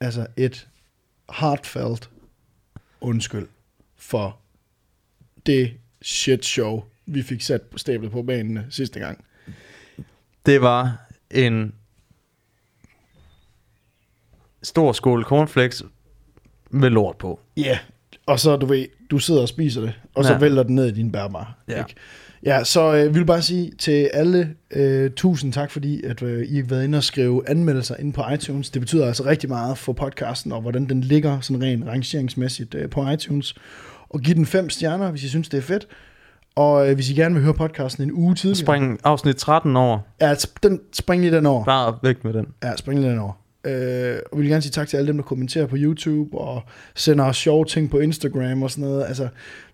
Altså 0.00 0.26
et 0.36 0.68
heartfelt 1.40 2.10
undskyld 3.00 3.46
for 3.96 4.38
det 5.46 5.72
shit 6.02 6.44
show, 6.44 6.82
vi 7.06 7.22
fik 7.22 7.42
sat 7.42 7.62
på 7.62 7.78
stablet 7.78 8.10
på 8.12 8.22
banen 8.22 8.58
sidste 8.70 9.00
gang. 9.00 9.24
Det 10.46 10.60
var 10.60 11.06
en 11.30 11.74
stor 14.62 14.92
skål 14.92 15.24
cornflakes 15.24 15.82
med 16.70 16.90
lort 16.90 17.16
på. 17.18 17.40
Ja, 17.56 17.62
yeah. 17.62 17.78
Og 18.28 18.40
så 18.40 18.56
du 18.56 18.66
ved, 18.66 18.86
du 19.10 19.18
sidder 19.18 19.40
og 19.42 19.48
spiser 19.48 19.80
det, 19.80 19.92
og 20.14 20.24
så 20.24 20.32
Ja. 20.32 20.38
vælter 20.38 20.62
den 20.62 20.74
ned 20.74 20.86
i 20.86 20.90
din 20.90 21.12
bærbar. 21.12 21.58
Ja. 21.68 21.78
Ikke? 21.78 21.94
Ja, 22.44 22.64
så 22.64 22.94
øh, 22.96 23.14
vi 23.14 23.18
vil 23.18 23.26
bare 23.26 23.42
sige 23.42 23.72
til 23.78 24.10
alle, 24.14 24.54
øh, 24.70 25.10
tusind 25.10 25.52
tak, 25.52 25.70
fordi 25.70 26.02
at, 26.04 26.22
øh, 26.22 26.46
I 26.48 26.56
har 26.56 26.64
været 26.68 26.84
inde 26.84 26.98
og 26.98 27.04
skrive 27.04 27.48
anmeldelser 27.48 27.96
inde 27.98 28.12
på 28.12 28.22
iTunes. 28.34 28.70
Det 28.70 28.80
betyder 28.82 29.06
altså 29.06 29.24
rigtig 29.24 29.48
meget 29.48 29.78
for 29.78 29.92
podcasten, 29.92 30.52
og 30.52 30.60
hvordan 30.60 30.88
den 30.88 31.00
ligger 31.00 31.40
sådan 31.40 31.62
rent 31.62 31.86
rangeringsmæssigt 31.86 32.74
øh, 32.74 32.90
på 32.90 33.08
iTunes. 33.10 33.54
Og 34.08 34.20
giv 34.20 34.34
den 34.34 34.46
fem 34.46 34.70
stjerner, 34.70 35.10
hvis 35.10 35.24
I 35.24 35.28
synes, 35.28 35.48
det 35.48 35.58
er 35.58 35.62
fedt. 35.62 35.86
Og 36.56 36.88
øh, 36.88 36.94
hvis 36.94 37.10
I 37.10 37.14
gerne 37.14 37.34
vil 37.34 37.44
høre 37.44 37.54
podcasten 37.54 38.02
en 38.04 38.12
uge 38.12 38.34
tidligere. 38.34 38.66
Spring 38.66 39.00
afsnit 39.04 39.36
13 39.36 39.76
over. 39.76 39.98
Ja, 40.20 40.34
den, 40.62 40.80
spring 40.92 41.22
lige 41.22 41.36
den 41.36 41.46
over. 41.46 41.64
Bare 41.64 41.98
væk 42.02 42.24
med 42.24 42.32
den. 42.32 42.46
Ja, 42.62 42.76
spring 42.76 43.00
lige 43.00 43.10
den 43.10 43.18
over. 43.18 43.32
Øh, 43.64 44.18
og 44.32 44.38
vi 44.38 44.42
vil 44.42 44.50
gerne 44.50 44.62
sige 44.62 44.72
tak 44.72 44.88
til 44.88 44.96
alle 44.96 45.08
dem, 45.08 45.16
der 45.16 45.24
kommenterer 45.24 45.66
på 45.66 45.76
YouTube 45.78 46.38
og 46.38 46.62
sender 46.94 47.24
os 47.24 47.36
sjove 47.36 47.64
ting 47.64 47.90
på 47.90 47.98
Instagram 47.98 48.62
og 48.62 48.70
sådan 48.70 48.84
noget. 48.90 49.04
Altså, 49.08 49.28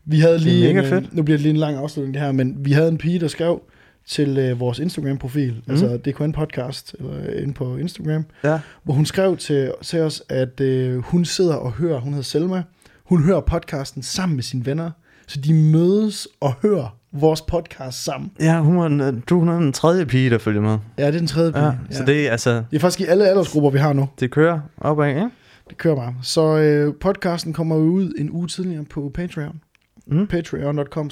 vi 0.05 0.20
havde 0.20 0.35
Det 0.35 0.41
er 0.41 0.45
lige 0.45 0.74
mega 0.74 0.78
en, 0.78 0.85
øh, 0.85 0.91
fedt. 1.03 1.14
Nu 1.14 1.22
bliver 1.22 1.37
det 1.37 1.43
lige 1.43 1.51
en 1.51 1.57
lang 1.57 1.76
afslutning 1.76 2.14
det 2.14 2.22
her, 2.22 2.32
men 2.32 2.57
vi 2.59 2.72
havde 2.72 2.89
en 2.89 2.99
pige, 2.99 3.18
der 3.20 3.28
skrev 3.28 3.62
til 4.07 4.39
øh, 4.39 4.61
vores 4.61 4.78
Instagram-profil, 4.78 5.53
mm. 5.66 5.72
altså 5.72 5.97
DKN 5.97 6.32
Podcast, 6.32 6.97
eller 6.99 7.12
øh, 7.18 7.43
inde 7.43 7.55
på 7.55 7.76
Instagram, 7.76 8.24
Ja. 8.45 8.59
hvor 8.82 8.95
hun 8.95 9.07
skrev 9.07 9.37
til, 9.37 9.72
til 9.82 10.01
os, 10.01 10.22
at 10.28 10.61
øh, 10.61 10.97
hun 10.99 11.24
sidder 11.24 11.55
og 11.55 11.72
hører, 11.72 12.01
hun 12.01 12.12
hedder 12.12 12.24
Selma, 12.24 12.62
hun 13.05 13.22
hører 13.22 13.41
podcasten 13.41 14.03
sammen 14.03 14.37
med 14.37 14.43
sine 14.43 14.66
venner, 14.66 14.91
så 15.26 15.41
de 15.41 15.55
mødes 15.55 16.28
og 16.41 16.53
hører 16.62 16.97
vores 17.14 17.42
podcast 17.42 18.04
sammen. 18.04 18.30
Ja, 18.40 18.60
hun 18.60 18.76
var 18.78 18.86
en, 18.86 19.20
du 19.20 19.38
hun 19.38 19.48
er 19.48 19.58
den 19.58 19.72
tredje 19.72 20.06
pige, 20.06 20.30
der 20.30 20.38
følger 20.38 20.60
med. 20.60 20.78
Ja, 20.98 21.06
det 21.06 21.14
er 21.14 21.18
den 21.18 21.26
tredje 21.26 21.52
pige. 21.52 21.64
Ja, 21.64 21.74
så 21.90 22.04
det 22.04 22.26
er 22.26 22.30
altså, 22.30 22.50
det 22.70 22.76
er 22.76 22.80
faktisk 22.80 23.00
i 23.00 23.04
alle 23.04 23.28
aldersgrupper, 23.28 23.70
vi 23.70 23.78
har 23.78 23.92
nu. 23.92 24.08
det 24.20 24.30
kører 24.30 24.60
opad, 24.78 25.08
ikke? 25.08 25.30
Det 25.68 25.76
kører 25.78 25.96
bare. 25.96 26.14
Så 26.22 26.56
øh, 26.58 26.94
podcasten 27.00 27.52
kommer 27.52 27.76
jo 27.76 27.82
ud 27.82 28.12
en 28.18 28.30
uge 28.30 28.48
tidligere 28.48 28.84
på 28.84 29.10
Patreon. 29.14 29.60
Mm. 30.06 30.26
Patreon.com 30.26 31.10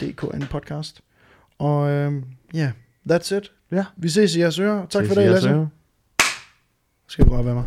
DKN 0.00 0.42
podcast. 0.50 1.00
Og 1.58 1.88
ja, 1.88 2.06
øh, 2.06 2.22
yeah, 2.54 2.70
that's 3.10 3.34
it. 3.36 3.52
Ja. 3.72 3.84
Vi 3.96 4.08
ses 4.08 4.36
i 4.36 4.40
jeres 4.40 4.58
ører. 4.58 4.86
Tak 4.86 5.02
Ses 5.02 5.08
for 5.08 5.14
det, 5.14 5.22
i 5.22 5.24
jeres 5.24 5.34
Lasse. 5.34 5.48
ører. 5.50 5.66
Skal 7.08 7.24
du 7.24 7.30
bare 7.30 7.44
være 7.44 7.54
med. 7.54 7.62